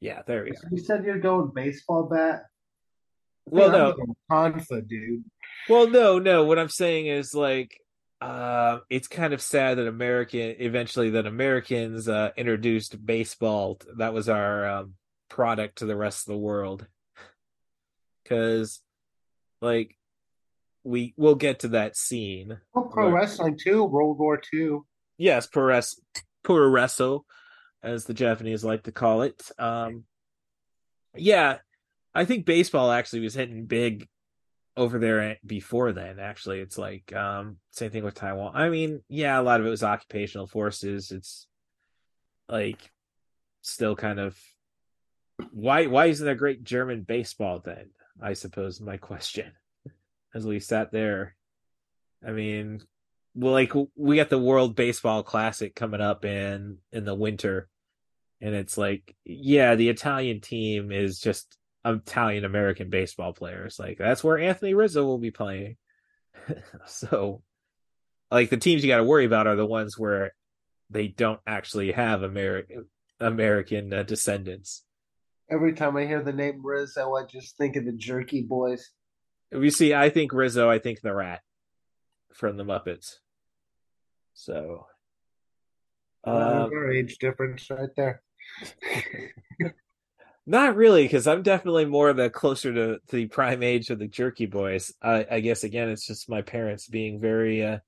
[0.00, 0.58] Yeah, there we go.
[0.70, 2.42] You said you're going baseball bat.
[3.46, 5.24] Well, no, Hanfa, dude.
[5.68, 6.44] well, no, no.
[6.44, 7.78] What I'm saying is like,
[8.20, 13.78] uh, it's kind of sad that American eventually that Americans uh, introduced baseball.
[13.98, 14.94] That was our um,
[15.28, 16.86] product to the rest of the world.
[18.22, 18.80] Because,
[19.60, 19.96] like,
[20.84, 22.58] we we'll get to that scene.
[22.74, 23.84] Well, pro wrestling too.
[23.84, 24.86] World War Two.
[25.18, 26.00] yes, Pures
[26.44, 27.22] Puroresu,
[27.82, 29.50] as the Japanese like to call it.
[29.58, 30.04] Um,
[31.16, 31.58] yeah,
[32.14, 34.08] I think baseball actually was hitting big
[34.76, 36.18] over there before then.
[36.18, 38.52] Actually, it's like um, same thing with Taiwan.
[38.54, 41.10] I mean, yeah, a lot of it was occupational forces.
[41.10, 41.46] It's
[42.48, 42.90] like
[43.62, 44.38] still kind of
[45.50, 47.90] why why isn't there great German baseball then?
[48.22, 49.52] I suppose my question
[50.34, 51.36] as we sat there.
[52.26, 52.80] I mean,
[53.34, 57.68] well, like we got the World Baseball Classic coming up in in the winter,
[58.40, 63.78] and it's like, yeah, the Italian team is just Italian American baseball players.
[63.78, 65.76] Like that's where Anthony Rizzo will be playing.
[66.86, 67.42] so,
[68.30, 70.34] like the teams you got to worry about are the ones where
[70.90, 72.86] they don't actually have American
[73.20, 74.84] American uh, descendants.
[75.50, 78.90] Every time I hear the name Rizzo, I just think of the Jerky Boys.
[79.52, 81.40] You see, I think Rizzo, I think the Rat
[82.32, 83.16] from the Muppets.
[84.32, 84.86] So,
[86.26, 88.22] Uh, um, our age difference right there.
[90.46, 93.98] not really, because I'm definitely more of a closer to, to the prime age of
[93.98, 94.92] the Jerky Boys.
[95.02, 97.78] I, I guess again, it's just my parents being very, uh,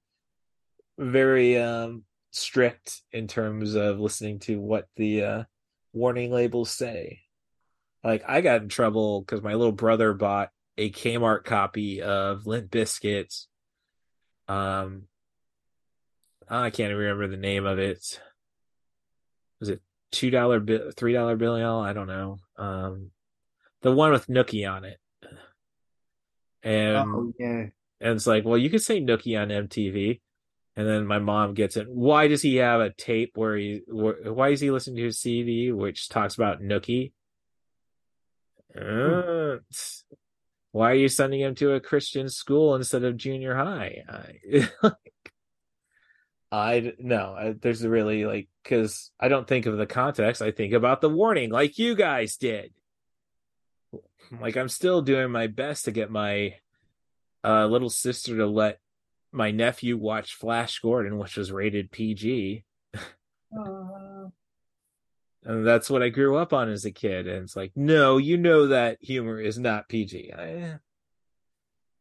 [0.98, 2.04] very um
[2.36, 5.44] strict in terms of listening to what the uh,
[5.92, 7.20] warning labels say.
[8.04, 12.70] Like I got in trouble because my little brother bought a Kmart copy of Limp
[12.70, 13.48] Bizkit's.
[14.48, 15.04] Um,
[16.48, 18.20] I can't remember the name of it.
[19.58, 19.80] Was it
[20.16, 21.54] two dollar bill, three dollar bill?
[21.54, 22.38] I don't know.
[22.56, 23.10] Um,
[23.82, 24.98] the one with Nookie on it,
[26.62, 27.48] and oh yeah.
[27.48, 30.20] and it's like, well, you could say Nookie on MTV.
[30.78, 31.88] And then my mom gets it.
[31.88, 33.80] Why does he have a tape where he?
[33.88, 37.12] Wh- why is he listening to his CD which talks about Nookie?
[38.78, 39.56] Uh,
[40.72, 44.04] why are you sending him to a Christian school instead of junior high?
[46.50, 50.42] I, no, I, there's really like because I don't think of the context.
[50.42, 52.72] I think about the warning, like you guys did.
[54.40, 56.54] Like I'm still doing my best to get my
[57.44, 58.80] uh, little sister to let
[59.32, 62.64] my nephew watch Flash Gordon, which was rated PG.
[65.44, 67.28] And that's what I grew up on as a kid.
[67.28, 70.32] And it's like, no, you know that humor is not PG.
[70.36, 70.78] I,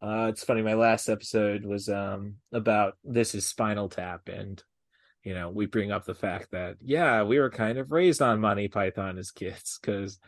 [0.01, 0.61] uh, it's funny.
[0.61, 4.61] My last episode was um about this is Spinal Tap, and
[5.23, 8.41] you know we bring up the fact that yeah, we were kind of raised on
[8.41, 10.19] Monty Python as kids because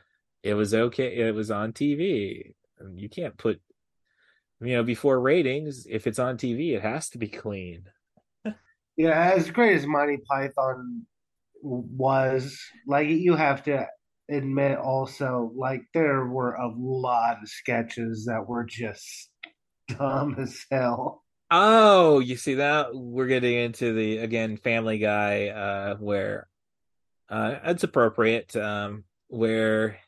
[0.43, 1.27] it was okay.
[1.27, 2.53] It was on TV,
[2.95, 3.61] you can't put
[4.61, 7.83] you know before ratings if it's on TV, it has to be clean.
[8.99, 11.05] Yeah, as great as Monty Python
[11.61, 13.85] was, like you have to
[14.27, 19.29] admit also, like there were a lot of sketches that were just
[19.87, 21.23] dumb as hell.
[21.49, 26.47] Oh, you see that we're getting into the again Family Guy, uh, where
[27.29, 29.99] uh, it's appropriate, um, where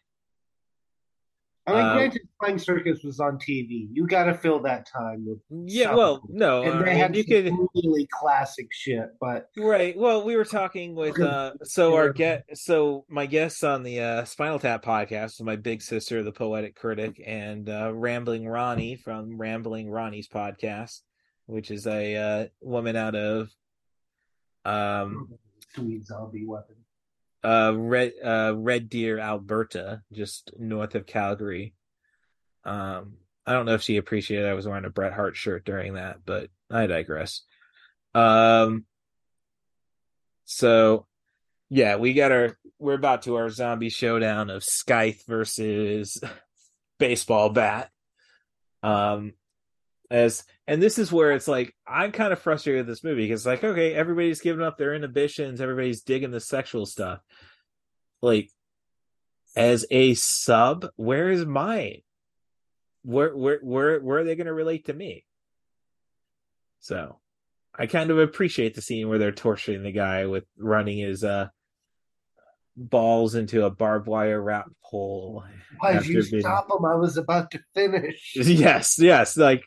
[1.70, 3.88] I mean, Uh, granted, Flying Circus was on TV.
[3.92, 5.40] You got to fill that time with.
[5.50, 9.50] Yeah, well, no, and I they mean, had you some could really classic shit, but
[9.58, 9.98] right.
[9.98, 14.24] Well, we were talking with uh so our get so my guests on the uh
[14.26, 19.38] Spinal Tap podcast was my big sister, the poetic critic, and uh Rambling Ronnie from
[19.38, 21.02] Rambling Ronnie's podcast,
[21.46, 23.50] which is a uh woman out of
[24.66, 25.30] um
[25.76, 26.76] sweet zombie weapon.
[27.44, 31.74] Uh red uh red deer alberta just north of calgary.
[32.66, 33.14] Um
[33.46, 36.18] i don't know if she appreciated i was wearing a bret hart shirt during that
[36.26, 37.42] but i digress.
[38.14, 38.86] Um
[40.46, 41.06] so
[41.70, 46.22] yeah we got our we're about to our zombie showdown of scythe versus
[47.00, 47.90] baseball bat.
[48.84, 49.34] Um
[50.12, 53.46] as and this is where it's like i'm kind of frustrated with this movie because
[53.46, 57.20] like okay everybody's giving up their inhibitions everybody's digging the sexual stuff
[58.22, 58.50] like
[59.56, 62.02] as a sub where is mine
[63.04, 65.26] where where where where are they going to relate to me
[66.80, 67.20] so
[67.78, 71.48] i kind of appreciate the scene where they're torturing the guy with running his uh
[72.76, 75.44] balls into a barbed wire wrap pole
[75.80, 76.86] Why'd after you being- stop him?
[76.86, 78.34] I was about to finish.
[78.36, 79.64] yes yes like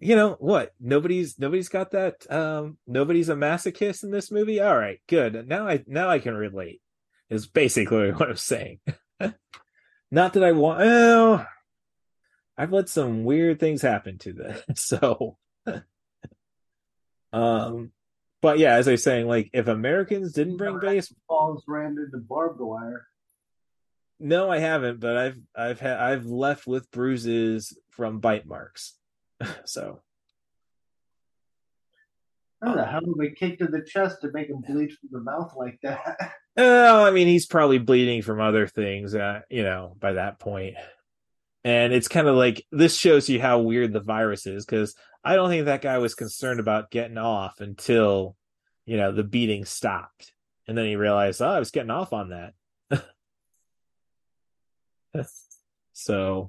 [0.00, 0.72] you know what?
[0.80, 4.60] Nobody's nobody's got that um nobody's a masochist in this movie?
[4.60, 5.46] All right good.
[5.48, 6.80] Now i now i can relate
[7.30, 8.80] is basically what i'm saying.
[10.10, 11.46] Not that i want well
[12.56, 15.36] i've let some weird things happen to this so.
[17.32, 17.92] Um
[18.40, 22.18] but yeah as i was saying like if americans didn't bring base Balls rammed into
[22.18, 23.06] barbed wire.
[24.20, 28.95] no i haven't but i've i've had i've left with bruises from bite marks
[29.64, 30.00] so
[32.62, 35.20] How the hell did they kick to the chest to make him bleed from the
[35.20, 36.32] mouth like that?
[36.58, 40.76] Oh, I mean, he's probably bleeding from other things, uh, you know, by that point.
[41.64, 45.34] And it's kind of like this shows you how weird the virus is because I
[45.34, 48.36] don't think that guy was concerned about getting off until,
[48.86, 50.32] you know, the beating stopped.
[50.68, 52.54] And then he realized, oh, I was getting off on that.
[55.92, 56.48] so,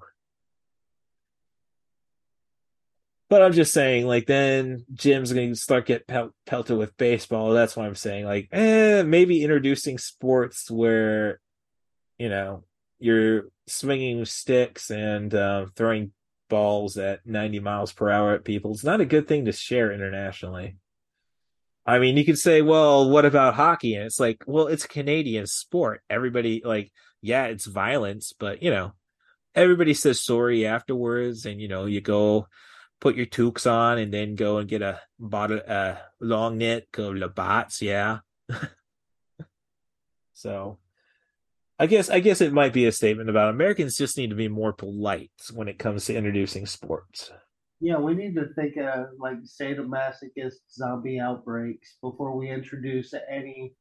[3.29, 7.51] but I'm just saying, like, then Jim's going to start get pel- pelted with baseball.
[7.51, 11.41] That's why I'm saying, like, eh, maybe introducing sports where,
[12.17, 12.63] you know,
[12.99, 16.13] you're swinging sticks and uh, throwing
[16.49, 18.71] balls at 90 miles per hour at people.
[18.71, 20.77] It's not a good thing to share internationally.
[21.85, 23.95] I mean, you could say, well, what about hockey?
[23.95, 26.01] And it's like, well, it's Canadian sport.
[26.09, 28.93] Everybody, like, yeah, it's violence, but, you know,
[29.55, 31.45] everybody says sorry afterwards.
[31.45, 32.47] And, you know, you go
[32.99, 37.09] put your toques on and then go and get a bottle, uh, long knit, go
[37.09, 38.19] Labatt's, yeah.
[40.33, 40.79] so
[41.79, 44.47] I guess, I guess it might be a statement about Americans just need to be
[44.47, 47.31] more polite when it comes to introducing sports.
[47.79, 53.75] Yeah, we need to think of like sadomasochist zombie outbreaks before we introduce any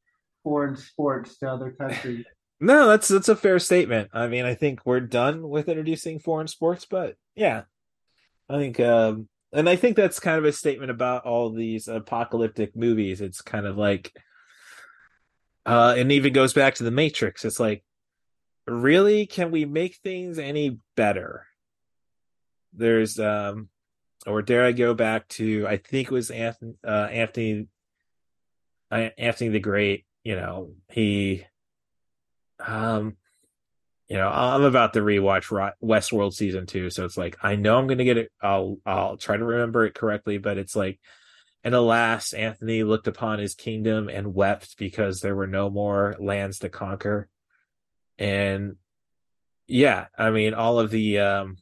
[0.45, 2.25] foreign sports to other countries.
[2.59, 4.09] No, that's that's a fair statement.
[4.15, 7.65] I mean, I think we're done with introducing foreign sports, but yeah,
[8.49, 12.77] I think, um, and I think that's kind of a statement about all these apocalyptic
[12.77, 13.21] movies.
[13.21, 14.13] It's kind of like,
[15.65, 17.45] uh, and even goes back to the Matrix.
[17.45, 17.85] It's like,
[18.67, 21.47] really, can we make things any better?
[22.73, 23.69] There's, um,
[24.27, 25.67] or dare I go back to?
[25.67, 27.69] I think it was Anthony, uh, Anthony,
[28.91, 30.05] uh, Anthony the Great.
[30.25, 31.45] You know, he
[32.59, 33.17] um
[34.09, 37.87] you know i'm about to rewatch westworld season two so it's like i know i'm
[37.87, 41.01] gonna get it i'll i'll try to remember it correctly but it's like
[41.65, 46.61] and alas anthony looked upon his kingdom and wept because there were no more lands
[46.61, 47.29] to conquer
[48.19, 48.77] and
[49.67, 51.57] yeah i mean all of the um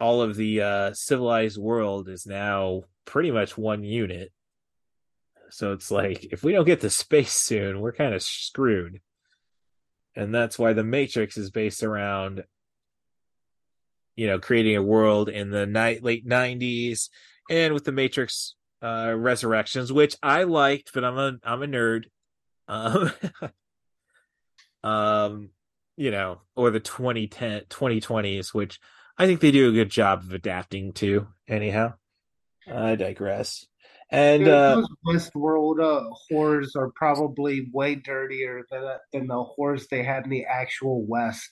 [0.00, 4.32] all of the uh civilized world is now pretty much one unit
[5.52, 9.02] so it's like if we don't get to space soon, we're kind of screwed.
[10.14, 12.44] And that's why the Matrix is based around
[14.16, 17.08] you know, creating a world in the night late 90s
[17.50, 22.04] and with the Matrix uh Resurrections, which I liked, but I'm a I'm a nerd.
[22.68, 23.12] Um
[24.90, 25.50] um
[25.96, 28.80] you know, or the 2010 2020s, which
[29.16, 31.94] I think they do a good job of adapting to anyhow.
[32.70, 33.66] I digress.
[34.12, 39.88] And Yeah, uh those Westworld uh, whores are probably way dirtier than than the whores
[39.88, 41.48] they had in the actual West.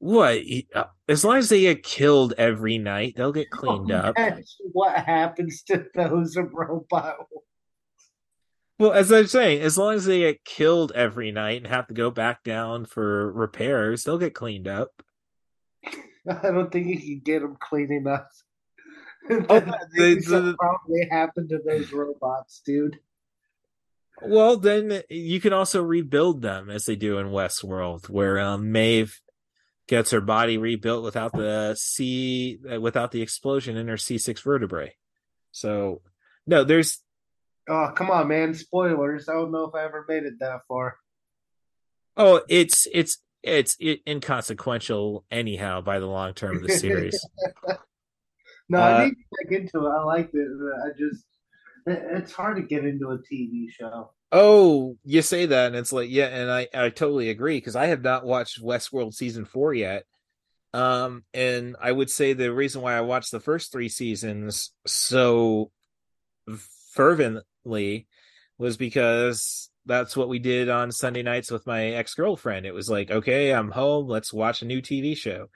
[0.00, 0.38] What?
[0.74, 4.16] uh, As long as they get killed every night, they'll get cleaned up.
[4.16, 7.16] That's what happens to those robot.
[8.78, 11.94] Well, as I'm saying, as long as they get killed every night and have to
[11.94, 14.90] go back down for repairs, they'll get cleaned up.
[15.84, 18.28] I don't think you can get them cleaning up.
[19.30, 19.60] Oh,
[19.92, 22.98] Maybe the- something probably happened to those robots, dude.
[24.20, 29.20] Well, then you can also rebuild them as they do in Westworld, where um, Maeve
[29.86, 34.40] gets her body rebuilt without the C, uh, without the explosion in her C six
[34.40, 34.94] vertebrae.
[35.52, 36.02] So,
[36.46, 37.00] no, there's
[37.70, 38.54] Oh, come on, man!
[38.54, 39.28] Spoilers.
[39.28, 40.96] I don't know if I ever made it that far.
[42.16, 47.24] oh, it's it's it's inconsequential anyhow by the long term of the series.
[48.68, 49.90] No, Uh, I need to check into it.
[49.90, 50.48] I liked it.
[50.84, 51.24] I just
[51.86, 54.10] it's hard to get into a TV show.
[54.30, 57.86] Oh, you say that, and it's like, yeah, and I I totally agree because I
[57.86, 60.04] have not watched Westworld season four yet.
[60.74, 65.70] Um, and I would say the reason why I watched the first three seasons so
[66.92, 68.06] fervently
[68.58, 72.66] was because that's what we did on Sunday nights with my ex girlfriend.
[72.66, 75.48] It was like, okay, I'm home, let's watch a new TV show.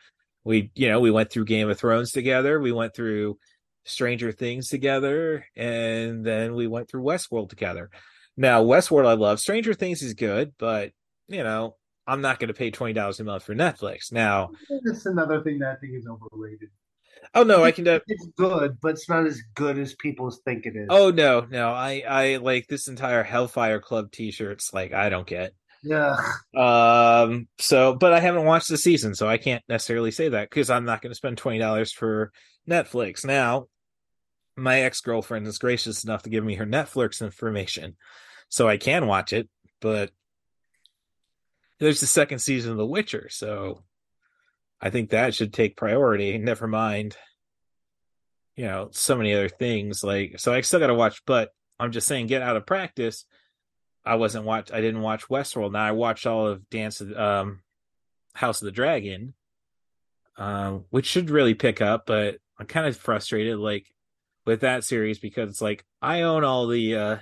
[0.45, 3.39] We, you know, we went through Game of Thrones together, we went through
[3.85, 7.91] Stranger Things together, and then we went through Westworld together.
[8.37, 9.41] Now, Westworld I love.
[9.41, 10.93] Stranger Things is good, but
[11.29, 11.77] you know,
[12.07, 14.11] I'm not going to pay twenty dollars a month for Netflix.
[14.13, 14.51] Now,
[14.85, 16.71] That's another thing that I think is overrated.
[17.35, 17.85] oh no, I can.
[17.85, 20.87] Do- It's good, but it's not as good as people think it is.
[20.91, 24.73] oh no, no, I I like this entire Hellfire Club T-shirts.
[24.73, 25.53] Like I don't get.
[25.83, 26.17] Yeah.
[26.55, 27.49] Um.
[27.59, 30.85] So, but I haven't watched the season, so I can't necessarily say that because I'm
[30.85, 32.33] not going to spend twenty dollars for
[32.69, 33.25] Netflix.
[33.25, 33.67] Now,
[34.57, 37.97] my ex girlfriend is gracious enough to give me her Netflix information,
[38.49, 39.49] so I can watch it.
[39.81, 40.11] But
[41.81, 43.83] there's the second season of The Witcher, so
[44.81, 46.39] I think that should take priority.
[46.39, 47.17] Never mind,
[48.57, 50.05] you know, so many other things.
[50.05, 51.23] Like, so I still got to watch.
[51.27, 53.25] But I'm just saying, get out of practice.
[54.05, 54.71] I wasn't watch.
[54.73, 55.73] I didn't watch Westworld.
[55.73, 57.61] Now I watched all of Dance of um,
[58.35, 59.35] House of the Dragon,
[60.37, 62.07] um, which should really pick up.
[62.07, 63.87] But I'm kind of frustrated, like
[64.45, 67.17] with that series, because it's like I own all the uh,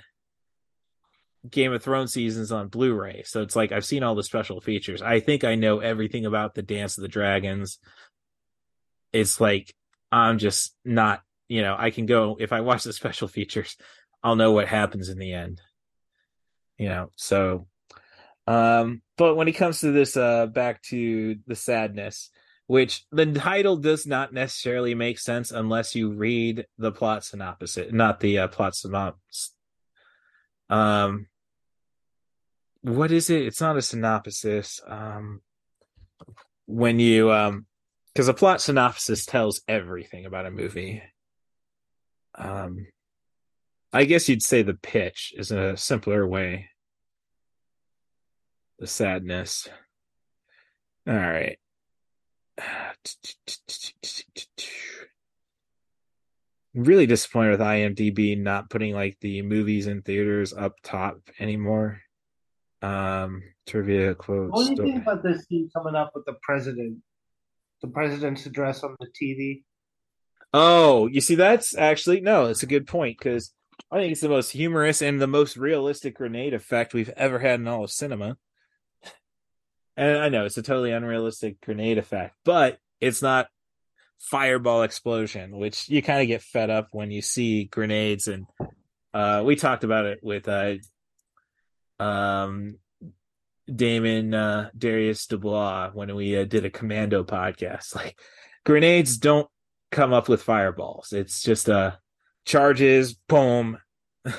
[1.49, 5.03] Game of Thrones seasons on Blu-ray, so it's like I've seen all the special features.
[5.03, 7.77] I think I know everything about the Dance of the Dragons.
[9.13, 9.71] It's like
[10.11, 13.77] I'm just not, you know, I can go if I watch the special features,
[14.23, 15.61] I'll know what happens in the end
[16.81, 17.67] you know so
[18.47, 22.31] um but when it comes to this uh back to the sadness
[22.65, 28.19] which the title does not necessarily make sense unless you read the plot synopsis not
[28.19, 29.53] the uh, plot synopsis.
[30.69, 31.27] Um
[32.81, 33.43] what is it?
[33.43, 35.41] It's not a synopsis um
[36.65, 37.67] when you um
[38.13, 41.03] because a plot synopsis tells everything about a movie.
[42.35, 42.87] Um
[43.93, 46.69] I guess you'd say the pitch is a simpler way.
[48.81, 49.69] The sadness.
[51.07, 51.59] All right.
[52.57, 52.65] I'm
[56.73, 62.01] really disappointed with IMDb not putting like the movies in theaters up top anymore.
[62.81, 64.51] Um, trivia quotes.
[64.51, 67.03] What do you think about this scene coming up with the president?
[67.83, 69.61] The president's address on the TV.
[70.55, 73.53] Oh, you see, that's actually no, it's a good point because
[73.91, 77.59] I think it's the most humorous and the most realistic grenade effect we've ever had
[77.59, 78.37] in all of cinema.
[79.97, 83.47] And I know it's a totally unrealistic grenade effect, but it's not
[84.19, 88.27] fireball explosion, which you kind of get fed up when you see grenades.
[88.27, 88.45] And
[89.13, 90.75] uh, we talked about it with uh,
[91.99, 92.77] um,
[93.73, 97.95] Damon uh, Darius Dubois when we uh, did a commando podcast.
[97.95, 98.19] Like
[98.65, 99.47] grenades don't
[99.91, 101.11] come up with fireballs.
[101.13, 101.91] It's just uh
[102.45, 103.77] charges, boom.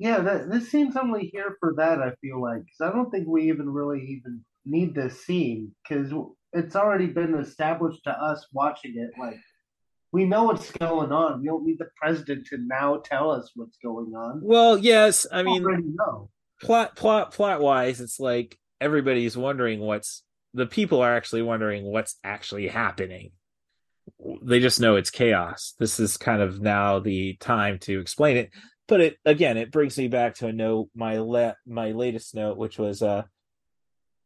[0.00, 2.00] Yeah, that, this seems only here for that.
[2.00, 6.12] I feel like 'cause I don't think we even really even need this scene because
[6.52, 9.10] it's already been established to us watching it.
[9.18, 9.38] Like
[10.12, 11.40] we know what's going on.
[11.40, 14.40] We don't need the president to now tell us what's going on.
[14.42, 15.96] Well, yes, I mean
[16.60, 20.22] plot plot plot wise, it's like everybody's wondering what's
[20.54, 23.32] the people are actually wondering what's actually happening.
[24.42, 25.74] They just know it's chaos.
[25.78, 28.50] This is kind of now the time to explain it.
[28.86, 32.56] But it again, it brings me back to a note my la- my latest note,
[32.56, 33.24] which was uh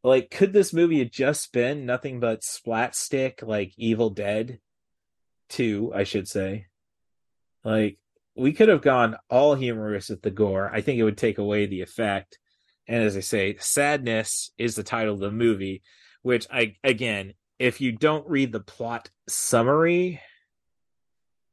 [0.03, 4.59] like could this movie have just been nothing but splatstick like Evil Dead
[5.51, 6.67] 2, I should say.
[7.65, 7.99] Like
[8.35, 10.71] we could have gone all humorous with the gore.
[10.73, 12.39] I think it would take away the effect.
[12.89, 15.83] And as I say, sadness is the title of the movie,
[16.23, 20.21] which I again, if you don't read the plot summary,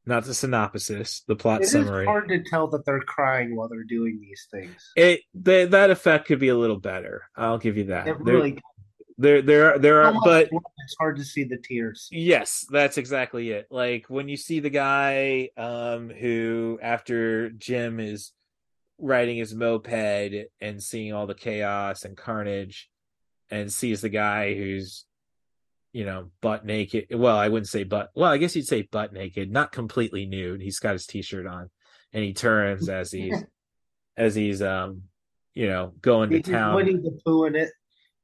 [0.06, 2.04] not the synopsis, the plot It summary.
[2.04, 4.92] It's hard to tell that they're crying while they're doing these things.
[4.96, 7.30] It they, that effect could be a little better.
[7.36, 8.08] I'll give you that.
[8.08, 8.60] It There- really
[9.18, 12.08] there there are, there are but it's hard to see the tears.
[12.10, 13.68] Yes, that's exactly it.
[13.70, 18.32] Like when you see the guy um who after Jim is
[18.98, 22.90] riding his moped and seeing all the chaos and carnage
[23.52, 25.06] and sees the guy who's
[25.92, 29.12] you know butt naked well i wouldn't say butt well i guess you'd say butt
[29.12, 30.62] naked not completely nude.
[30.62, 31.70] He's got his t-shirt on
[32.14, 33.44] and he turns as he's
[34.18, 35.04] as he's um
[35.54, 36.76] you know going to He's town.
[36.76, 37.70] Winnie the Pooh in it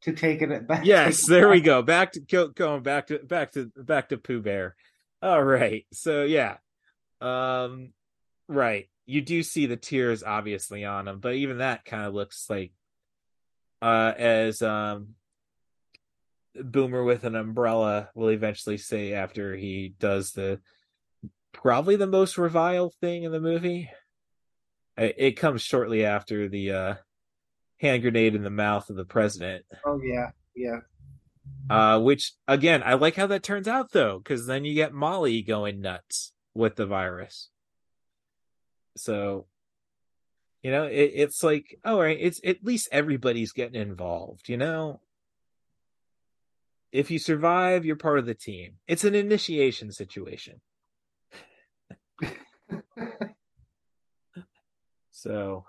[0.02, 0.86] to taking it back.
[0.86, 1.82] yes there we go.
[1.82, 4.76] Back to go, going back to back to back to pooh bear.
[5.22, 5.86] All right.
[5.92, 6.58] So yeah.
[7.22, 7.94] Um
[8.48, 8.88] right.
[9.08, 12.72] You do see the tears obviously on him but even that kind of looks like
[13.82, 15.16] uh as um
[16.64, 20.60] boomer with an umbrella will eventually say after he does the
[21.52, 23.90] probably the most reviled thing in the movie
[24.98, 26.94] it, it comes shortly after the uh
[27.82, 30.80] hand grenade in the mouth of the president Oh yeah, yeah.
[31.70, 35.42] uh, which again, I like how that turns out though, because then you get Molly
[35.42, 37.50] going nuts with the virus.
[38.98, 39.48] So,
[40.64, 44.48] you know, it, it's like, all right, it's at least everybody's getting involved.
[44.48, 45.02] You know,
[46.96, 48.76] if you survive, you're part of the team.
[48.88, 50.62] It's an initiation situation.
[55.12, 55.66] so,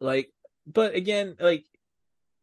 [0.00, 0.30] like,
[0.66, 1.64] but again, like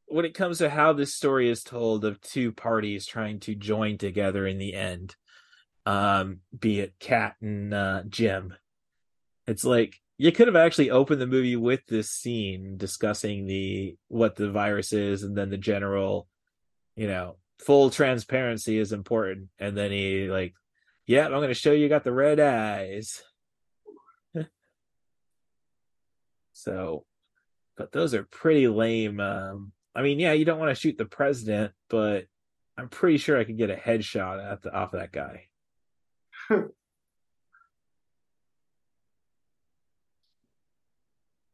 [0.09, 3.97] when it comes to how this story is told of two parties trying to join
[3.97, 5.15] together in the end
[5.85, 8.53] um be it cat and uh jim
[9.47, 14.35] it's like you could have actually opened the movie with this scene discussing the what
[14.35, 16.27] the virus is and then the general
[16.99, 20.53] you know full transparency is important and then he like
[21.05, 23.21] yeah i'm going to show you got the red eyes
[26.53, 27.05] so
[27.75, 31.05] but those are pretty lame um I mean, yeah, you don't want to shoot the
[31.05, 32.25] president, but
[32.77, 35.47] I'm pretty sure I could get a headshot at the, off of that guy.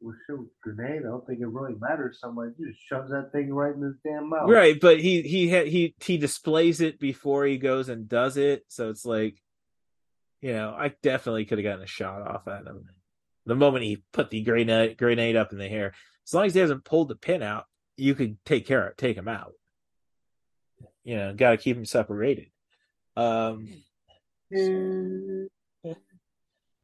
[0.06, 1.02] Well, shoot, grenade.
[1.02, 2.20] I don't think it really matters.
[2.22, 4.48] Somebody just shoves that thing right in his damn mouth.
[4.48, 8.66] Right, but he he ha- he he displays it before he goes and does it,
[8.68, 9.42] so it's like,
[10.42, 12.88] you know, I definitely could have gotten a shot off at him
[13.48, 15.94] the moment he put the grenade grenade up in the air.
[16.28, 17.66] As long as he hasn't pulled the pin out,
[17.98, 19.54] you could take care of take him out.
[21.04, 22.52] You know, got to keep him separated.
[23.16, 23.70] Um,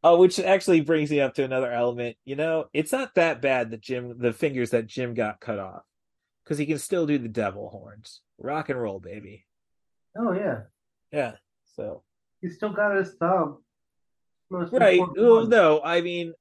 [0.04, 2.18] Oh, which actually brings me up to another element.
[2.26, 5.84] You know, it's not that bad that Jim, the fingers that Jim got cut off,
[6.44, 9.46] because he can still do the devil horns, rock and roll, baby.
[10.18, 10.62] Oh yeah,
[11.12, 11.34] Yeah.
[11.76, 12.04] So
[12.42, 13.60] he still got his thumb.
[14.50, 15.00] Most right.
[15.16, 16.34] Well, no, I mean,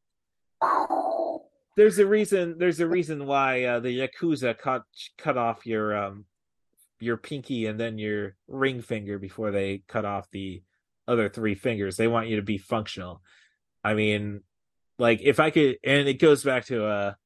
[1.77, 2.57] there's a reason.
[2.59, 4.83] There's a reason why uh, the yakuza cut
[5.19, 6.25] cut off your um
[6.99, 10.63] your pinky and then your ring finger before they cut off the
[11.07, 11.97] other three fingers.
[11.97, 13.23] They want you to be functional.
[13.83, 14.43] I mean,
[14.99, 17.17] like if I could, and it goes back to a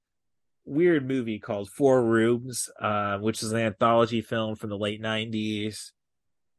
[0.64, 5.90] weird movie called Four Rooms, uh, which is an anthology film from the late '90s,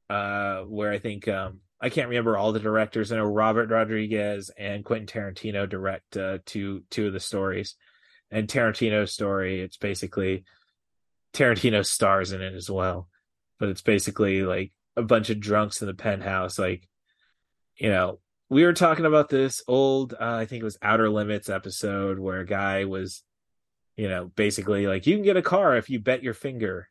[0.10, 3.12] uh, where I think um, I can't remember all the directors.
[3.12, 7.76] I know Robert Rodriguez and Quentin Tarantino direct uh, two two of the stories,
[8.32, 9.62] and Tarantino's story.
[9.62, 10.44] It's basically
[11.34, 13.08] Tarantino stars in it as well,
[13.60, 16.88] but it's basically like a bunch of drunks in the penthouse, like
[17.78, 18.20] you know
[18.50, 22.40] we were talking about this old uh, i think it was outer limits episode where
[22.40, 23.24] a guy was
[23.98, 26.90] you know basically like you can get a car if you bet your finger.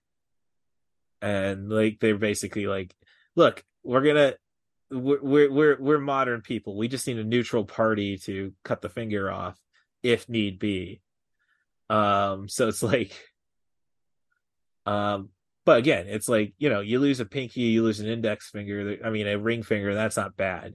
[1.21, 2.95] And like they're basically like
[3.35, 4.35] look we're gonna
[4.91, 6.77] we're we're we're modern people.
[6.77, 9.59] We just need a neutral party to cut the finger off
[10.03, 11.01] if need be.
[11.89, 13.19] Um so it's like
[14.87, 15.31] um
[15.65, 18.99] but again it's like you know you lose a pinky you lose an index finger
[19.03, 20.75] i mean a ring finger that's not bad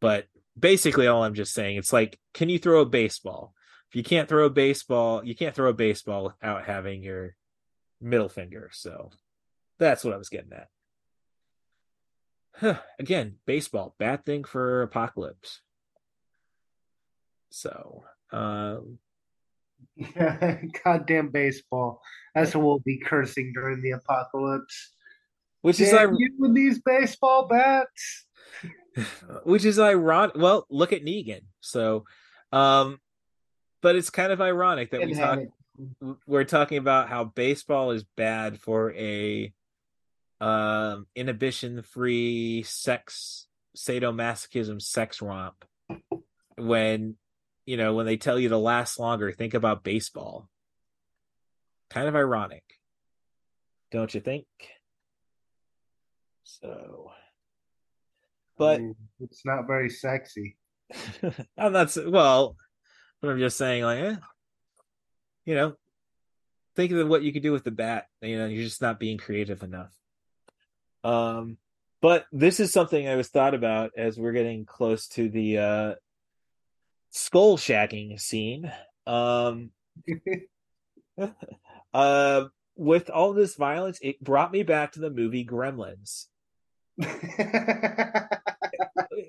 [0.00, 0.26] but
[0.58, 3.52] basically all i'm just saying it's like can you throw a baseball
[3.90, 7.34] if you can't throw a baseball you can't throw a baseball without having your
[8.00, 9.10] middle finger so
[9.78, 10.68] that's what i was getting at
[12.56, 15.60] Huh, again baseball bad thing for apocalypse
[17.50, 18.98] so um
[19.96, 22.00] Yeah, goddamn baseball.
[22.34, 24.94] That's what we'll be cursing during the apocalypse.
[25.62, 28.26] which is Damn ir- you with these baseball bats.
[29.44, 31.42] which is ironic well look at negan.
[31.60, 32.04] So
[32.52, 32.98] um
[33.82, 35.40] but it's kind of ironic that we talk
[36.26, 39.52] we're talking about how baseball is bad for a
[40.40, 45.64] um inhibition free sex sadomasochism sex romp
[46.56, 47.16] when
[47.66, 50.48] you know when they tell you to last longer think about baseball.
[51.90, 52.64] Kind of ironic
[53.94, 54.46] don't you think?
[56.42, 57.12] So
[58.56, 60.56] but I mean, it's not very sexy.
[61.56, 62.56] and that's well
[63.20, 64.16] but i'm just saying like eh,
[65.46, 65.74] you know
[66.76, 69.18] think of what you could do with the bat you know you're just not being
[69.18, 69.94] creative enough.
[71.04, 71.58] Um
[72.00, 75.94] but this is something i was thought about as we're getting close to the uh
[77.10, 78.72] skull shacking scene.
[79.06, 79.70] Um
[81.94, 82.44] uh
[82.76, 86.26] with all this violence it brought me back to the movie gremlins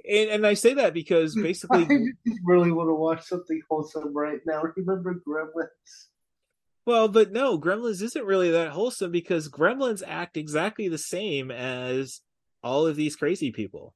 [0.10, 4.40] and, and i say that because basically just really want to watch something wholesome right
[4.46, 4.62] now.
[4.76, 6.08] Remember Gremlins?
[6.86, 12.22] well but no gremlins isn't really that wholesome because gremlins act exactly the same as
[12.64, 13.94] all of these crazy people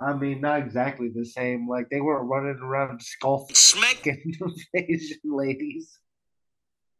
[0.00, 1.68] I mean, not exactly the same.
[1.68, 4.34] Like they weren't running around skull smacking
[4.74, 5.98] Asian ladies.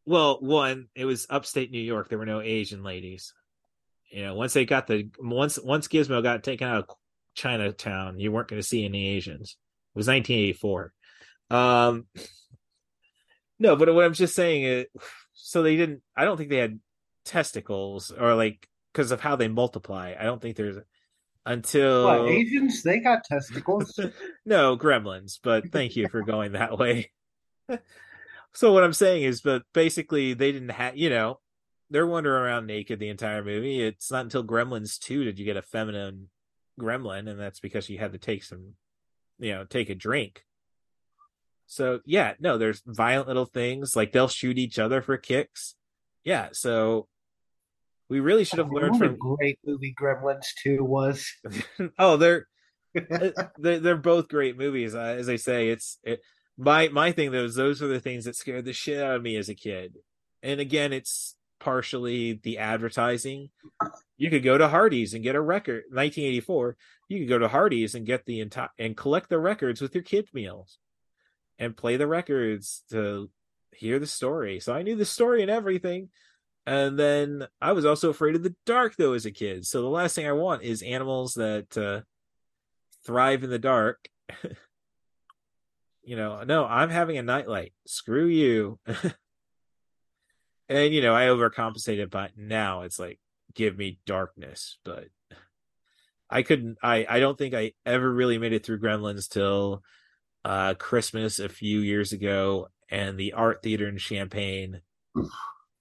[0.07, 3.33] well one it was upstate new york there were no asian ladies
[4.11, 6.87] you know once they got the once once gizmo got taken out of
[7.35, 8.19] chinatown.
[8.19, 9.57] You weren't going to see any asians.
[9.95, 10.93] It was 1984
[11.51, 12.07] um
[13.59, 14.87] no but what i'm just saying is
[15.35, 16.81] so they didn't i don't think they had
[17.25, 20.15] testicles or like because of how they multiply.
[20.19, 20.79] I don't think there's
[21.47, 22.83] until What Asians?
[22.83, 23.99] They got testicles.
[24.47, 27.11] no gremlins but thank you for going that way.
[28.57, 31.41] So what i'm saying is but basically they didn't have you know
[31.91, 33.83] they're wandering around naked the entire movie.
[33.83, 36.29] It's not until gremlins 2 did you get a feminine
[36.81, 38.75] gremlin and that's because you had to take some
[39.39, 40.45] you know take a drink
[41.67, 45.75] so yeah no there's violent little things like they'll shoot each other for kicks
[46.25, 47.07] yeah so
[48.09, 51.27] we really should have learned from great movie Gremlins Two was.
[51.99, 52.47] oh they're
[52.97, 54.95] uh, they're, they're both great movies.
[54.95, 56.21] Uh, as I say, it's it,
[56.57, 57.33] my my thing.
[57.33, 59.95] Those those are the things that scared the shit out of me as a kid.
[60.43, 63.49] And again, it's partially the advertising.
[64.19, 65.85] You could go to Hardee's and get a record.
[65.89, 66.77] 1984.
[67.09, 70.05] You could go to Hardee's and get the entire and collect the records with your
[70.05, 70.79] kid meals,
[71.59, 73.31] and play the records to
[73.73, 74.61] hear the story.
[74.61, 76.11] So I knew the story and everything.
[76.67, 79.67] And then I was also afraid of the dark though as a kid.
[79.67, 82.03] So the last thing I want is animals that uh,
[83.07, 84.09] thrive in the dark.
[86.03, 87.73] you know, no, I'm having a nightlight.
[87.87, 88.79] Screw you.
[90.69, 93.19] and you know, I overcompensated, but now it's like
[93.55, 94.79] give me darkness.
[94.85, 95.09] But
[96.31, 96.79] I couldn't.
[96.83, 99.83] I I don't think I ever really made it through Gremlins till
[100.45, 104.81] uh Christmas a few years ago, and the art theater in Champaign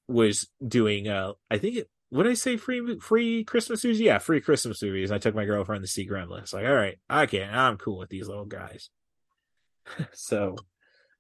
[0.07, 1.07] was doing.
[1.07, 1.89] uh I think it.
[2.09, 2.57] What did I say?
[2.57, 3.99] Free free Christmas movies?
[3.99, 5.11] Yeah, free Christmas movies.
[5.11, 6.53] I took my girlfriend to see Gremlins.
[6.53, 7.51] Like, all right, I can.
[7.51, 8.89] I'm cool with these little guys.
[10.13, 10.55] so,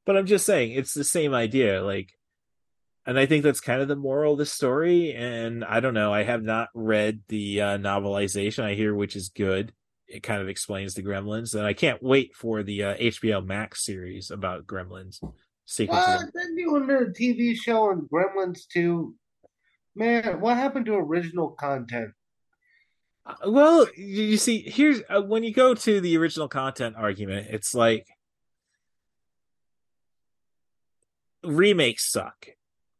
[0.05, 1.83] but I'm just saying it's the same idea.
[1.83, 2.13] Like,
[3.05, 5.13] and I think that's kind of the moral of the story.
[5.13, 6.13] And I don't know.
[6.13, 8.63] I have not read the uh, novelization.
[8.63, 9.73] I hear which is good.
[10.07, 13.83] It kind of explains the Gremlins, and I can't wait for the uh, HBO Max
[13.83, 15.19] series about Gremlins.
[15.65, 16.29] Sequel them.
[16.33, 19.15] Then doing a TV show on Gremlins too.
[19.95, 22.11] Man, what happened to original content?
[23.25, 27.47] Uh, Well, you you see, here's uh, when you go to the original content argument,
[27.49, 28.07] it's like
[31.43, 32.47] remakes suck.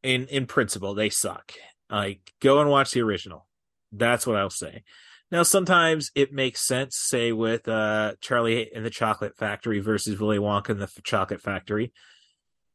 [0.03, 1.53] In in principle, they suck.
[1.89, 3.47] Like go and watch the original.
[3.91, 4.84] That's what I'll say.
[5.31, 10.38] Now, sometimes it makes sense, say with uh Charlie and the Chocolate Factory versus Willy
[10.38, 11.93] Wonka and the Chocolate Factory.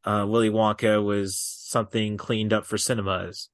[0.05, 3.51] Uh Willy Wonka was something cleaned up for cinemas.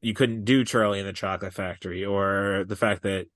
[0.00, 3.26] You couldn't do Charlie and the Chocolate Factory, or the fact that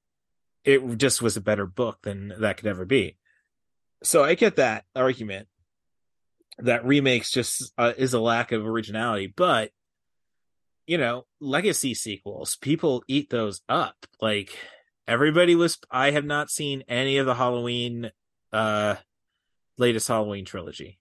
[0.64, 3.16] it just was a better book than that could ever be.
[4.02, 5.48] So I get that argument
[6.58, 9.70] that remakes just uh, is a lack of originality, but
[10.86, 13.94] you know, legacy sequels, people eat those up.
[14.20, 14.56] Like
[15.06, 18.10] everybody was I have not seen any of the Halloween
[18.52, 18.96] uh
[19.78, 20.98] latest Halloween trilogy.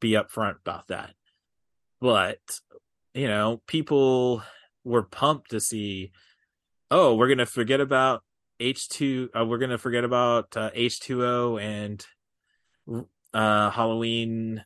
[0.00, 1.14] Be upfront about that.
[2.00, 2.40] But
[3.14, 4.42] you know, people
[4.84, 6.12] were pumped to see
[6.90, 8.24] oh, we're to forget about
[8.60, 12.04] H2 uh, we're to forget about uh, H2O and
[13.34, 14.64] uh Halloween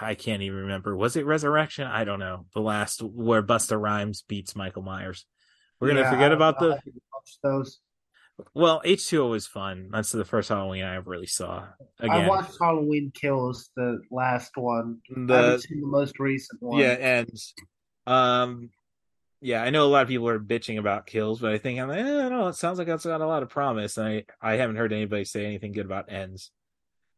[0.00, 0.96] I can't even remember.
[0.96, 1.86] Was it Resurrection?
[1.86, 2.46] I don't know.
[2.54, 5.26] The last where Busta Rhymes beats Michael Myers.
[5.80, 6.80] We're gonna forget about the
[7.42, 7.80] those.
[8.54, 9.90] well, H two O was fun.
[9.92, 11.66] That's the first Halloween I ever really saw.
[12.00, 15.00] I watched Halloween Kills, the last one.
[15.08, 16.80] The the most recent one.
[16.80, 17.30] yeah, and
[18.06, 18.70] um,
[19.40, 21.88] yeah, I know a lot of people are bitching about kills, but I think I'm
[21.88, 22.48] like, eh, I don't know.
[22.48, 25.24] It sounds like it's got a lot of promise, and I I haven't heard anybody
[25.24, 26.50] say anything good about ends.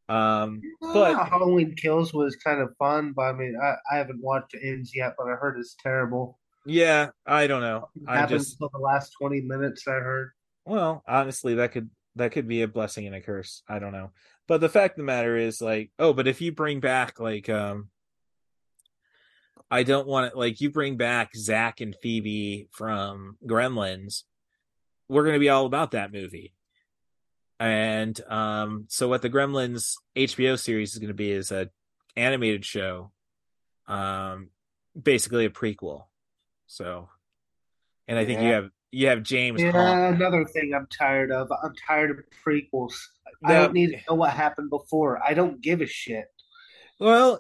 [0.09, 4.53] Um, but Halloween Kills was kind of fun, but I mean, I, I haven't watched
[4.53, 6.39] the ends yet, but I heard it's terrible.
[6.65, 7.89] yeah, I don't know.
[7.97, 9.87] It I just until the last twenty minutes.
[9.89, 10.31] I heard.
[10.65, 13.63] well, honestly, that could that could be a blessing and a curse.
[13.69, 14.11] I don't know.
[14.49, 17.49] But the fact of the matter is, like, oh, but if you bring back like
[17.49, 17.91] um
[19.71, 20.37] I don't want it.
[20.37, 24.23] like you bring back Zach and Phoebe from Gremlins,
[25.09, 26.53] we're gonna be all about that movie.
[27.59, 31.71] And um, so what the Gremlins HBO series is gonna be is a
[32.17, 33.13] animated show,
[33.87, 34.51] um,
[35.01, 36.05] basically a prequel.
[36.67, 37.09] So,
[38.09, 39.61] and I think you have you have James.
[39.61, 41.51] Yeah, another thing I'm tired of.
[41.63, 42.95] I'm tired of prequels.
[43.45, 45.21] I don't need to know what happened before.
[45.23, 46.27] I don't give a shit.
[46.99, 47.39] Well,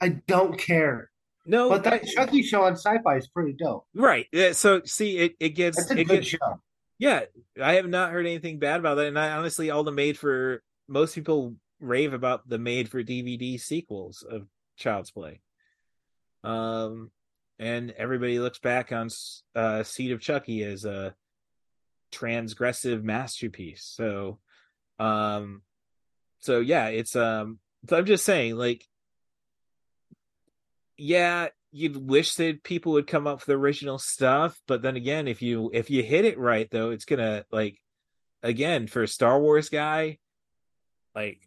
[0.00, 1.10] I don't care.
[1.46, 3.86] no, But that Chucky show on Sci-Fi is pretty dope.
[3.94, 4.26] right.
[4.52, 6.60] So see, it it a it good gets, show.
[6.98, 7.22] Yeah,
[7.62, 10.62] I have not heard anything bad about that, and I honestly, all the made for
[10.88, 15.40] most people rave about the made for DVD sequels of Child's Play.
[16.42, 17.10] Um,
[17.58, 19.08] and everybody looks back on
[19.54, 21.14] uh, Seed of Chucky as a
[22.12, 23.84] transgressive masterpiece.
[23.84, 24.38] So,
[24.98, 25.62] um,
[26.40, 27.58] so yeah, it's um,
[27.88, 28.84] so I'm just saying, like,
[30.96, 35.42] yeah, you'd wish that people would come up with original stuff, but then again, if
[35.42, 37.78] you if you hit it right, though, it's gonna like,
[38.42, 40.18] again, for a Star Wars guy,
[41.14, 41.40] like,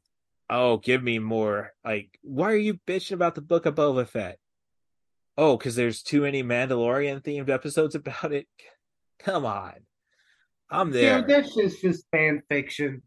[0.49, 1.71] oh, give me more.
[1.83, 4.37] Like, why are you bitching about the Book of Boba Fett?
[5.37, 8.47] Oh, because there's too many Mandalorian themed episodes about it.
[9.19, 9.73] Come on,
[10.69, 11.19] I'm there.
[11.19, 13.01] Yeah, that's just just fan fiction.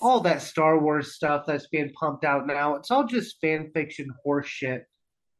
[0.00, 4.08] All that Star Wars stuff that's being pumped out now, it's all just fan fiction
[4.22, 4.84] horse shit.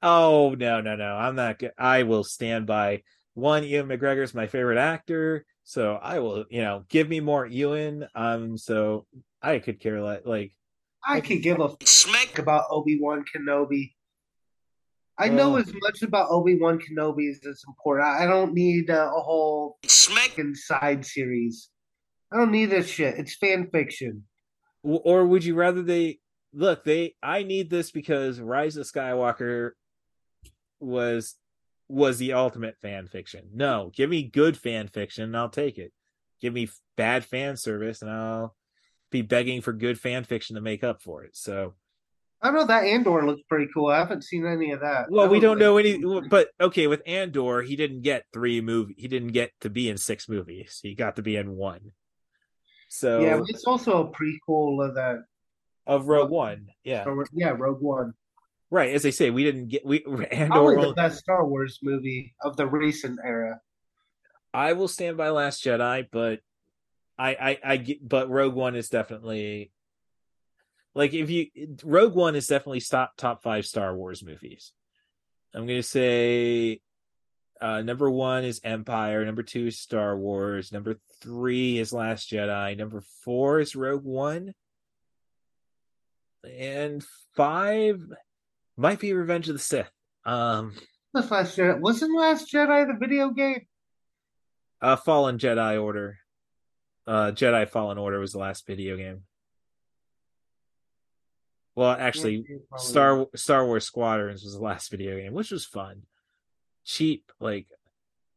[0.02, 1.14] Oh no, no, no!
[1.16, 1.58] I'm not.
[1.58, 3.02] go- I will stand by
[3.34, 3.64] one.
[3.64, 6.44] Ewan McGregor's my favorite actor, so I will.
[6.50, 8.06] You know, give me more Ewan.
[8.14, 9.06] Um, so
[9.42, 10.20] I could care less.
[10.24, 10.52] Like,
[11.06, 12.38] I could give a Smack.
[12.38, 13.92] about Obi Wan Kenobi.
[15.18, 18.06] I know Well- as much about Obi Wan Kenobi as it's important.
[18.06, 20.30] I I don't need uh, a whole Smack.
[20.30, 21.70] fucking side series.
[22.30, 23.14] I don't need this shit.
[23.18, 24.24] It's fan fiction.
[24.82, 26.18] or would you rather they
[26.52, 26.84] look?
[26.84, 27.14] They.
[27.22, 29.70] I need this because Rise of Skywalker
[30.80, 31.36] was
[31.88, 33.48] was the ultimate fan fiction.
[33.54, 35.92] No, give me good fan fiction, and I'll take it.
[36.40, 38.54] Give me bad fan service, and I'll
[39.10, 41.36] be begging for good fan fiction to make up for it.
[41.36, 41.74] So.
[42.42, 43.88] I know that Andor looks pretty cool.
[43.88, 45.10] I haven't seen any of that.
[45.10, 45.98] Well, That we don't know any,
[46.28, 48.94] but okay, with Andor, he didn't get three movie.
[48.98, 50.78] He didn't get to be in six movies.
[50.82, 51.92] He got to be in one.
[52.88, 55.24] So Yeah, it's also a prequel of that.
[55.86, 58.12] of Rogue One, yeah, Yeah, Rogue One.
[58.70, 58.94] Right.
[58.94, 60.46] As they say, we didn't get we Andor.
[60.46, 63.60] Probably the best Star Wars movie of the recent era.
[64.52, 66.40] I will stand by Last Jedi, but
[67.18, 69.70] I, I, I get, but Rogue One is definitely
[70.94, 71.48] like if you
[71.84, 74.72] Rogue One is definitely top top five Star Wars movies.
[75.54, 76.80] I'm gonna say
[77.60, 82.76] uh number one is Empire, number two is Star Wars, number three is Last Jedi,
[82.76, 84.54] number four is Rogue One,
[86.44, 87.04] and
[87.36, 88.00] five
[88.76, 89.90] might be Revenge of the Sith.
[90.24, 90.74] Um,
[91.12, 91.80] What's Last Jedi?
[91.80, 93.66] Wasn't Last Jedi the video game?
[94.82, 96.18] uh, Fallen Jedi Order,
[97.06, 99.22] uh, Jedi Fallen Order was the last video game.
[101.74, 102.56] Well, actually, Yeah.
[102.78, 106.02] Star Star Wars Squadrons was the last video game, which was fun,
[106.84, 107.30] cheap.
[107.40, 107.66] Like,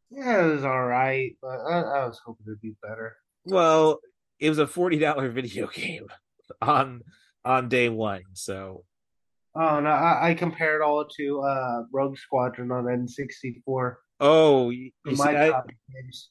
[0.09, 3.15] Yeah, it was all right, but I, I was hoping it'd be better.
[3.45, 3.99] well,
[4.39, 6.07] it was a forty dollar video game
[6.61, 7.01] on
[7.45, 8.23] on day one.
[8.33, 8.83] So,
[9.61, 13.95] Oh no, I, I compared all to uh, Rogue Squadron on N64.
[14.21, 15.61] oh, you, for you see, my I,
[15.93, 16.29] games.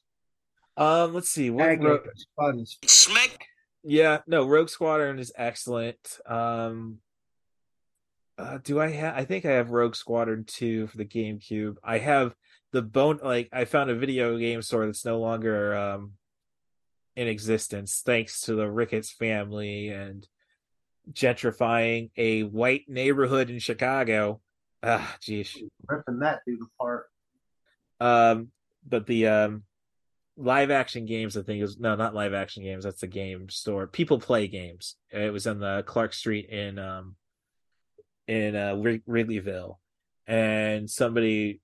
[0.75, 2.03] um, let's see, what That game Ro-
[2.35, 3.45] fun Smack.
[3.83, 6.19] Yeah, no, Rogue Squadron is excellent.
[6.25, 6.97] Um
[8.39, 11.75] uh, do I have I think I have Rogue Squadron 2 for the GameCube.
[11.83, 12.33] I have
[12.71, 16.13] the bone like I found a video game store that's no longer um
[17.15, 20.27] in existence thanks to the Ricketts family and
[21.11, 24.41] gentrifying a white neighborhood in Chicago.
[24.81, 25.57] Ah, jeez,
[25.87, 27.05] ripping that dude apart.
[27.99, 28.49] Um,
[28.87, 29.63] but the um
[30.37, 32.85] live action games, I think is no, not live action games.
[32.85, 33.87] That's the game store.
[33.87, 34.95] People play games.
[35.11, 37.15] It was on the Clark Street in um
[38.27, 39.75] in uh Wrig- Wrigleyville,
[40.27, 41.61] and somebody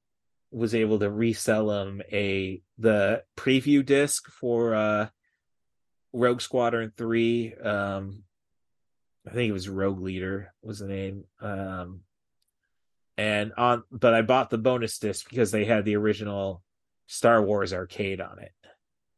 [0.52, 5.08] was able to resell them a the preview disc for uh
[6.14, 7.54] Rogue Squadron three.
[7.56, 8.24] Um,
[9.28, 11.24] I think it was Rogue Leader was the name.
[11.42, 12.02] Um,
[13.18, 16.62] and on but I bought the bonus disc because they had the original
[17.08, 18.52] Star Wars arcade on it.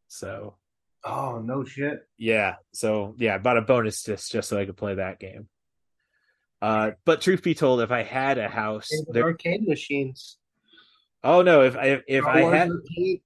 [0.07, 0.55] So
[1.03, 2.05] Oh no shit.
[2.17, 5.47] yeah, so yeah, I bought a bonus disc just so I could play that game.
[6.61, 10.37] Uh, but truth be told, if I had a house, there, arcade machines.
[11.23, 13.21] oh no, if I if Star I Wars had arcade.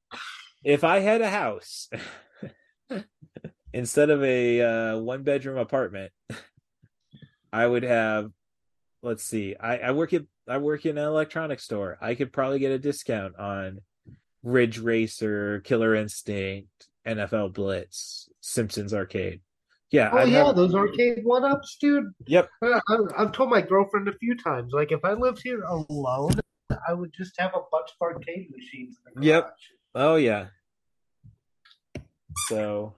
[0.64, 1.90] if I had a house
[3.74, 6.12] instead of a uh, one bedroom apartment,
[7.53, 8.32] I would have.
[9.03, 9.56] Let's see.
[9.60, 11.98] I, I work at I work in an electronics store.
[12.02, 13.80] I could probably get a discount on
[14.44, 19.41] Ridge Racer, Killer Instinct, NFL Blitz, Simpsons Arcade.
[19.91, 22.06] Yeah, Oh I'd yeah, have- those arcade one ups, dude.
[22.28, 22.49] Yep.
[22.64, 26.34] I, I- I've told my girlfriend a few times, like if I lived here alone,
[26.88, 28.98] I would just have a bunch of arcade machines.
[29.15, 29.53] In Yep.
[29.95, 30.48] Oh yeah.
[32.48, 32.95] So,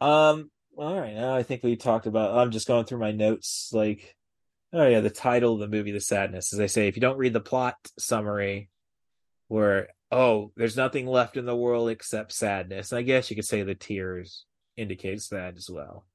[0.00, 1.14] um, all right.
[1.14, 2.36] Now I think we talked about.
[2.36, 3.70] I'm just going through my notes.
[3.72, 4.14] Like,
[4.72, 7.18] oh yeah, the title of the movie, "The Sadness." As I say, if you don't
[7.18, 8.70] read the plot summary,
[9.48, 12.92] where oh, there's nothing left in the world except sadness.
[12.92, 14.44] I guess you could say the tears
[14.76, 16.06] indicates that as well.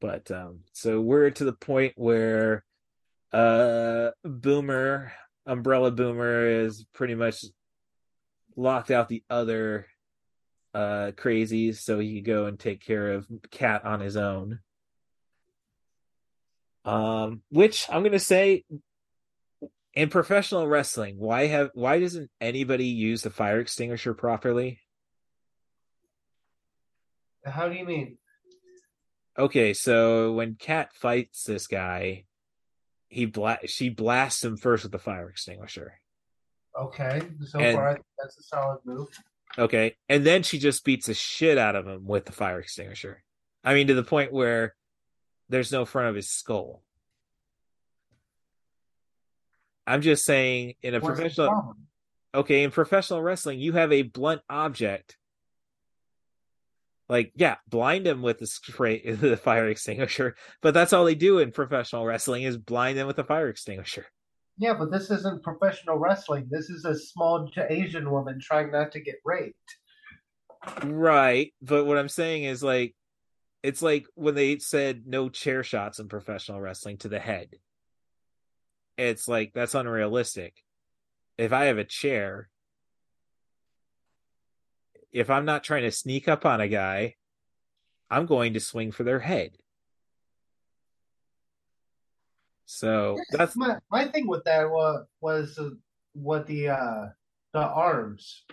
[0.00, 2.64] But um, so we're to the point where
[3.32, 5.12] uh Boomer,
[5.46, 7.44] Umbrella Boomer, is pretty much
[8.56, 9.86] locked out the other
[10.78, 14.60] uh crazies so he could go and take care of cat on his own
[16.84, 18.64] um which i'm gonna say
[19.94, 24.78] in professional wrestling why have why doesn't anybody use the fire extinguisher properly
[27.44, 28.18] How do you mean?
[29.38, 32.24] okay so when cat fights this guy
[33.08, 35.94] he bla- she blasts him first with the fire extinguisher
[36.78, 39.08] Okay, so And- far that's a solid move.
[39.58, 39.96] Okay.
[40.08, 43.22] And then she just beats the shit out of him with the fire extinguisher.
[43.64, 44.74] I mean, to the point where
[45.48, 46.82] there's no front of his skull.
[49.86, 51.74] I'm just saying, in a What's professional,
[52.34, 55.16] okay, in professional wrestling, you have a blunt object.
[57.08, 61.38] Like, yeah, blind him with the spray, the fire extinguisher, but that's all they do
[61.38, 64.06] in professional wrestling is blind them with a fire extinguisher.
[64.58, 66.48] Yeah, but this isn't professional wrestling.
[66.50, 69.76] This is a small Asian woman trying not to get raped.
[70.84, 71.54] Right.
[71.62, 72.94] But what I'm saying is like
[73.62, 77.50] it's like when they said no chair shots in professional wrestling to the head.
[78.96, 80.54] It's like that's unrealistic.
[81.36, 82.48] If I have a chair,
[85.12, 87.14] if I'm not trying to sneak up on a guy,
[88.10, 89.52] I'm going to swing for their head.
[92.70, 95.58] So that's my my thing with that was was
[96.12, 97.06] what the uh
[97.54, 98.44] the arms.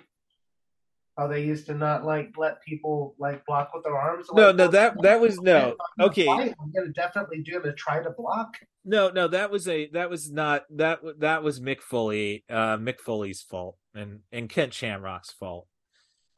[1.17, 4.27] How they used to not like let people like block with their arms.
[4.33, 5.75] no, Like, no, that that was no.
[5.99, 8.55] Okay, fight, I'm gonna definitely do to try to block.
[8.85, 13.01] No, no, that was a that was not that that was Mick Foley, uh Mick
[13.01, 15.67] Foley's fault and and Ken Shamrock's fault.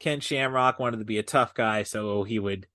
[0.00, 2.66] Ken Shamrock wanted to be a tough guy, so he would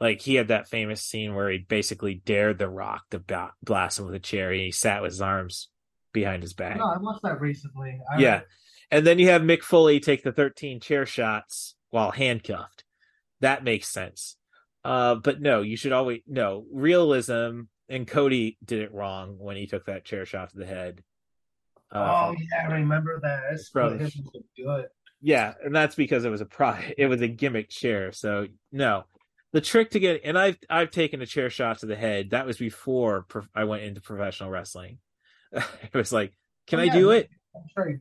[0.00, 3.98] like he had that famous scene where he basically dared the Rock to ba- blast
[3.98, 4.50] him with a chair.
[4.52, 5.68] And he sat with his arms
[6.12, 6.76] behind his back.
[6.78, 7.98] No, I watched that recently.
[8.12, 8.40] I, Yeah.
[8.90, 12.84] And then you have Mick Foley take the 13 chair shots while handcuffed.
[13.40, 14.36] That makes sense.
[14.84, 17.62] Uh, but no, you should always no realism.
[17.90, 21.02] And Cody did it wrong when he took that chair shot to the head.
[21.92, 23.44] Uh, Oh yeah, I remember that.
[23.52, 24.86] It's From- good.
[25.22, 26.76] yeah, and that's because it was a pro.
[26.98, 28.12] It was a gimmick chair.
[28.12, 29.04] So no,
[29.58, 32.30] the trick to get and I've I've taken a chair shot to the head.
[32.30, 34.98] That was before prof- I went into professional wrestling.
[35.52, 36.32] it was like,
[36.68, 37.28] can Oh, I yeah, do it?
[37.76, 38.00] Sure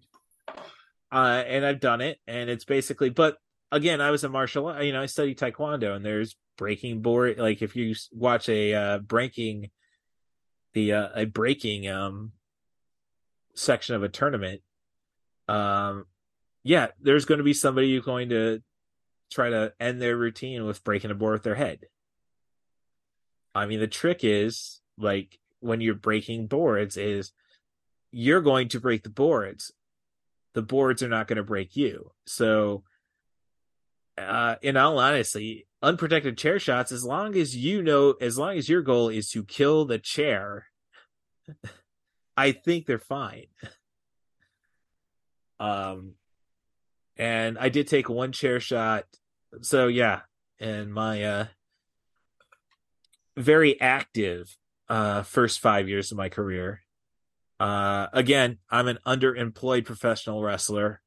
[1.11, 3.09] uh, and I've done it, and it's basically.
[3.09, 3.38] But
[3.71, 7.39] again, I was a martial, you know, I studied taekwondo, and there's breaking board.
[7.39, 9.71] Like if you watch a uh, breaking,
[10.73, 12.34] the uh, a breaking um
[13.55, 14.61] section of a tournament,
[15.47, 16.05] um,
[16.61, 18.61] yeah, there's going to be somebody who's going to
[19.32, 21.86] try to end their routine with breaking a board with their head.
[23.54, 27.32] I mean, the trick is like when you're breaking boards is
[28.12, 29.74] you're going to break the boards
[30.58, 32.10] the boards are not going to break you.
[32.26, 32.84] So,
[34.18, 38.68] uh, in all honesty, unprotected chair shots, as long as you know, as long as
[38.68, 40.66] your goal is to kill the chair,
[42.38, 43.45] I think they're fine.
[45.60, 46.14] Um,
[47.18, 49.06] and I did take one chair shot.
[49.61, 50.22] So yeah,
[50.60, 51.45] and my uh
[53.35, 54.56] very active
[54.89, 56.81] uh first 5 years of my career.
[57.60, 61.02] Uh again, I'm an underemployed professional wrestler,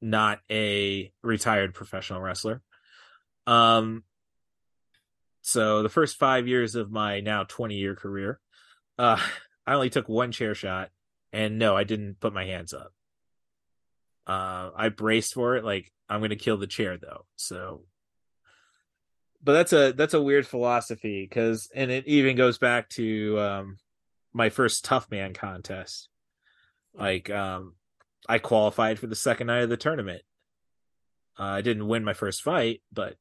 [0.00, 2.62] not a retired professional wrestler.
[3.46, 4.04] Um
[5.42, 8.40] so the first 5 years of my now 20 year career,
[8.98, 9.20] uh
[9.66, 10.90] I only took one chair shot
[11.32, 12.92] and no, I didn't put my hands up.
[14.26, 17.26] Uh, I braced for it, like I'm gonna kill the chair though.
[17.36, 17.84] So,
[19.42, 23.78] but that's a that's a weird philosophy because, and it even goes back to um,
[24.32, 26.08] my first tough man contest.
[26.94, 27.74] Like, um,
[28.28, 30.22] I qualified for the second night of the tournament.
[31.38, 33.16] Uh, I didn't win my first fight, but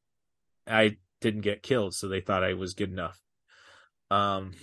[0.68, 3.19] I didn't get killed, so they thought I was good enough.
[4.10, 4.53] Um,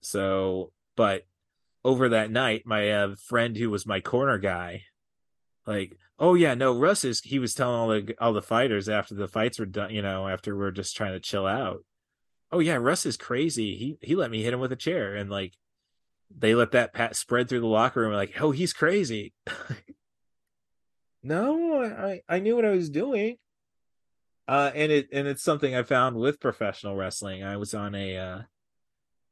[0.00, 1.26] so, but
[1.84, 4.84] over that night, my uh, friend who was my corner guy,
[5.66, 7.20] like, oh yeah, no, Russ is.
[7.20, 10.28] He was telling all the all the fighters after the fights were done, you know,
[10.28, 11.84] after we are just trying to chill out.
[12.52, 13.76] Oh yeah, Russ is crazy.
[13.76, 15.54] He he let me hit him with a chair, and like,
[16.36, 18.12] they let that pat spread through the locker room.
[18.12, 19.32] Like, oh, he's crazy.
[21.22, 23.36] no, I I knew what I was doing.
[24.46, 27.42] Uh, and it and it's something I found with professional wrestling.
[27.42, 28.42] I was on a uh,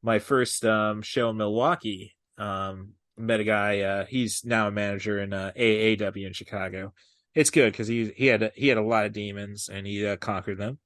[0.01, 2.15] my first um, show in Milwaukee.
[2.37, 3.81] Um, met a guy.
[3.81, 6.93] Uh, he's now a manager in uh, AAW in Chicago.
[7.35, 10.17] It's good because he he had he had a lot of demons and he uh,
[10.17, 10.79] conquered them.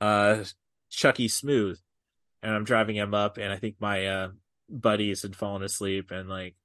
[0.00, 0.44] Uh,
[0.90, 1.78] Chucky Smooth,
[2.42, 4.28] and I'm driving him up, and I think my uh,
[4.68, 6.56] buddies had fallen asleep, and like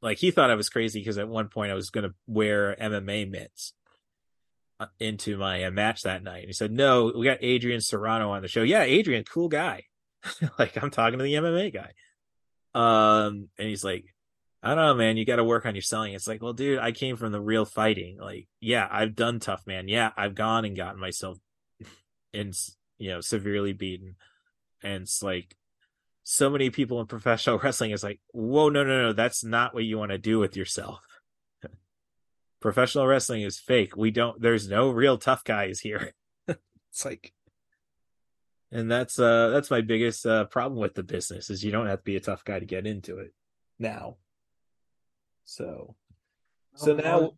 [0.00, 2.76] like he thought I was crazy because at one point I was going to wear
[2.80, 3.72] MMA mitts
[4.80, 6.40] uh, into my uh, match that night.
[6.40, 8.62] And he said, "No, we got Adrian Serrano on the show.
[8.62, 9.84] Yeah, Adrian, cool guy.
[10.58, 11.92] like I'm talking to the MMA guy."
[12.74, 14.04] Um, and he's like,
[14.62, 15.16] "I don't know, man.
[15.16, 17.40] You got to work on your selling." It's like, well, dude, I came from the
[17.40, 18.18] real fighting.
[18.18, 19.88] Like, yeah, I've done tough, man.
[19.88, 21.38] Yeah, I've gone and gotten myself
[22.32, 22.52] in,
[22.98, 24.16] you know, severely beaten.
[24.82, 25.56] And it's like,
[26.24, 29.84] so many people in professional wrestling is like, whoa, no, no, no, that's not what
[29.84, 31.00] you want to do with yourself
[32.60, 33.96] professional wrestling is fake.
[33.96, 36.12] We don't there's no real tough guys here.
[36.48, 37.32] it's like
[38.72, 41.98] and that's uh that's my biggest uh problem with the business is you don't have
[41.98, 43.32] to be a tough guy to get into it
[43.78, 44.16] now.
[45.44, 45.94] So
[46.74, 47.32] so now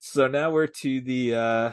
[0.00, 1.72] so now we're to the uh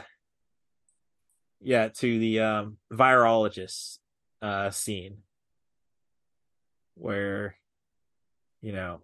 [1.60, 3.98] yeah, to the um virologist
[4.40, 5.18] uh scene
[6.94, 7.56] where
[8.62, 9.00] you know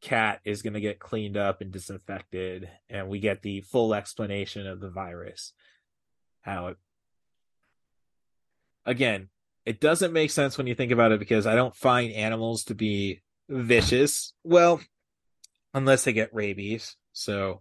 [0.00, 4.66] cat is going to get cleaned up and disinfected and we get the full explanation
[4.66, 5.54] of the virus
[6.42, 6.76] how it
[8.86, 9.28] again
[9.64, 12.74] it doesn't make sense when you think about it because i don't find animals to
[12.74, 14.80] be vicious well
[15.72, 17.60] unless they get rabies so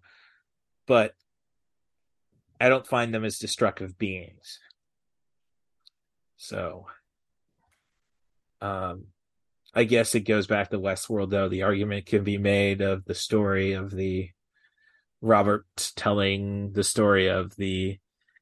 [0.88, 1.14] but
[2.60, 4.60] i don't find them as destructive beings
[6.38, 6.86] so
[8.62, 9.06] um
[9.76, 11.50] I guess it goes back to Westworld, though.
[11.50, 14.30] The argument can be made of the story of the
[15.20, 17.98] Robert telling the story of the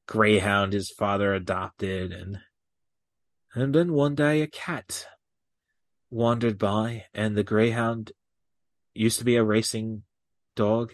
[0.06, 2.38] greyhound his father adopted, and
[3.54, 5.06] and then one day a cat
[6.10, 8.12] wandered by, and the greyhound
[8.94, 10.02] used to be a racing
[10.54, 10.92] dog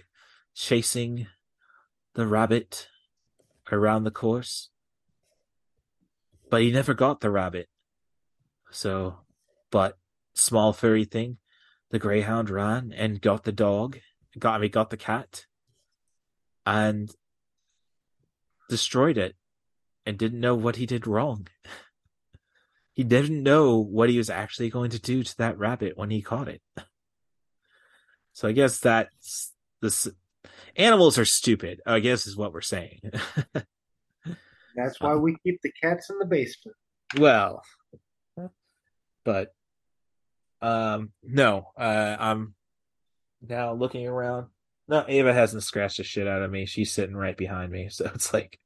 [0.54, 1.26] chasing
[2.14, 2.88] the rabbit
[3.70, 4.70] around the course,
[6.50, 7.68] but he never got the rabbit.
[8.70, 9.18] So,
[9.70, 9.98] but
[10.34, 11.38] small furry thing.
[11.90, 13.98] The greyhound ran and got the dog,
[14.38, 15.46] got I mean, got the cat,
[16.66, 17.10] and
[18.68, 19.36] destroyed it,
[20.04, 21.48] and didn't know what he did wrong.
[22.98, 26.20] he didn't know what he was actually going to do to that rabbit when he
[26.20, 26.60] caught it.
[28.32, 30.08] So I guess that's this.
[30.74, 31.80] Animals are stupid.
[31.86, 32.98] I guess is what we're saying.
[34.74, 36.76] that's why we keep the cats in the basement.
[37.16, 37.62] Well,
[39.24, 39.54] but
[40.60, 42.56] um, no, uh, I'm
[43.40, 44.48] now looking around.
[44.88, 46.66] No, Ava hasn't scratched the shit out of me.
[46.66, 48.58] She's sitting right behind me, so it's like,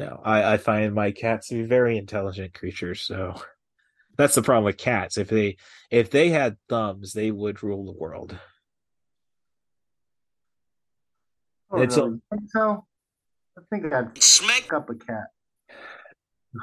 [0.00, 3.02] no, I, I find my cats to be very intelligent creatures.
[3.02, 3.34] So
[4.16, 5.18] that's the problem with cats.
[5.18, 5.58] If they
[5.90, 8.36] if they had thumbs, they would rule the world.
[11.70, 12.18] Oh, it's no.
[12.32, 12.86] a, so
[13.58, 15.26] I think I'd smack up a cat.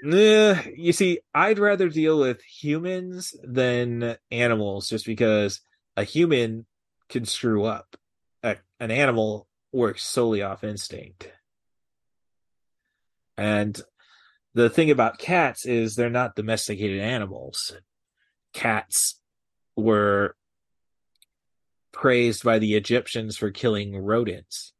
[0.00, 5.60] Nah, you see, I'd rather deal with humans than animals just because
[5.96, 6.66] a human
[7.08, 7.96] can screw up.
[8.44, 11.32] A, an animal works solely off instinct.
[13.38, 13.80] And
[14.54, 17.72] the thing about cats is they're not domesticated animals.
[18.52, 19.20] Cats
[19.76, 20.34] were
[21.92, 24.72] praised by the Egyptians for killing rodents,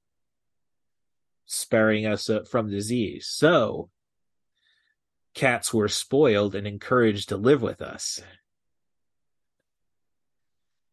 [1.46, 3.28] sparing us uh, from disease.
[3.30, 3.90] So,
[5.34, 8.20] cats were spoiled and encouraged to live with us.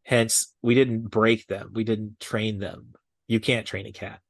[0.04, 1.72] Hence, we didn't break them.
[1.74, 2.94] We didn't train them.
[3.26, 4.20] You can't train a cat.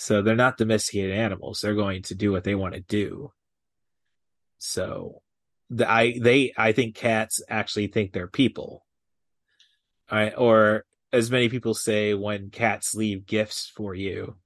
[0.00, 1.60] So they're not domesticated animals.
[1.60, 3.32] They're going to do what they want to do.
[4.58, 5.22] So
[5.70, 8.86] the, I they I think cats actually think they're people
[10.08, 14.36] I, or as many people say when cats leave gifts for you,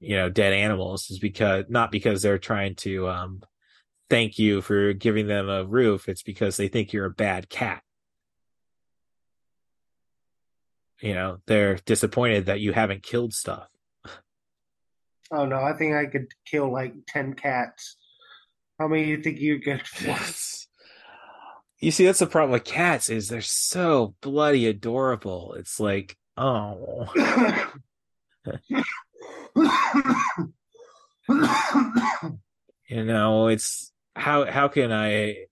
[0.00, 3.42] you know, dead animals is because not because they're trying to um
[4.08, 7.84] thank you for giving them a roof, it's because they think you're a bad cat.
[11.00, 13.68] You know, they're disappointed that you haven't killed stuff.
[15.32, 17.96] Oh no, I think I could kill like ten cats.
[18.78, 20.16] How many do you think you're good for?
[21.82, 25.54] You see, that's the problem with cats is they're so bloody adorable.
[25.54, 27.08] It's like, oh,
[32.88, 35.46] you know, it's how how can I?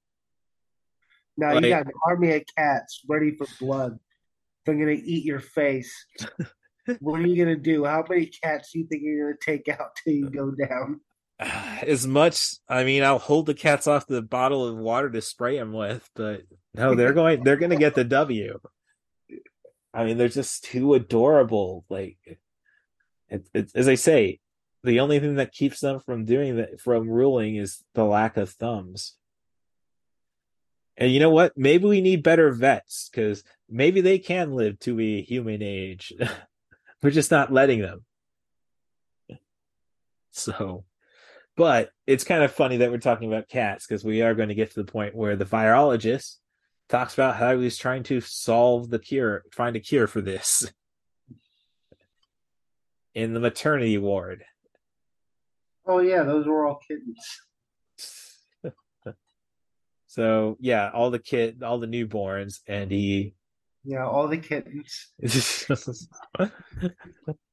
[1.37, 3.99] now Like- you got an army of cats ready for blood.
[4.67, 5.93] They're gonna eat your face.
[7.01, 7.85] what are you gonna do?
[7.85, 11.01] How many cats do you think you're gonna take out till you go down?
[11.39, 15.59] As much, I mean, I'll hold the cats off the bottle of water to spray
[15.59, 16.43] them with, but
[16.75, 18.59] no, they're going, they're going to get the W.
[19.95, 21.85] I mean, they're just too adorable.
[21.89, 22.19] Like,
[23.29, 24.41] it, it, as I say,
[24.85, 28.51] the only thing that keeps them from doing that, from ruling, is the lack of
[28.51, 29.15] thumbs.
[30.97, 31.57] And you know what?
[31.57, 36.13] Maybe we need better vets because maybe they can live to a human age.
[37.03, 38.05] We're just not letting them.
[40.31, 40.85] So,
[41.57, 44.55] but it's kind of funny that we're talking about cats because we are going to
[44.55, 46.37] get to the point where the virologist
[46.89, 50.71] talks about how he's trying to solve the cure, find a cure for this
[53.15, 54.45] in the maternity ward.
[55.87, 57.41] Oh yeah, those were all kittens.
[60.11, 63.35] So yeah, all the kid, all the newborns, and he
[63.85, 65.09] Yeah, all the kittens.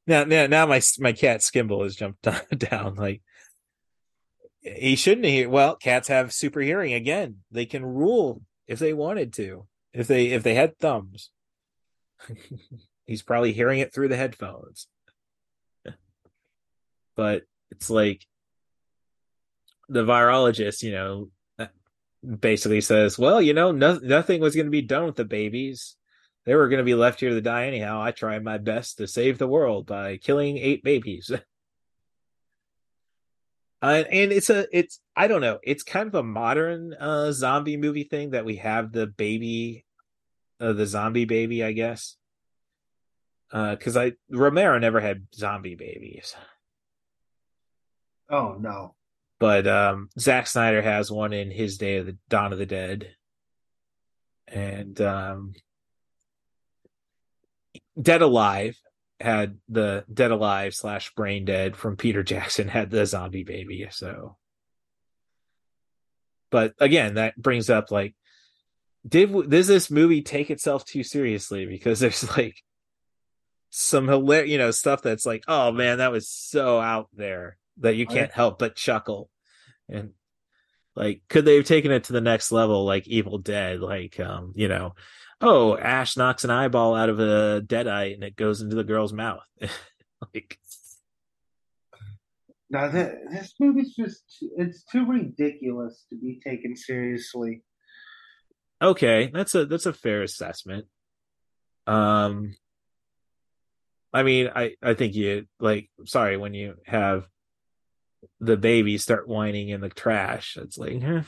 [0.08, 2.28] now, now, now my my cat Skimble has jumped
[2.58, 2.96] down.
[2.96, 3.22] Like
[4.62, 5.50] he shouldn't hear.
[5.50, 7.38] Well, cats have super hearing again.
[7.52, 9.68] They can rule if they wanted to.
[9.94, 11.30] If they if they had thumbs,
[13.06, 14.88] he's probably hearing it through the headphones.
[17.16, 18.26] But it's like
[19.88, 21.30] the virologist, you know,
[22.40, 25.96] basically says, "Well, you know, no, nothing was going to be done with the babies."
[26.46, 28.02] They were going to be left here to die anyhow.
[28.02, 31.32] I tried my best to save the world by killing eight babies.
[33.82, 37.78] uh, and it's a, it's, I don't know, it's kind of a modern uh, zombie
[37.78, 39.86] movie thing that we have the baby,
[40.60, 42.16] uh, the zombie baby, I guess.
[43.52, 46.36] Because I Romero never had zombie babies,
[48.30, 48.96] Oh no.
[49.40, 53.16] but um, Zack Snyder has one in his Day of the Dawn of the Dead,
[54.48, 55.54] and um,
[58.00, 58.80] Dead Alive
[59.20, 63.88] had the Dead Alive slash Brain Dead from Peter Jackson had the zombie baby.
[63.92, 64.38] So,
[66.52, 68.16] but again, that brings up like,
[69.08, 71.66] did does this movie take itself too seriously?
[71.66, 72.62] Because there's like
[73.70, 77.96] some hilarious, you know, stuff that's like, oh man, that was so out there that
[77.96, 79.30] you can't help but chuckle,
[79.90, 80.12] and
[80.96, 84.54] like, could they have taken it to the next level, like Evil Dead, like, um,
[84.56, 84.96] you know
[85.42, 89.14] oh, Ash knocks an eyeball out of a deadite and it goes into the girl's
[89.14, 89.44] mouth.
[90.34, 90.60] like,
[92.70, 94.24] Now that this movie's just
[94.58, 97.64] it's too ridiculous to be taken seriously.
[98.82, 100.86] okay, that's a that's a fair assessment.
[101.88, 102.56] Um,
[104.14, 105.90] I mean, I I think you like.
[106.06, 107.28] Sorry, when you have
[108.40, 111.22] the baby start whining in the trash, it's like, huh?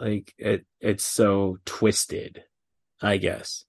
[0.00, 2.42] Like it it's so twisted.
[3.02, 3.64] I guess.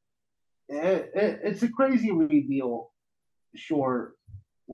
[0.69, 2.91] It, it, it's a crazy reveal,
[3.55, 4.13] sure,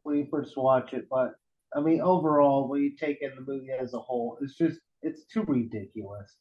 [0.04, 1.34] when you first watch it, but
[1.76, 5.26] I mean overall, when you take in the movie as a whole, it's just it's
[5.26, 6.36] too ridiculous.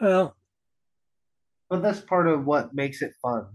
[0.00, 0.36] Well,
[1.68, 3.46] But that's part of what makes it fun.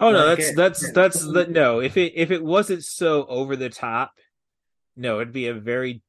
[0.00, 1.80] Oh no, Like that's it- that's that's the no.
[1.80, 4.12] If it if it wasn't so over the top,
[4.96, 6.02] no, it'd be a very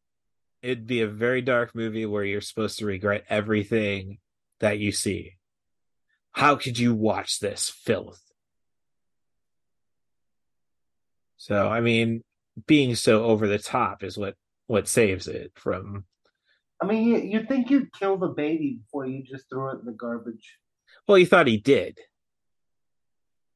[0.61, 4.19] it'd be a very dark movie where you're supposed to regret everything
[4.60, 5.36] that you see.
[6.31, 8.22] How could you watch this filth?
[11.38, 12.23] So I mean,
[12.68, 14.36] being so over the top is what
[14.68, 16.06] what saves it from.
[16.81, 19.86] I mean, you, you'd think you'd kill the baby before you just throw it in
[19.86, 20.57] the garbage.
[21.07, 21.98] Well, he thought he did.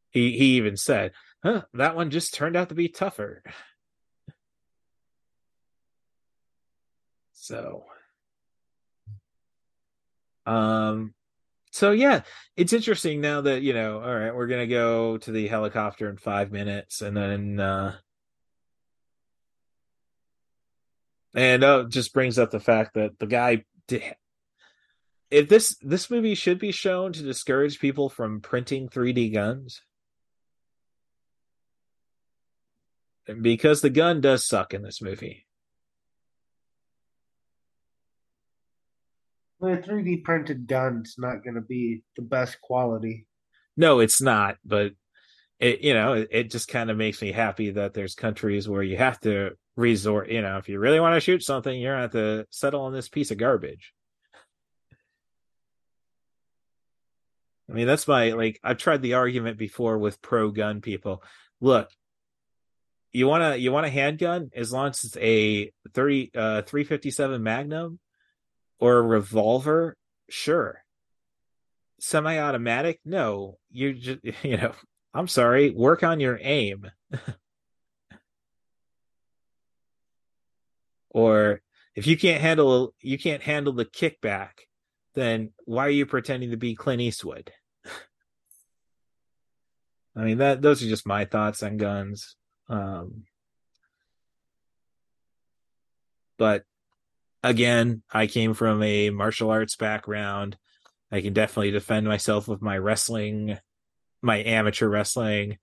[0.09, 1.11] He he even said,
[1.43, 3.43] "Huh, that one just turned out to be tougher."
[7.43, 7.83] So,
[10.45, 11.13] um,
[11.71, 12.21] so yeah,
[12.55, 13.99] it's interesting now that you know.
[13.99, 17.95] All right, we're gonna go to the helicopter in five minutes, and then uh,
[21.35, 24.15] and oh, just brings up the fact that the guy did.
[25.29, 29.81] if this this movie should be shown to discourage people from printing 3D guns.
[33.41, 35.45] Because the gun does suck in this movie.
[39.63, 43.25] A 3D printed gun's not going to be the best quality.
[43.77, 44.93] No, it's not, but
[45.59, 48.83] it you know, it, it just kind of makes me happy that there's countries where
[48.83, 52.09] you have to resort, you know, if you really want to shoot something, you're going
[52.09, 53.93] to have to settle on this piece of garbage.
[57.69, 61.23] I mean, that's my like I've tried the argument before with pro gun people.
[61.61, 61.89] Look,
[63.13, 67.41] you want to you want a handgun as long as it's a 30 uh 357
[67.41, 67.99] Magnum
[68.79, 69.97] or a revolver,
[70.29, 70.83] sure.
[71.99, 72.99] Semi-automatic?
[73.05, 73.57] No.
[73.71, 74.73] You just you know,
[75.13, 76.89] I'm sorry, work on your aim.
[81.09, 81.61] or
[81.95, 84.51] if you can't handle you can't handle the kickback,
[85.13, 87.51] then why are you pretending to be Clint Eastwood?
[90.15, 92.35] I mean that those are just my thoughts on guns.
[92.67, 93.23] Um,
[96.37, 96.63] but
[97.43, 100.57] again, I came from a martial arts background.
[101.11, 103.57] I can definitely defend myself with my wrestling,
[104.21, 105.59] my amateur wrestling,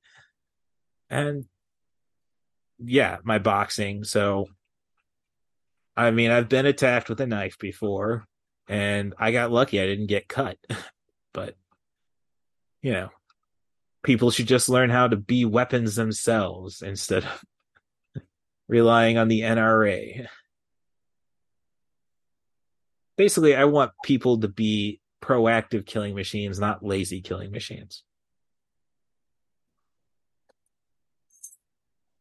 [1.08, 1.46] and
[2.78, 4.04] yeah, my boxing.
[4.04, 4.46] So,
[5.96, 8.26] I mean, I've been attacked with a knife before,
[8.68, 10.56] and I got lucky I didn't get cut.
[11.32, 11.56] but,
[12.80, 13.08] you know,
[14.02, 18.22] people should just learn how to be weapons themselves instead of
[18.68, 20.28] relying on the NRA.
[23.20, 28.02] Basically, I want people to be proactive killing machines, not lazy killing machines.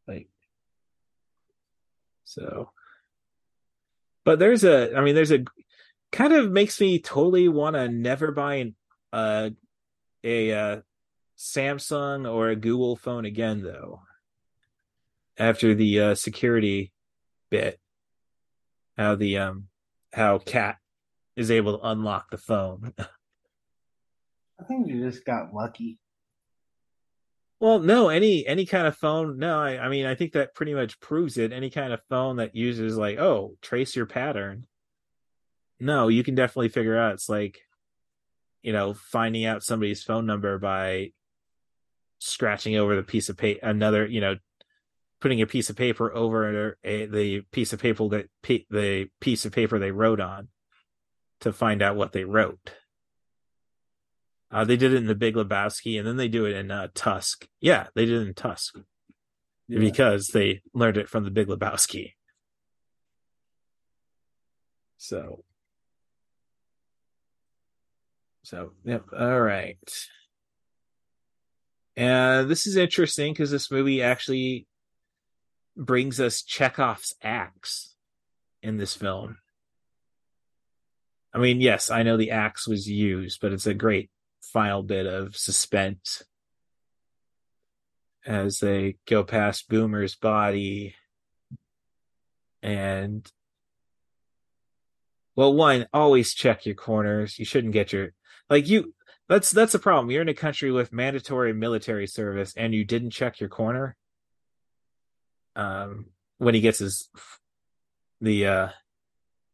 [0.05, 0.27] Like,
[2.25, 2.71] so,
[4.25, 5.45] but there's a, I mean, there's a
[6.11, 8.75] kind of makes me totally want to never buy an,
[9.13, 9.51] uh,
[10.21, 10.81] a, uh,
[11.37, 14.01] Samsung or a Google phone again, though.
[15.37, 16.91] After the uh, security
[17.49, 17.79] bit,
[18.97, 19.69] how the um
[20.11, 20.75] how Cat
[21.39, 22.93] is able to unlock the phone.
[22.99, 25.97] I think you just got lucky.
[27.61, 29.37] Well, no, any any kind of phone.
[29.37, 31.53] No, I, I mean I think that pretty much proves it.
[31.53, 34.67] Any kind of phone that uses like, oh, trace your pattern.
[35.79, 37.13] No, you can definitely figure out.
[37.13, 37.59] It's like,
[38.61, 41.13] you know, finding out somebody's phone number by
[42.19, 44.35] scratching over the piece of paper, another, you know,
[45.21, 48.29] putting a piece of paper over a, eh, the piece of paper that
[48.69, 50.49] the piece of paper they wrote on
[51.41, 52.73] to find out what they wrote.
[54.51, 56.87] Uh, they did it in the Big Lebowski, and then they do it in uh,
[56.95, 57.47] Tusk.
[57.61, 58.77] Yeah, they did it in Tusk
[59.67, 59.79] yeah.
[59.79, 62.13] because they learned it from the Big Lebowski.
[64.97, 65.43] So,
[68.43, 69.05] so yep.
[69.17, 69.77] All right.
[71.95, 74.67] And this is interesting because this movie actually
[75.77, 77.95] brings us Chekhov's axe
[78.61, 79.37] in this film.
[81.33, 84.09] I mean, yes, I know the axe was used, but it's a great
[84.41, 86.23] final bit of suspense
[88.25, 90.95] as they go past Boomer's body.
[92.61, 93.29] And,
[95.35, 97.37] well, one, always check your corners.
[97.37, 98.13] You shouldn't get your,
[98.49, 98.93] like, you,
[99.27, 100.09] that's that's the problem.
[100.09, 103.95] You're in a country with mandatory military service, and you didn't check your corner.
[105.55, 106.07] Um,
[106.39, 107.09] when he gets his
[108.19, 108.69] the uh,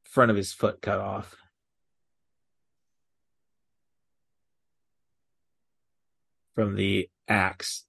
[0.05, 1.35] front of his foot cut off.
[6.55, 7.85] From the axe.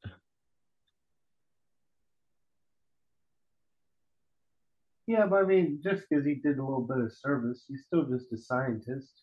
[5.07, 8.07] Yeah, but I mean, just because he did a little bit of service, he's still
[8.07, 9.23] just a scientist.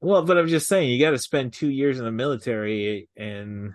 [0.00, 3.74] Well, but I'm just saying you got to spend two years in the military in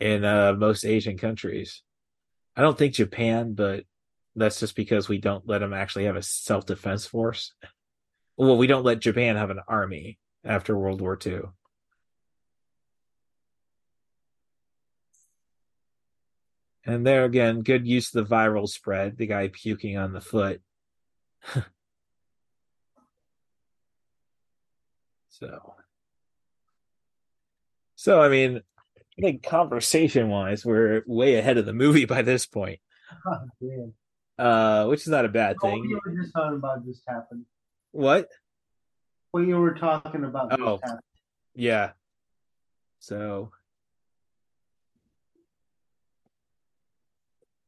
[0.00, 1.82] in uh, most Asian countries.
[2.56, 3.84] I don't think Japan, but
[4.36, 7.52] that's just because we don't let them actually have a self defense force.
[8.36, 11.42] Well, we don't let Japan have an army after World War II.
[16.86, 20.60] And there again, good use of the viral spread, the guy puking on the foot.
[25.40, 25.74] So,
[27.96, 28.62] so I mean,
[29.18, 32.78] I think conversation wise, we're way ahead of the movie by this point.
[33.26, 33.92] Oh,
[34.38, 35.80] uh, which is not a bad thing.
[35.80, 37.46] What you were just talking about just happened.
[37.90, 38.28] What?
[39.32, 40.80] What you were talking about oh,
[41.56, 41.90] Yeah.
[43.00, 43.50] So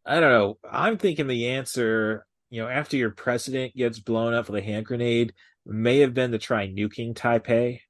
[0.06, 0.58] I don't know.
[0.70, 4.86] I'm thinking the answer, you know, after your president gets blown up with a hand
[4.86, 5.34] grenade,
[5.64, 7.80] may have been to try nuking Taipei.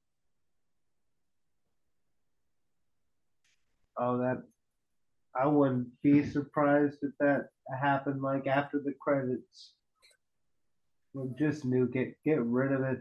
[3.99, 4.43] Oh, that
[5.39, 7.49] I wouldn't be surprised if that
[7.79, 9.73] happened like after the credits.
[11.13, 12.99] Well, just nuke it, get rid of it.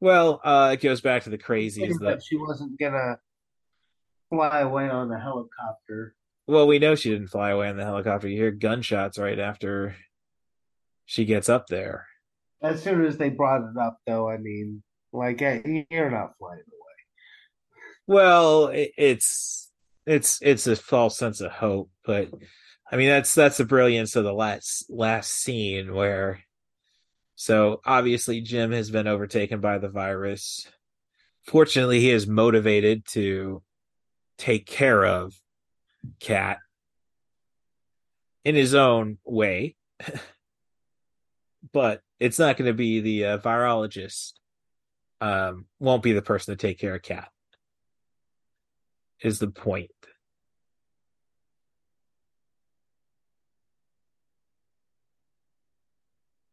[0.00, 3.18] Well, uh, it goes back to the crazies that she wasn't gonna
[4.30, 6.14] fly away on the helicopter.
[6.46, 8.28] Well, we know she didn't fly away in the helicopter.
[8.28, 9.96] You hear gunshots right after
[11.04, 12.06] she gets up there.
[12.62, 14.82] As soon as they brought it up, though, I mean,
[15.12, 16.66] like, you're not flying away.
[18.06, 19.70] Well, it's
[20.06, 22.28] it's it's a false sense of hope, but
[22.90, 26.40] I mean that's that's the brilliance of the last last scene where
[27.34, 30.68] so obviously Jim has been overtaken by the virus.
[31.44, 33.62] Fortunately, he is motivated to
[34.38, 35.34] take care of
[36.20, 36.58] Cat
[38.44, 39.76] in his own way.
[41.72, 44.34] but it's not going to be the uh, virologist
[45.22, 47.30] um won't be the person to take care of Cat
[49.20, 49.90] is the point.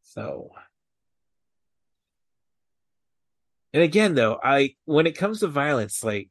[0.02, 0.50] So,
[3.72, 6.30] and again, though, I when it comes to violence, like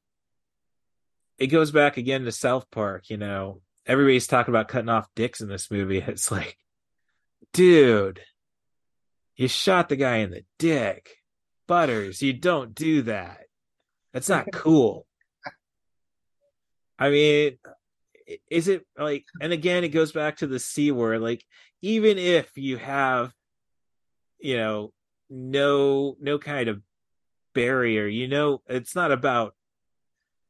[1.38, 3.10] it goes back again to South Park.
[3.10, 6.02] You know, everybody's talking about cutting off dicks in this movie.
[6.08, 6.58] It's like,
[7.54, 8.22] dude,
[9.36, 11.10] you shot the guy in the dick.
[11.68, 13.46] Butters, you don't do that.
[14.12, 15.08] That's not cool.
[17.00, 17.58] I mean,
[18.50, 21.22] is it like, and again, it goes back to the C word.
[21.22, 21.44] Like,
[21.82, 23.34] even if you have,
[24.40, 24.94] you know,
[25.30, 26.82] no, no kind of
[27.54, 29.56] barrier, you know, it's not about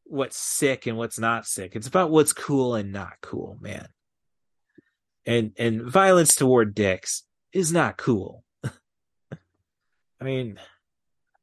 [0.06, 1.76] what's sick and what's not sick.
[1.76, 3.88] It's about what's cool and not cool, man.
[5.26, 8.44] And, and violence toward dicks is not cool.
[8.64, 10.60] I mean,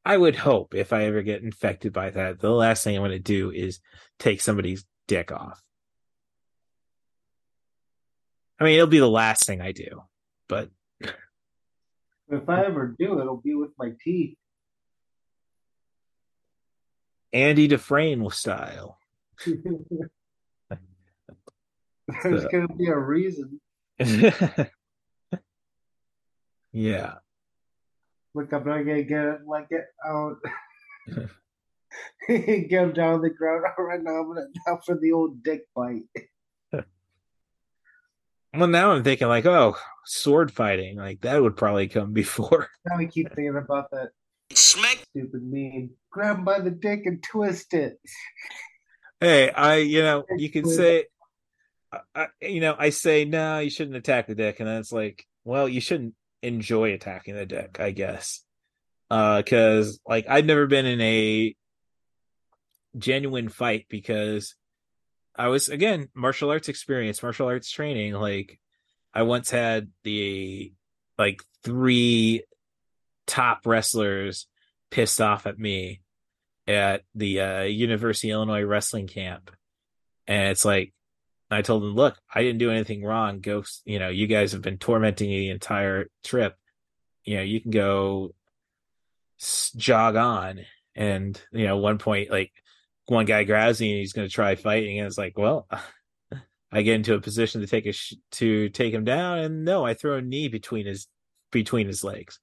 [0.04, 3.12] I would hope if I ever get infected by that, the last thing I want
[3.12, 3.80] to do is
[4.18, 5.60] take somebody's dick off.
[8.58, 10.02] I mean, it'll be the last thing I do,
[10.48, 10.70] but
[12.30, 14.36] If I ever do, it'll be with my teeth.
[17.32, 18.98] Andy Dufresne style.
[22.22, 23.60] There's gonna be a reason.
[26.72, 27.14] yeah.
[28.34, 30.36] Look, I'm not gonna get it like it out.
[32.28, 34.20] get him down on the ground right now.
[34.20, 36.02] I'm gonna down for the old dick bite.
[38.52, 42.68] Well, now I'm thinking like, oh, sword fighting, like that would probably come before.
[42.84, 44.10] Now I keep thinking about that
[44.52, 44.98] Smack.
[45.10, 45.90] stupid meme.
[46.10, 47.98] Grab him by the dick and twist it.
[49.20, 51.04] Hey, I, you know, you can say,
[51.92, 54.92] I, I, you know, I say no, you shouldn't attack the dick, and then it's
[54.92, 58.42] like, well, you shouldn't enjoy attacking the dick, I guess,
[59.10, 61.54] uh, because like I've never been in a
[62.96, 64.54] genuine fight because
[65.36, 68.14] I was again martial arts experience, martial arts training.
[68.14, 68.58] Like
[69.12, 70.72] I once had the
[71.18, 72.42] like three
[73.30, 74.46] top wrestlers
[74.90, 76.00] pissed off at me
[76.66, 79.50] at the uh, University of Illinois wrestling camp,
[80.26, 80.92] and it's like
[81.50, 83.40] I told them, "Look, I didn't do anything wrong.
[83.40, 86.56] Go, you know, you guys have been tormenting me the entire trip.
[87.24, 88.34] You know, you can go
[89.76, 90.60] jog on."
[90.96, 92.52] And you know, one point, like
[93.06, 95.68] one guy grabs me and he's going to try fighting, and it's like, well.
[96.72, 99.84] I get into a position to take a sh- to take him down, and no,
[99.84, 101.08] I throw a knee between his
[101.50, 102.38] between his legs.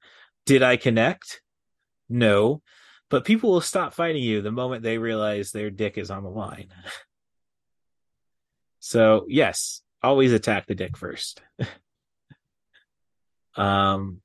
[0.48, 1.42] Did I connect?
[2.10, 2.62] No,
[3.10, 6.30] but people will stop fighting you the moment they realize their dick is on the
[6.30, 6.70] line.
[8.80, 11.42] So yes, always attack the dick first.
[13.58, 14.22] um,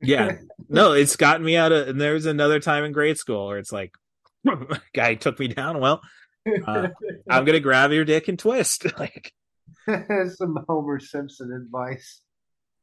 [0.00, 0.36] yeah,
[0.68, 1.88] no, it's gotten me out of.
[1.88, 3.92] And there was another time in grade school where it's like,
[4.94, 5.80] guy took me down.
[5.80, 6.02] Well,
[6.46, 6.88] uh,
[7.28, 8.86] I'm gonna grab your dick and twist.
[8.96, 9.32] like,
[9.88, 12.22] Some Homer Simpson advice.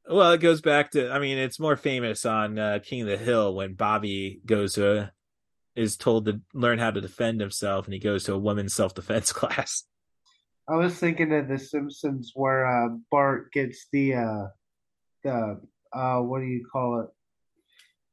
[0.09, 1.11] Well, it goes back to.
[1.11, 4.97] I mean, it's more famous on uh, King of the Hill when Bobby goes to
[4.97, 5.11] a,
[5.75, 8.93] is told to learn how to defend himself, and he goes to a women's self
[8.93, 9.83] defense class.
[10.69, 14.43] I was thinking of The Simpsons where uh, Bart gets the uh,
[15.23, 15.61] the
[15.91, 17.07] uh, what do you call it?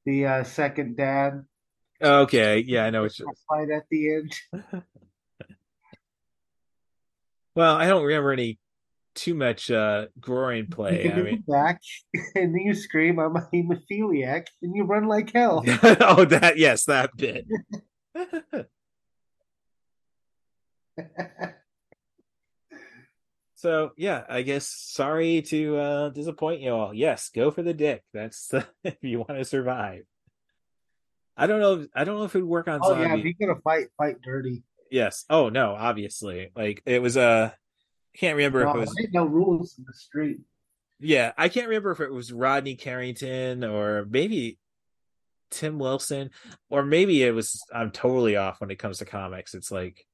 [0.04, 1.44] The uh, second dad
[2.02, 3.20] Okay, yeah, I know it's.
[3.48, 4.34] fight at the end.
[7.56, 8.60] Well, I don't remember any
[9.14, 11.10] too much uh groin play.
[11.10, 11.80] I mean, back,
[12.34, 15.64] and then you scream, "I'm a hemophiliac," and you run like hell.
[15.82, 17.46] oh, that yes, that bit.
[23.60, 26.94] So yeah, I guess sorry to uh disappoint you all.
[26.94, 28.02] Yes, go for the dick.
[28.14, 30.04] That's the if you want to survive.
[31.36, 31.80] I don't know.
[31.80, 33.02] If, I don't know if it would work on Oh zombie.
[33.02, 34.62] yeah, if you're gonna fight, fight dirty.
[34.90, 35.26] Yes.
[35.28, 36.50] Oh no, obviously.
[36.56, 37.56] Like it was uh I
[38.16, 40.40] can't remember No, if it was no rules in the street.
[40.98, 44.58] yeah, I can't remember if it was Rodney Carrington or maybe
[45.50, 46.30] Tim Wilson
[46.68, 49.54] or maybe it was I'm totally off when it comes to comics.
[49.54, 50.04] It's like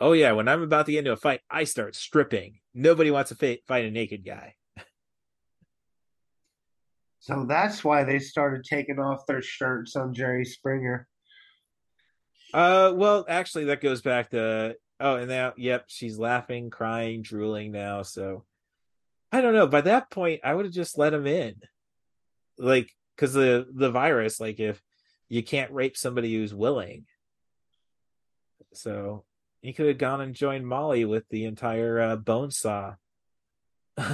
[0.00, 2.58] oh yeah, when I'm about to get into a fight, I start stripping.
[2.74, 4.54] Nobody wants to fa- fight a naked guy.
[7.20, 11.08] So that's why they started taking off their shirts on Jerry Springer.
[12.54, 17.72] Uh well, actually that goes back to oh and now yep, she's laughing, crying, drooling
[17.72, 18.44] now, so
[19.32, 19.66] I don't know.
[19.66, 21.54] By that point, I would have just let him in.
[22.58, 24.80] Like cuz the the virus like if
[25.28, 27.06] you can't rape somebody who's willing.
[28.72, 29.24] So,
[29.62, 32.94] he could have gone and joined Molly with the entire uh, bone saw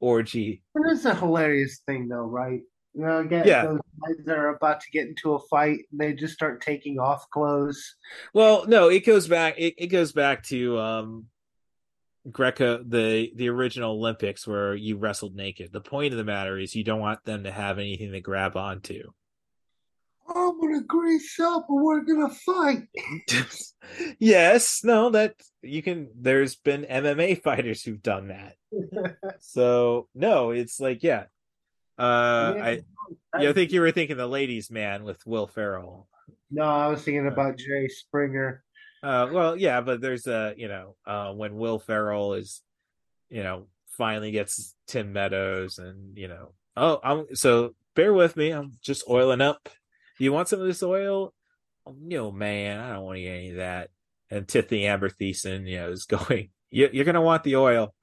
[0.00, 0.62] orgy.
[0.74, 2.60] It is a hilarious thing, though, right?
[2.96, 3.66] You know, get Yeah.
[3.66, 7.28] those guys are about to get into a fight, and they just start taking off
[7.30, 7.96] clothes.
[8.32, 9.56] Well, no, it goes back.
[9.58, 11.26] It, it goes back to um,
[12.30, 15.72] Greco, the the original Olympics, where you wrestled naked.
[15.72, 18.56] The point of the matter is, you don't want them to have anything to grab
[18.56, 19.02] onto.
[20.34, 22.88] I'm gonna grease up, and we're gonna fight.
[24.18, 26.08] yes, no, that you can.
[26.18, 28.54] There's been MMA fighters who've done that.
[29.40, 31.24] So no, it's like yeah.
[31.98, 32.82] Uh, I
[33.38, 36.08] yeah, I think you were thinking the ladies' man with Will Ferrell.
[36.50, 38.62] No, I was thinking about Jerry Springer.
[39.02, 42.62] Uh, well, yeah, but there's a you know uh, when Will Ferrell is,
[43.28, 43.66] you know,
[43.96, 48.50] finally gets Tim Meadows, and you know, oh, I'm so bear with me.
[48.50, 49.68] I'm just oiling up.
[50.18, 51.32] You want some of this oil?
[51.86, 53.90] Oh, no, man, I don't want to get any of that.
[54.30, 56.50] And Tiffani Amber Thiessen, you know, is going.
[56.70, 57.94] You, you're gonna want the oil.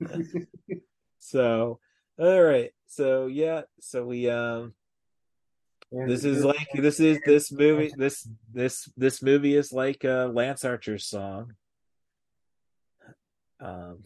[1.18, 1.80] so,
[2.18, 2.70] all right.
[2.86, 3.62] So yeah.
[3.80, 4.74] So we um
[5.92, 10.64] this is like this is this movie this this this movie is like uh lance
[10.64, 11.54] archer's song.
[13.60, 14.04] Um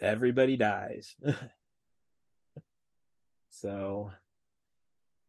[0.00, 1.14] everybody dies.
[3.52, 4.12] So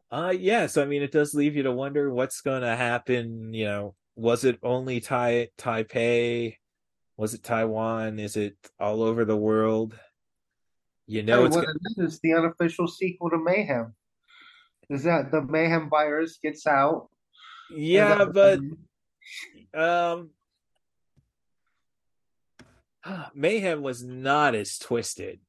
[0.10, 3.66] uh yes i mean it does leave you to wonder what's going to happen you
[3.66, 6.58] know was it only tai taipei?
[7.18, 8.20] Was it taiwan?
[8.20, 9.98] Is it all over the world
[11.08, 13.94] you know it's what it is, the unofficial sequel to Mayhem.
[14.90, 17.08] Is that the Mayhem virus gets out?
[17.76, 18.60] yeah but
[19.74, 20.30] um,
[23.34, 25.40] mayhem was not as twisted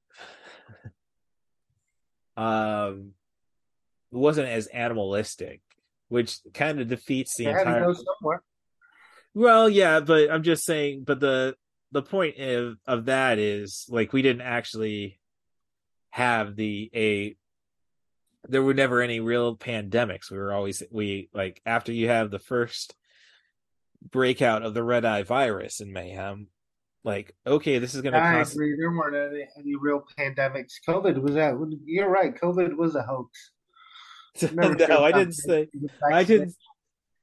[2.36, 3.12] um
[4.12, 5.60] it wasn't as animalistic
[6.08, 8.42] which kind of defeats the they had to entire
[9.34, 11.54] well yeah but i'm just saying but the
[11.90, 15.18] the point of of that is like we didn't actually
[16.12, 17.36] have the a
[18.48, 22.38] there were never any real pandemics we were always we like after you have the
[22.38, 22.94] first
[24.10, 26.48] breakout of the red eye virus in mayhem
[27.04, 28.76] like okay this is going to I cost agree.
[28.78, 30.74] There weren't any, any real pandemics.
[30.88, 31.54] COVID was that.
[31.84, 32.32] You're right.
[32.40, 33.50] COVID was a hoax.
[34.52, 35.68] No i didn't say
[36.10, 36.54] i didn't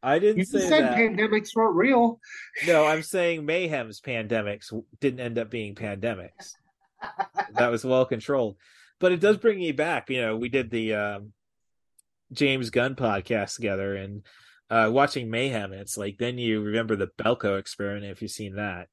[0.04, 2.20] i didn't You say said that pandemics weren't real.
[2.68, 6.52] no i'm saying mayhem's pandemics didn't end up being pandemics
[7.56, 8.58] that was well controlled
[9.00, 11.34] but it does bring me back you know we did the um
[12.32, 14.24] james gunn podcast together and
[14.70, 18.88] uh watching mayhem it's like then you remember the belko experiment if you've seen that.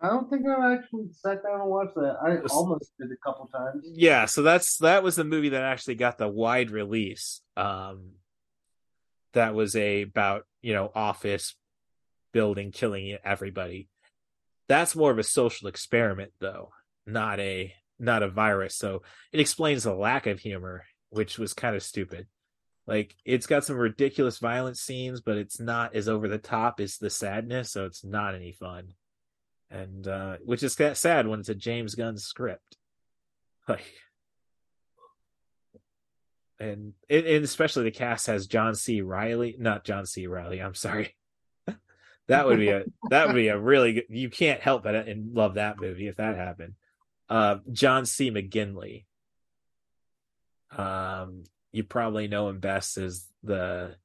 [0.00, 2.18] I don't think I actually sat down and watched that.
[2.22, 3.84] I almost did a couple times.
[3.94, 7.40] yeah so that's that was the movie that actually got the wide release.
[7.56, 8.12] Um
[9.32, 11.56] that was a about you know office
[12.32, 13.88] building killing everybody.
[14.68, 16.70] That's more of a social experiment though
[17.08, 19.02] not a not a virus so
[19.32, 22.26] it explains the lack of humor which was kind of stupid
[22.86, 26.98] like it's got some ridiculous violent scenes but it's not as over the top as
[26.98, 28.92] the sadness so it's not any fun
[29.70, 32.76] and uh which is sad when it's a james gunn script
[33.68, 33.84] like
[36.60, 39.00] and and especially the cast has John C.
[39.00, 40.26] Reilly, not John C.
[40.26, 40.60] Reilly.
[40.60, 41.14] I'm sorry.
[42.28, 44.04] that would be a that would be a really good.
[44.08, 46.74] You can't help but and love that movie if that happened.
[47.28, 48.30] Uh, John C.
[48.30, 49.04] McGinley.
[50.76, 53.96] Um, you probably know him best as the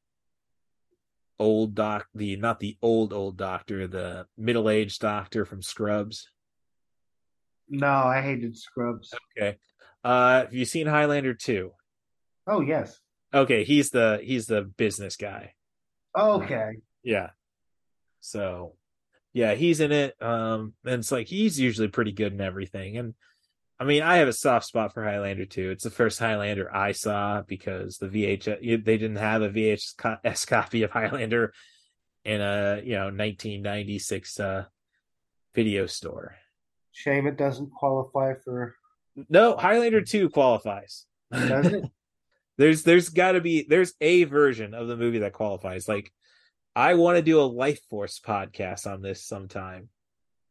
[1.39, 6.29] old doc, the not the old old doctor, the middle aged doctor from Scrubs.
[7.69, 9.13] No, I hated Scrubs.
[9.37, 9.57] Okay.
[10.03, 11.71] Uh, have you seen Highlander two?
[12.45, 12.99] Oh yes.
[13.33, 15.53] Okay, he's the he's the business guy.
[16.17, 16.71] Okay.
[17.03, 17.29] Yeah.
[18.19, 18.75] So
[19.33, 20.15] yeah, he's in it.
[20.21, 22.97] Um, and it's like he's usually pretty good in everything.
[22.97, 23.15] And
[23.79, 25.71] I mean, I have a soft spot for Highlander too.
[25.71, 30.83] It's the first Highlander I saw because the VHS they didn't have a VHS copy
[30.83, 31.53] of Highlander
[32.23, 34.65] in a you know 1996 uh,
[35.55, 36.35] video store.
[36.91, 38.75] Shame it doesn't qualify for.
[39.29, 41.05] No, Highlander two qualifies.
[41.31, 41.85] Does it?
[42.57, 45.87] there's there's got to be there's a version of the movie that qualifies.
[45.87, 46.11] Like
[46.75, 49.89] I want to do a Life Force podcast on this sometime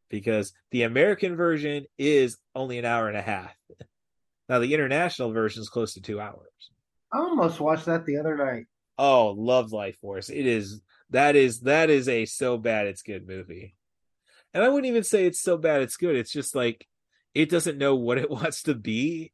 [0.09, 3.57] because the American version is only an hour and a half.
[4.49, 6.51] Now the international version is close to two hours.
[7.13, 8.67] I almost watched that the other night.
[8.99, 10.29] Oh, love Life Force.
[10.29, 10.81] It is
[11.11, 13.75] that is that is a so bad it's good movie.
[14.55, 16.15] And I wouldn't even say it's so bad it's good.
[16.15, 16.87] It's just like
[17.35, 19.33] it doesn't know what it wants to be.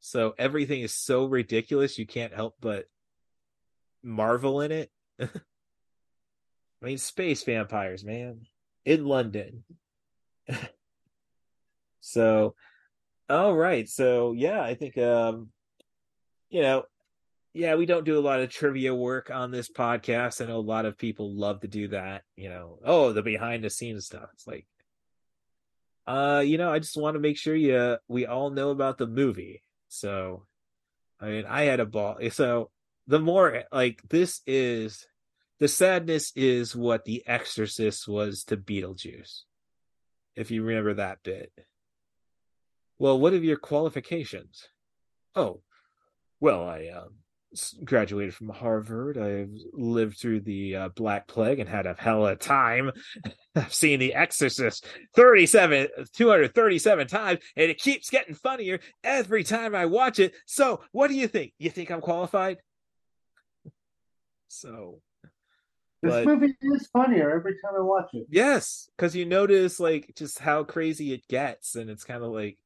[0.00, 2.86] So everything is so ridiculous you can't help but
[4.02, 4.90] marvel in it.
[6.82, 8.46] I mean, space vampires, man,
[8.84, 9.64] in London.
[12.00, 12.54] so,
[13.28, 13.88] all right.
[13.88, 15.48] So, yeah, I think, um,
[16.50, 16.84] you know,
[17.52, 20.40] yeah, we don't do a lot of trivia work on this podcast.
[20.40, 22.22] I know a lot of people love to do that.
[22.36, 24.28] You know, oh, the behind the scenes stuff.
[24.34, 24.66] It's like,
[26.06, 29.06] uh, you know, I just want to make sure you we all know about the
[29.06, 29.62] movie.
[29.88, 30.46] So,
[31.20, 32.18] I mean, I had a ball.
[32.30, 32.70] So
[33.08, 35.06] the more like this is
[35.58, 39.42] the sadness is what the exorcist was to beetlejuice
[40.36, 41.52] if you remember that bit.
[42.98, 44.68] Well what are your qualifications?
[45.34, 45.62] Oh
[46.40, 47.14] well i um,
[47.84, 49.18] graduated from harvard.
[49.18, 52.92] I've lived through the uh, black plague and had a hell of a time.
[53.56, 54.86] I've seen the exorcist
[55.16, 60.34] 37 237 times and it keeps getting funnier every time i watch it.
[60.46, 61.52] So what do you think?
[61.58, 62.58] You think i'm qualified?
[64.50, 65.02] So
[66.02, 68.26] this but, movie is funnier every time I watch it.
[68.30, 72.56] Yes, because you notice like just how crazy it gets, and it's kind of like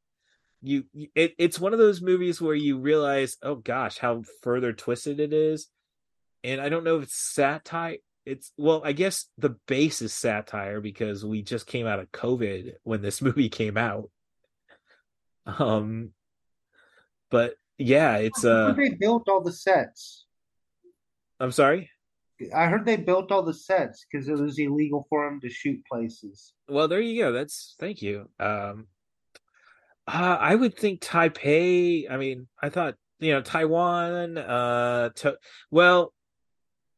[0.61, 0.85] you.
[1.15, 5.33] It, it's one of those movies where you realize, oh gosh, how further twisted it
[5.33, 5.69] is.
[6.45, 7.97] And I don't know if it's satire.
[8.27, 12.75] It's well, I guess the base is satire because we just came out of COVID
[12.83, 14.11] when this movie came out.
[15.47, 16.11] Um,
[17.31, 18.75] but yeah, it's uh.
[18.77, 20.27] They built all the sets.
[21.41, 21.91] I'm sorry.
[22.55, 25.85] I heard they built all the sets because it was illegal for them to shoot
[25.87, 26.53] places.
[26.69, 27.33] Well, there you go.
[27.33, 28.29] That's thank you.
[28.41, 28.87] Um,
[30.07, 32.11] uh, I would think Taipei.
[32.11, 34.39] I mean, I thought you know Taiwan.
[34.39, 35.37] Uh, to,
[35.71, 36.13] well,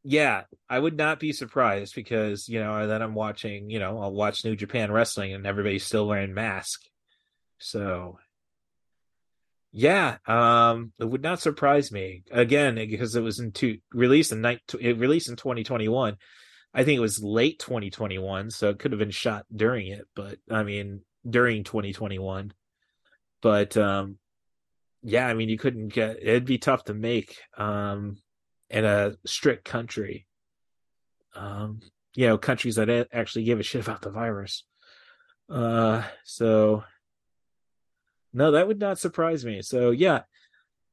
[0.03, 3.71] yeah, I would not be surprised because you know then I'm watching.
[3.71, 6.89] You know, I'll watch New Japan Wrestling and everybody's still wearing masks.
[7.59, 8.19] So
[9.77, 14.41] yeah, um, it would not surprise me again because it was in two released in
[14.41, 16.17] night it released in 2021.
[16.73, 20.39] I think it was late 2021, so it could have been shot during it, but
[20.49, 22.53] I mean during 2021.
[23.43, 24.19] But um,
[25.03, 28.19] yeah, I mean you couldn't get it'd be tough to make um
[28.71, 30.29] in a strict country.
[31.35, 31.81] Um,
[32.15, 34.63] you know, countries that actually give a shit about the virus.
[35.51, 36.85] Uh, so
[38.35, 39.63] no, that would not surprise me.
[39.63, 40.23] So yeah,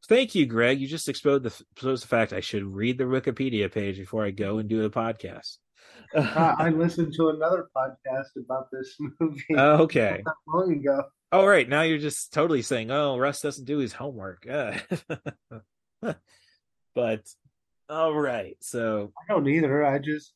[0.07, 0.79] thank you, Greg.
[0.79, 4.31] You just exposed the exposed the fact I should read the Wikipedia page before I
[4.31, 5.57] go and do the podcast.
[6.15, 9.43] uh, I listened to another podcast about this movie.
[9.57, 10.21] Oh, okay.
[10.25, 11.03] Not long ago.
[11.33, 14.77] All right, now you're just totally saying, "Oh, Russ doesn't do his homework." Uh,
[16.93, 17.23] but
[17.89, 19.85] all right, so I don't either.
[19.85, 20.33] I just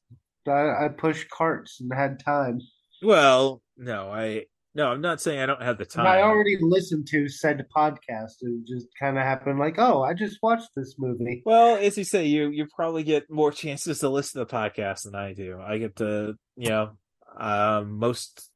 [0.48, 2.62] I, I pushed carts and had time.
[3.02, 4.46] Well, no, I
[4.76, 6.06] no, I'm not saying I don't have the time.
[6.06, 8.34] I already listened to said podcast.
[8.42, 11.42] It just kind of happened like, oh, I just watched this movie.
[11.46, 15.04] Well, as you say, you you probably get more chances to listen to the podcast
[15.04, 15.62] than I do.
[15.66, 16.92] I get to, you know,
[17.38, 18.52] um, most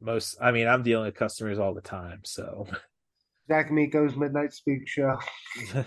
[0.00, 0.36] most.
[0.40, 2.66] I mean, I'm dealing with customers all the time, so.
[3.46, 5.18] Zach Miko's Midnight Spook Show.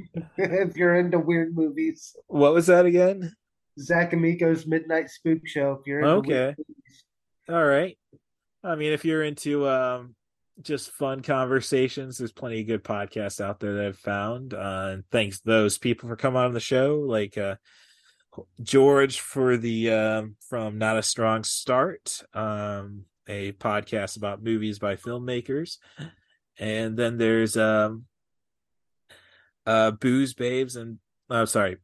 [0.38, 2.16] if you're into weird movies.
[2.26, 3.34] What was that again?
[3.78, 5.72] Zach Miko's Midnight Spook Show.
[5.72, 6.54] If you're okay.
[7.48, 7.98] All right.
[8.64, 10.14] I mean, if you're into um,
[10.60, 14.54] just fun conversations, there's plenty of good podcasts out there that I've found.
[14.54, 17.56] Uh, and thanks those people for coming on the show, like uh,
[18.62, 24.96] George for the um, from Not a Strong Start, um, a podcast about movies by
[24.96, 25.78] filmmakers,
[26.58, 28.04] and then there's um,
[29.66, 30.98] uh, Booze Babes and
[31.32, 31.78] I'm oh, sorry,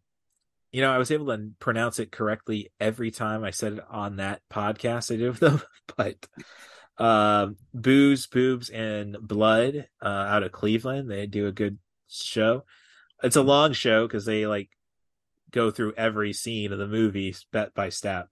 [0.73, 4.16] you know, I was able to pronounce it correctly every time I said it on
[4.16, 5.62] that podcast I did with them,
[5.97, 6.16] but
[6.99, 11.11] uh, booze, boobs, and blood uh, out of Cleveland.
[11.11, 11.78] They do a good
[12.09, 12.65] show.
[13.23, 14.69] It's a long show because they like
[15.51, 18.28] go through every scene of the movie step by step.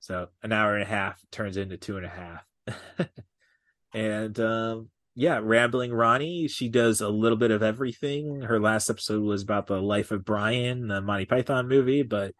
[0.00, 3.08] So an hour and a half turns into two and a half.
[3.94, 8.42] and um, yeah, Rambling Ronnie, she does a little bit of everything.
[8.42, 12.34] Her last episode was about the life of Brian, the Monty Python movie, but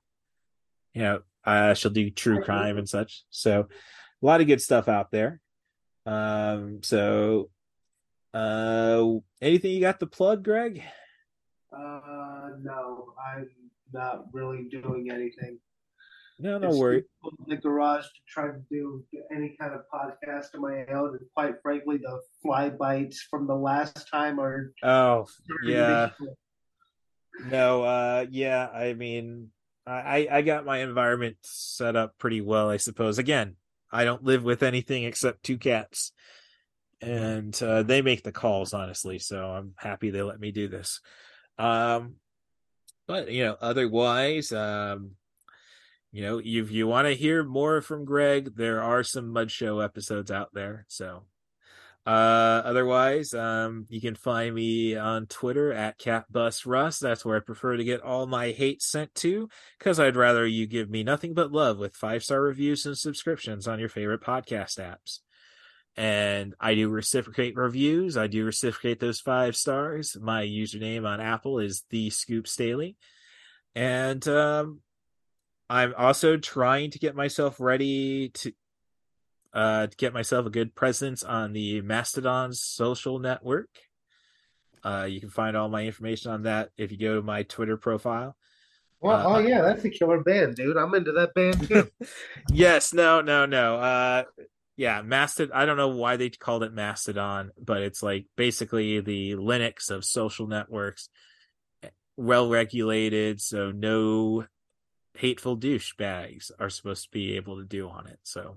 [0.93, 3.25] you know, uh, she'll do true crime and such.
[3.31, 3.69] So
[4.23, 5.41] a lot of good stuff out there.
[6.07, 7.51] Um, so
[8.35, 9.05] uh
[9.41, 10.83] anything you got to plug, Greg?
[11.73, 13.49] Uh, no, I'm
[13.93, 15.59] not really doing anything.
[16.45, 17.05] No, no worry.
[17.25, 19.03] in the garage to try to do
[19.35, 23.55] any kind of podcast of my own, and quite frankly, the fly bites from the
[23.55, 25.27] last time are Oh,
[25.65, 26.11] yeah.
[27.47, 29.53] No, uh yeah, I mean
[29.87, 33.17] I I got my environment set up pretty well, I suppose.
[33.17, 33.57] Again,
[33.91, 36.13] I don't live with anything except two cats.
[37.01, 41.01] And uh they make the calls honestly, so I'm happy they let me do this.
[41.59, 42.17] Um
[43.07, 45.13] but you know, otherwise um
[46.15, 49.81] you know, if you want to hear more from Greg, there are some Mud Show
[49.81, 50.87] episodes out there.
[50.89, 51.25] So.
[52.07, 57.79] Uh otherwise um you can find me on twitter at catbusruss that's where i prefer
[57.79, 61.51] to get all my hate sent to because i'd rather you give me nothing but
[61.51, 65.21] love with five star reviews and subscriptions on your favorite podcast apps.
[65.97, 68.19] And i do reciprocate reviews.
[68.19, 70.15] I do reciprocate those five stars.
[70.21, 72.99] My username on apple is the scoop staley.
[73.75, 74.81] And um
[75.71, 78.53] i'm also trying to get myself ready to
[79.55, 83.69] uh, to get myself a good presence on the Mastodon's social network.
[84.85, 87.77] Uh, you can find all my information on that if you go to my Twitter
[87.77, 88.37] profile.
[89.01, 90.77] Well, Uh, oh yeah, that's a killer band, dude.
[90.77, 91.89] I'm into that band too.
[92.53, 93.77] yes, no, no, no.
[93.77, 94.25] Uh,
[94.77, 95.57] yeah, Mastodon.
[95.57, 100.05] I don't know why they called it Mastodon, but it's like basically the Linux of
[100.05, 101.09] social networks,
[102.17, 104.47] well regulated, so no
[105.15, 108.19] hateful douchebags are supposed to be able to do on it.
[108.25, 108.57] So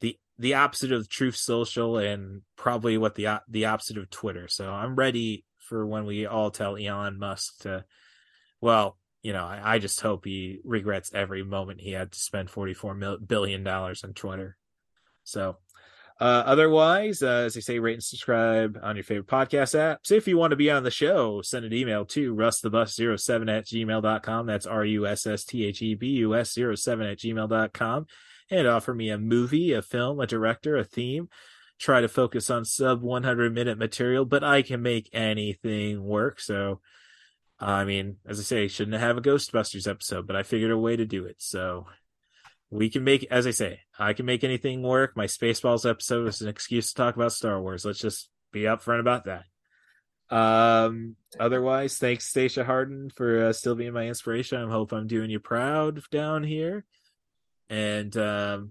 [0.00, 4.48] the the opposite of Truth Social and probably what the the opposite of Twitter.
[4.48, 7.84] So I'm ready for when we all tell Elon Musk to,
[8.60, 12.50] well, you know, I, I just hope he regrets every moment he had to spend
[12.50, 14.56] 44 mil- billion dollars on Twitter.
[15.22, 15.58] So,
[16.20, 20.00] uh, otherwise, uh, as I say, rate and subscribe on your favorite podcast app.
[20.02, 23.66] So if you want to be on the show, send an email to russthebus07 at
[23.66, 24.46] gmail.com.
[24.46, 28.06] That's R U S S T H E B U S 07 at gmail.com.
[28.50, 31.30] And offer me a movie, a film, a director, a theme.
[31.78, 36.38] Try to focus on sub 100 minute material, but I can make anything work.
[36.38, 36.80] So,
[37.58, 40.96] I mean, as I say, shouldn't have a Ghostbusters episode, but I figured a way
[40.96, 41.36] to do it.
[41.38, 41.86] So
[42.70, 45.16] we can make, as I say, I can make anything work.
[45.16, 47.84] My Spaceballs episode was an excuse to talk about Star Wars.
[47.84, 49.44] Let's just be upfront about that.
[50.34, 54.62] Um, otherwise, thanks Stacia Harden for uh, still being my inspiration.
[54.62, 56.84] I hope I'm doing you proud down here.
[57.68, 58.70] And um,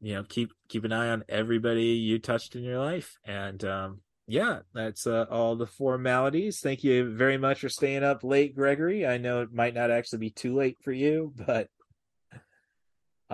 [0.00, 3.16] you know, keep keep an eye on everybody you touched in your life.
[3.24, 6.60] And um, yeah, that's uh, all the formalities.
[6.60, 9.06] Thank you very much for staying up late, Gregory.
[9.06, 11.68] I know it might not actually be too late for you, but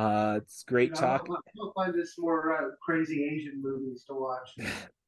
[0.00, 1.28] uh, it's great talk.
[1.28, 4.48] I'll, find this more uh, crazy Asian movies to watch.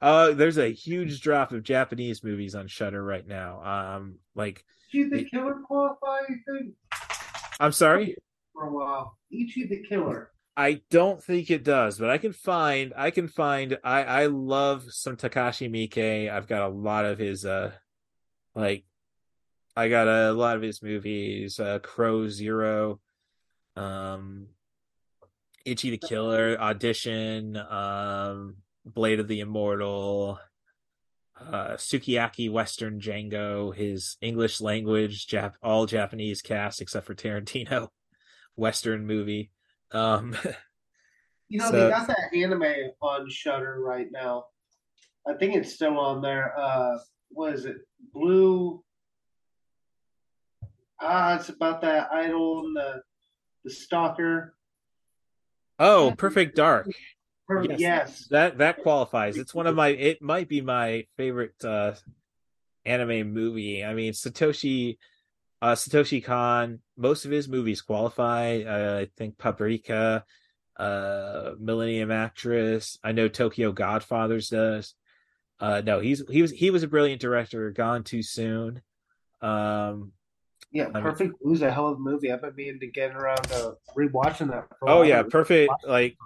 [0.02, 3.62] Uh, there's a huge drop of Japanese movies on Shudder right now.
[3.62, 6.74] Um, like Ichi the Killer qualify, you think,
[7.58, 8.16] I'm sorry,
[8.52, 9.16] for a while?
[9.30, 10.30] Ichi the Killer.
[10.58, 12.92] I don't think it does, but I can find.
[12.94, 13.78] I can find.
[13.82, 16.30] I I love some Takashi Miike.
[16.30, 17.72] I've got a lot of his uh,
[18.54, 18.84] like,
[19.74, 21.58] I got a lot of his movies.
[21.58, 23.00] Uh, Crow Zero,
[23.74, 24.48] um,
[25.64, 30.38] Ichi the Killer, Audition, um, Blade of the Immortal,
[31.40, 37.88] uh, Sukiyaki Western Django, his English language, Jap- all Japanese cast except for Tarantino,
[38.56, 39.50] Western movie.
[39.90, 40.36] Um,
[41.48, 44.44] You know, So- they got that anime on Shudder right now.
[45.28, 46.58] I think it's still on there.
[46.58, 46.96] Uh,
[47.28, 47.76] what is it?
[48.14, 48.82] Blue.
[50.98, 53.02] Ah, it's about that idol and the
[53.64, 54.54] the stalker.
[55.82, 56.86] Oh, Perfect Dark.
[57.48, 57.80] Her- Yes.
[57.80, 58.26] yes.
[58.30, 59.36] That that qualifies.
[59.36, 59.88] It's one of my.
[59.88, 61.92] It might be my favorite uh,
[62.86, 63.84] anime movie.
[63.84, 64.96] I mean, Satoshi,
[65.60, 66.80] uh, Satoshi Kon.
[66.96, 68.62] Most of his movies qualify.
[68.62, 70.24] Uh, I think Paprika,
[70.78, 72.98] uh, Millennium Actress.
[73.04, 74.94] I know Tokyo Godfathers does.
[75.60, 77.70] Uh, no, he's he was he was a brilliant director.
[77.70, 78.80] Gone too soon.
[79.42, 80.12] Um,
[80.72, 82.32] Yeah, Perfect Blue's a hell of a movie.
[82.32, 84.68] I've been meaning to get around to rewatching that.
[84.82, 85.72] Oh yeah, perfect.
[85.86, 86.16] Like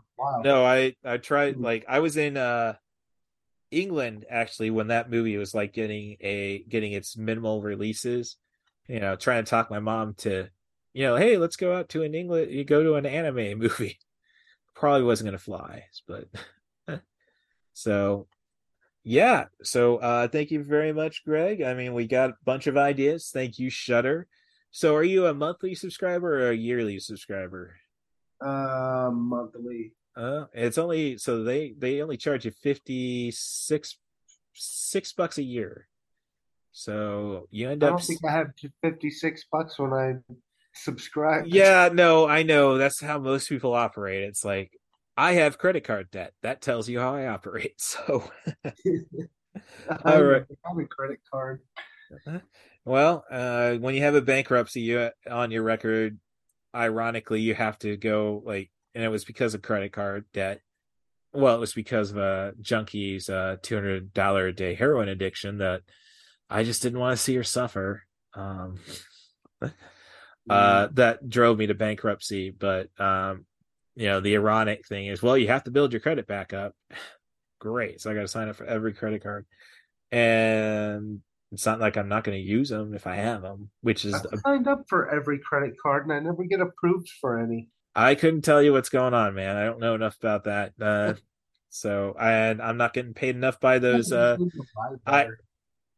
[0.42, 1.62] No, I I tried Mhm.
[1.64, 2.76] like I was in uh
[3.72, 8.36] England actually when that movie was like getting a getting its minimal releases.
[8.86, 10.48] You know, trying to talk my mom to
[10.92, 12.50] you know, hey, let's go out to an England.
[12.52, 13.98] you go to an anime movie.
[14.74, 16.28] Probably wasn't going to fly, but
[17.72, 18.28] so
[19.06, 19.44] yeah.
[19.62, 21.62] So uh thank you very much, Greg.
[21.62, 23.30] I mean, we got a bunch of ideas.
[23.32, 24.26] Thank you, Shudder.
[24.72, 27.76] So are you a monthly subscriber or a yearly subscriber?
[28.44, 29.92] Uh, monthly.
[30.14, 33.96] Uh, it's only so they they only charge you fifty six
[34.54, 35.88] six bucks a year.
[36.72, 37.92] So you end I up.
[37.92, 38.50] don't think I have
[38.82, 40.16] fifty six bucks when I
[40.74, 41.46] subscribe.
[41.46, 44.24] Yeah, no, I know that's how most people operate.
[44.24, 44.72] It's like
[45.16, 46.32] I have credit card debt.
[46.42, 47.74] That tells you how I operate.
[47.78, 48.30] So,
[50.04, 50.44] all right.
[50.64, 51.62] A credit card.
[52.84, 56.18] well, uh, when you have a bankruptcy you, on your record,
[56.74, 60.60] ironically, you have to go like, and it was because of credit card debt.
[61.32, 65.58] Well, it was because of a junkie's uh, two hundred dollar a day heroin addiction
[65.58, 65.82] that
[66.48, 68.04] I just didn't want to see her suffer.
[68.34, 68.78] Um,
[70.50, 72.50] uh, that drove me to bankruptcy.
[72.50, 73.46] But um,
[73.96, 76.74] you know, the ironic thing is, well, you have to build your credit back up.
[77.58, 79.46] Great, so I got to sign up for every credit card,
[80.12, 84.04] and it's not like I'm not going to use them if I have them, which
[84.04, 87.68] is I signed up for every credit card and I never get approved for any.
[87.94, 89.56] I couldn't tell you what's going on, man.
[89.56, 90.72] I don't know enough about that.
[90.80, 91.14] Uh,
[91.70, 94.12] so and I'm not getting paid enough by those.
[94.12, 94.36] Uh,
[95.06, 95.28] I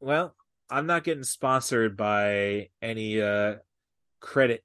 [0.00, 0.34] well,
[0.70, 3.56] I'm not getting sponsored by any uh,
[4.20, 4.62] credit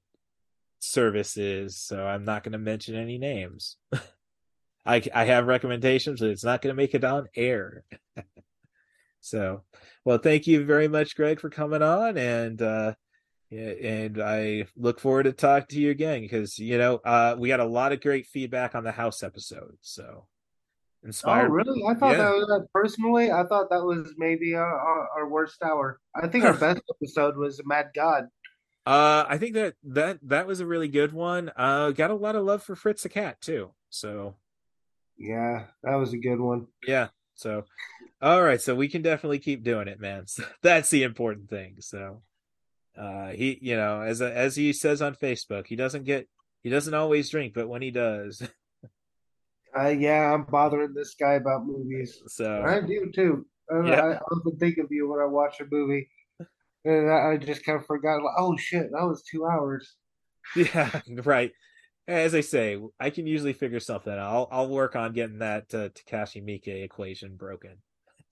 [0.84, 3.76] services, so I'm not going to mention any names.
[4.86, 7.84] I I have recommendations, but it's not going to make it on air.
[9.20, 9.62] so,
[10.04, 12.94] well, thank you very much, Greg, for coming on, and uh,
[13.50, 17.60] and I look forward to talking to you again because you know uh, we got
[17.60, 19.76] a lot of great feedback on the house episode.
[19.80, 20.26] So
[21.04, 21.48] inspired.
[21.48, 21.82] Oh, really?
[21.88, 22.24] I thought Yeah.
[22.24, 23.30] that was uh, personally.
[23.30, 26.00] I thought that was maybe our, our, our worst hour.
[26.14, 28.24] I think our best episode was Mad God.
[28.86, 31.50] Uh, I think that that that was a really good one.
[31.56, 33.70] Uh, got a lot of love for Fritz the cat too.
[33.90, 34.36] So
[35.16, 36.66] Yeah, that was a good one.
[36.86, 37.08] yeah.
[37.34, 37.64] So
[38.20, 40.26] all right, so we can definitely keep doing it, man.
[40.26, 41.76] So that's the important thing.
[41.80, 42.22] So
[42.96, 46.28] uh, he, you know, as as he says on Facebook, he doesn't get
[46.62, 48.42] he doesn't always drink, but when he does,
[49.76, 52.22] Uh, yeah, I'm bothering this guy about movies.
[52.28, 53.44] so I do too.
[53.68, 54.00] I, Yeah.
[54.02, 56.08] I, I often think of you when I watch a movie,
[56.84, 58.22] and I, I just kind of forgot.
[58.22, 59.94] Like, oh shit, that was two hours.
[60.56, 61.52] Yeah, right.
[62.06, 64.18] As I say, I can usually figure something out.
[64.18, 67.76] I'll I'll work on getting that uh, Takashi Miike equation broken.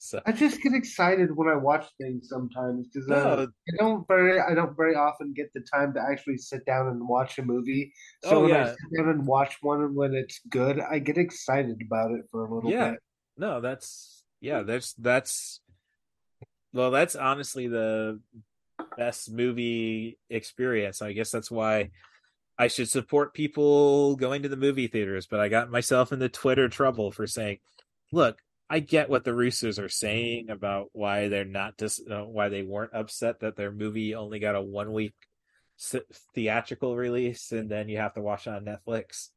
[0.05, 3.43] So I just get excited when I watch things sometimes because uh, No.
[3.45, 7.07] I don't very I don't very often get the time to actually sit down and
[7.07, 7.93] watch a movie.
[8.24, 8.70] So Oh, when I yeah.
[8.73, 12.45] sit down and watch one and when it's good, I get excited about it for
[12.45, 12.91] a little Yeah.
[12.91, 13.01] bit.
[13.39, 15.61] no, that's yeah, that's that's
[16.73, 18.20] well, that's honestly the
[18.97, 21.03] best movie experience.
[21.03, 21.90] I guess that's why
[22.59, 26.69] I should support people going to the movie theaters, but I got myself into Twitter
[26.69, 27.59] trouble for saying,
[28.12, 28.40] "Look,
[28.70, 32.62] I get what the Russos are saying about why they're not dis- uh, why they
[32.62, 35.15] weren't upset that their movie only got a one week
[36.35, 39.31] theatrical release and then you have to watch it on Netflix."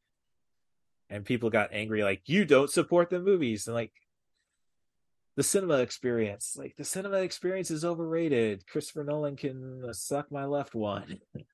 [1.10, 3.94] And people got angry, like, "You don't support the movies," and like,
[5.36, 8.66] the cinema experience, like the cinema experience is overrated.
[8.68, 11.20] Christopher Nolan can uh, suck my left one.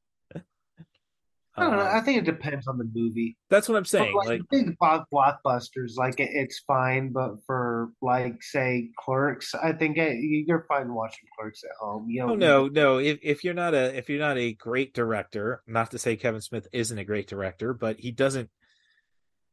[1.55, 1.81] I don't know.
[1.81, 3.37] I think it depends on the movie.
[3.49, 4.15] that's what I'm saying.
[4.15, 7.11] like, Like, big block blockbusters, like it's fine.
[7.11, 10.17] But for like say Clerks, I think it,
[10.47, 12.09] you're fine watching Clerks at home.
[12.09, 12.99] You oh no, no.
[12.99, 16.39] If if you're not a if you're not a great director, not to say Kevin
[16.39, 18.49] Smith isn't a great director, but he doesn't.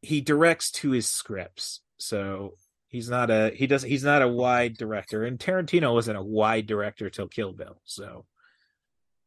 [0.00, 2.54] He directs to his scripts, so
[2.88, 5.24] he's not a he does he's not a wide director.
[5.24, 8.26] And Tarantino wasn't a wide director till Kill Bill, so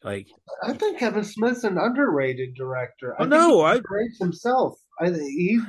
[0.04, 0.28] like
[0.64, 3.16] I think Kevin Smith's an underrated director.
[3.20, 3.82] Oh, I no, I- he
[4.20, 4.78] himself.
[5.00, 5.60] I he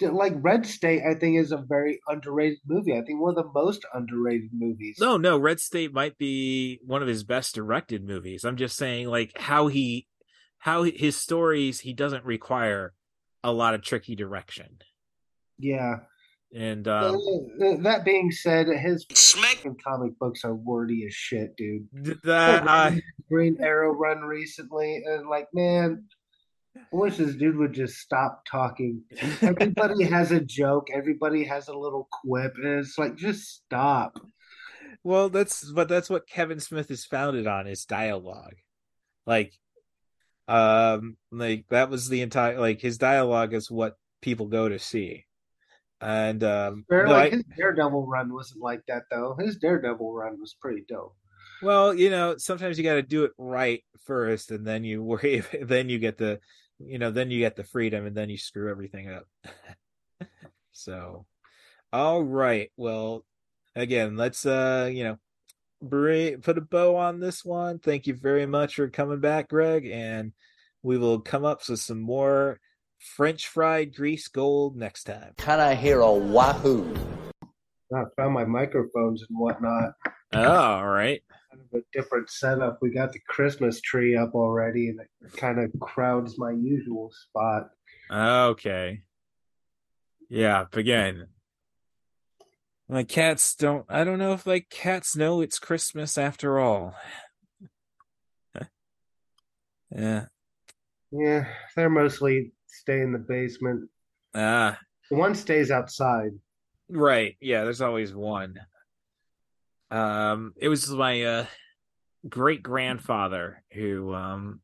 [0.00, 1.02] like Red State.
[1.08, 2.92] I think is a very underrated movie.
[2.96, 4.96] I think one of the most underrated movies.
[4.98, 8.44] No, no, Red State might be one of his best directed movies.
[8.44, 10.06] I'm just saying like how he
[10.58, 12.94] how his stories he doesn't require
[13.42, 14.78] a lot of tricky direction.
[15.58, 15.96] Yeah.
[16.54, 17.16] And um
[17.60, 19.64] Uh, that being said, his Smack.
[19.84, 21.86] comic books are wordy as shit, dude.
[22.24, 22.92] that uh,
[23.28, 26.04] Green Arrow run recently, and like, man,
[26.76, 29.02] I wish this dude would just stop talking.
[29.42, 34.18] Everybody has a joke, everybody has a little quip, and it's like, just stop.
[35.04, 38.56] well that's but that's what Kevin Smith is founded on is dialogue.
[39.24, 39.52] Like
[40.48, 45.26] um like that was the entire like his dialogue is what people go to see.
[46.00, 49.36] And um Or, no, like I- his Daredevil run wasn't like that though.
[49.38, 51.14] His Daredevil run was pretty dope.
[51.62, 55.42] Well, you know, sometimes you got to do it right first, and then you worry.
[55.60, 56.40] Then you get the,
[56.78, 59.26] you know, then you get the freedom, and then you screw everything up.
[60.72, 61.26] so,
[61.92, 62.70] all right.
[62.76, 63.24] Well,
[63.76, 65.18] again, let's uh, you know,
[65.82, 67.78] bring put a bow on this one.
[67.78, 70.32] Thank you very much for coming back, Greg, and
[70.82, 72.58] we will come up with some more
[73.00, 75.32] French fried grease gold next time.
[75.38, 76.94] Can I hear a wahoo?
[77.92, 79.94] I found my microphones and whatnot.
[80.32, 81.22] Oh, all right.
[81.50, 82.78] Kind of a different setup.
[82.80, 87.70] We got the Christmas tree up already, and it kind of crowds my usual spot.
[88.12, 89.00] Okay.
[90.28, 91.26] Yeah, but again,
[92.88, 93.86] my cats don't.
[93.88, 96.94] I don't know if like cats know it's Christmas after all.
[99.90, 100.26] yeah.
[101.10, 103.88] Yeah, they're mostly stay in the basement.
[104.34, 104.78] Ah,
[105.10, 106.30] One stays outside.
[106.88, 107.36] right.
[107.40, 108.58] Yeah, there's always one.
[109.90, 111.46] Um, it was my uh
[112.28, 114.60] great grandfather who um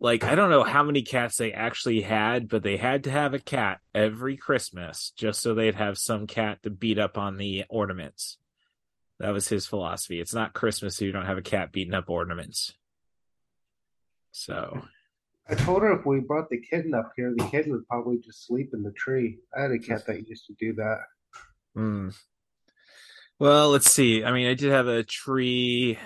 [0.00, 3.34] like I don't know how many cats they actually had, but they had to have
[3.34, 7.64] a cat every Christmas just so they'd have some cat to beat up on the
[7.68, 8.38] ornaments.
[9.18, 10.20] That was his philosophy.
[10.20, 12.74] It's not Christmas so you don't have a cat beating up ornaments.
[14.30, 14.82] So
[15.50, 18.46] I told her if we brought the kitten up here, the kitten would probably just
[18.46, 19.38] sleep in the tree.
[19.56, 20.98] I had a cat that used to do that.
[21.74, 22.10] Hmm.
[23.38, 24.24] Well, let's see.
[24.24, 25.98] I mean, I did have a tree.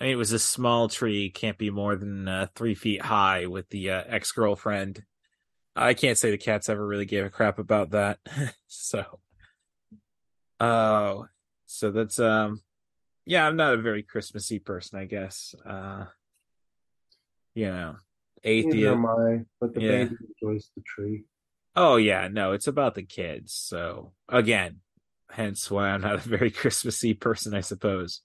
[0.00, 3.46] I mean, it was a small tree, can't be more than uh, three feet high
[3.46, 5.02] with the uh, ex girlfriend.
[5.76, 8.20] I can't say the cats ever really gave a crap about that.
[8.68, 9.04] so,
[10.60, 11.26] oh,
[11.66, 12.62] so that's um,
[13.26, 15.54] yeah, I'm not a very Christmassy person, I guess.
[15.66, 16.06] Uh,
[17.54, 17.96] you know,
[18.44, 18.86] atheist.
[18.86, 20.04] am I, but the Yeah.
[20.04, 21.24] baby enjoys the tree.
[21.76, 23.52] Oh yeah, no, it's about the kids.
[23.52, 24.80] So again,
[25.30, 28.20] hence why I'm not a very Christmassy person, I suppose.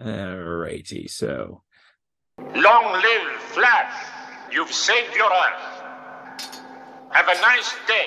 [0.00, 1.62] Alrighty, so
[2.38, 4.06] Long live Flash!
[4.52, 5.82] You've saved your Earth.
[7.10, 8.06] Have a nice day.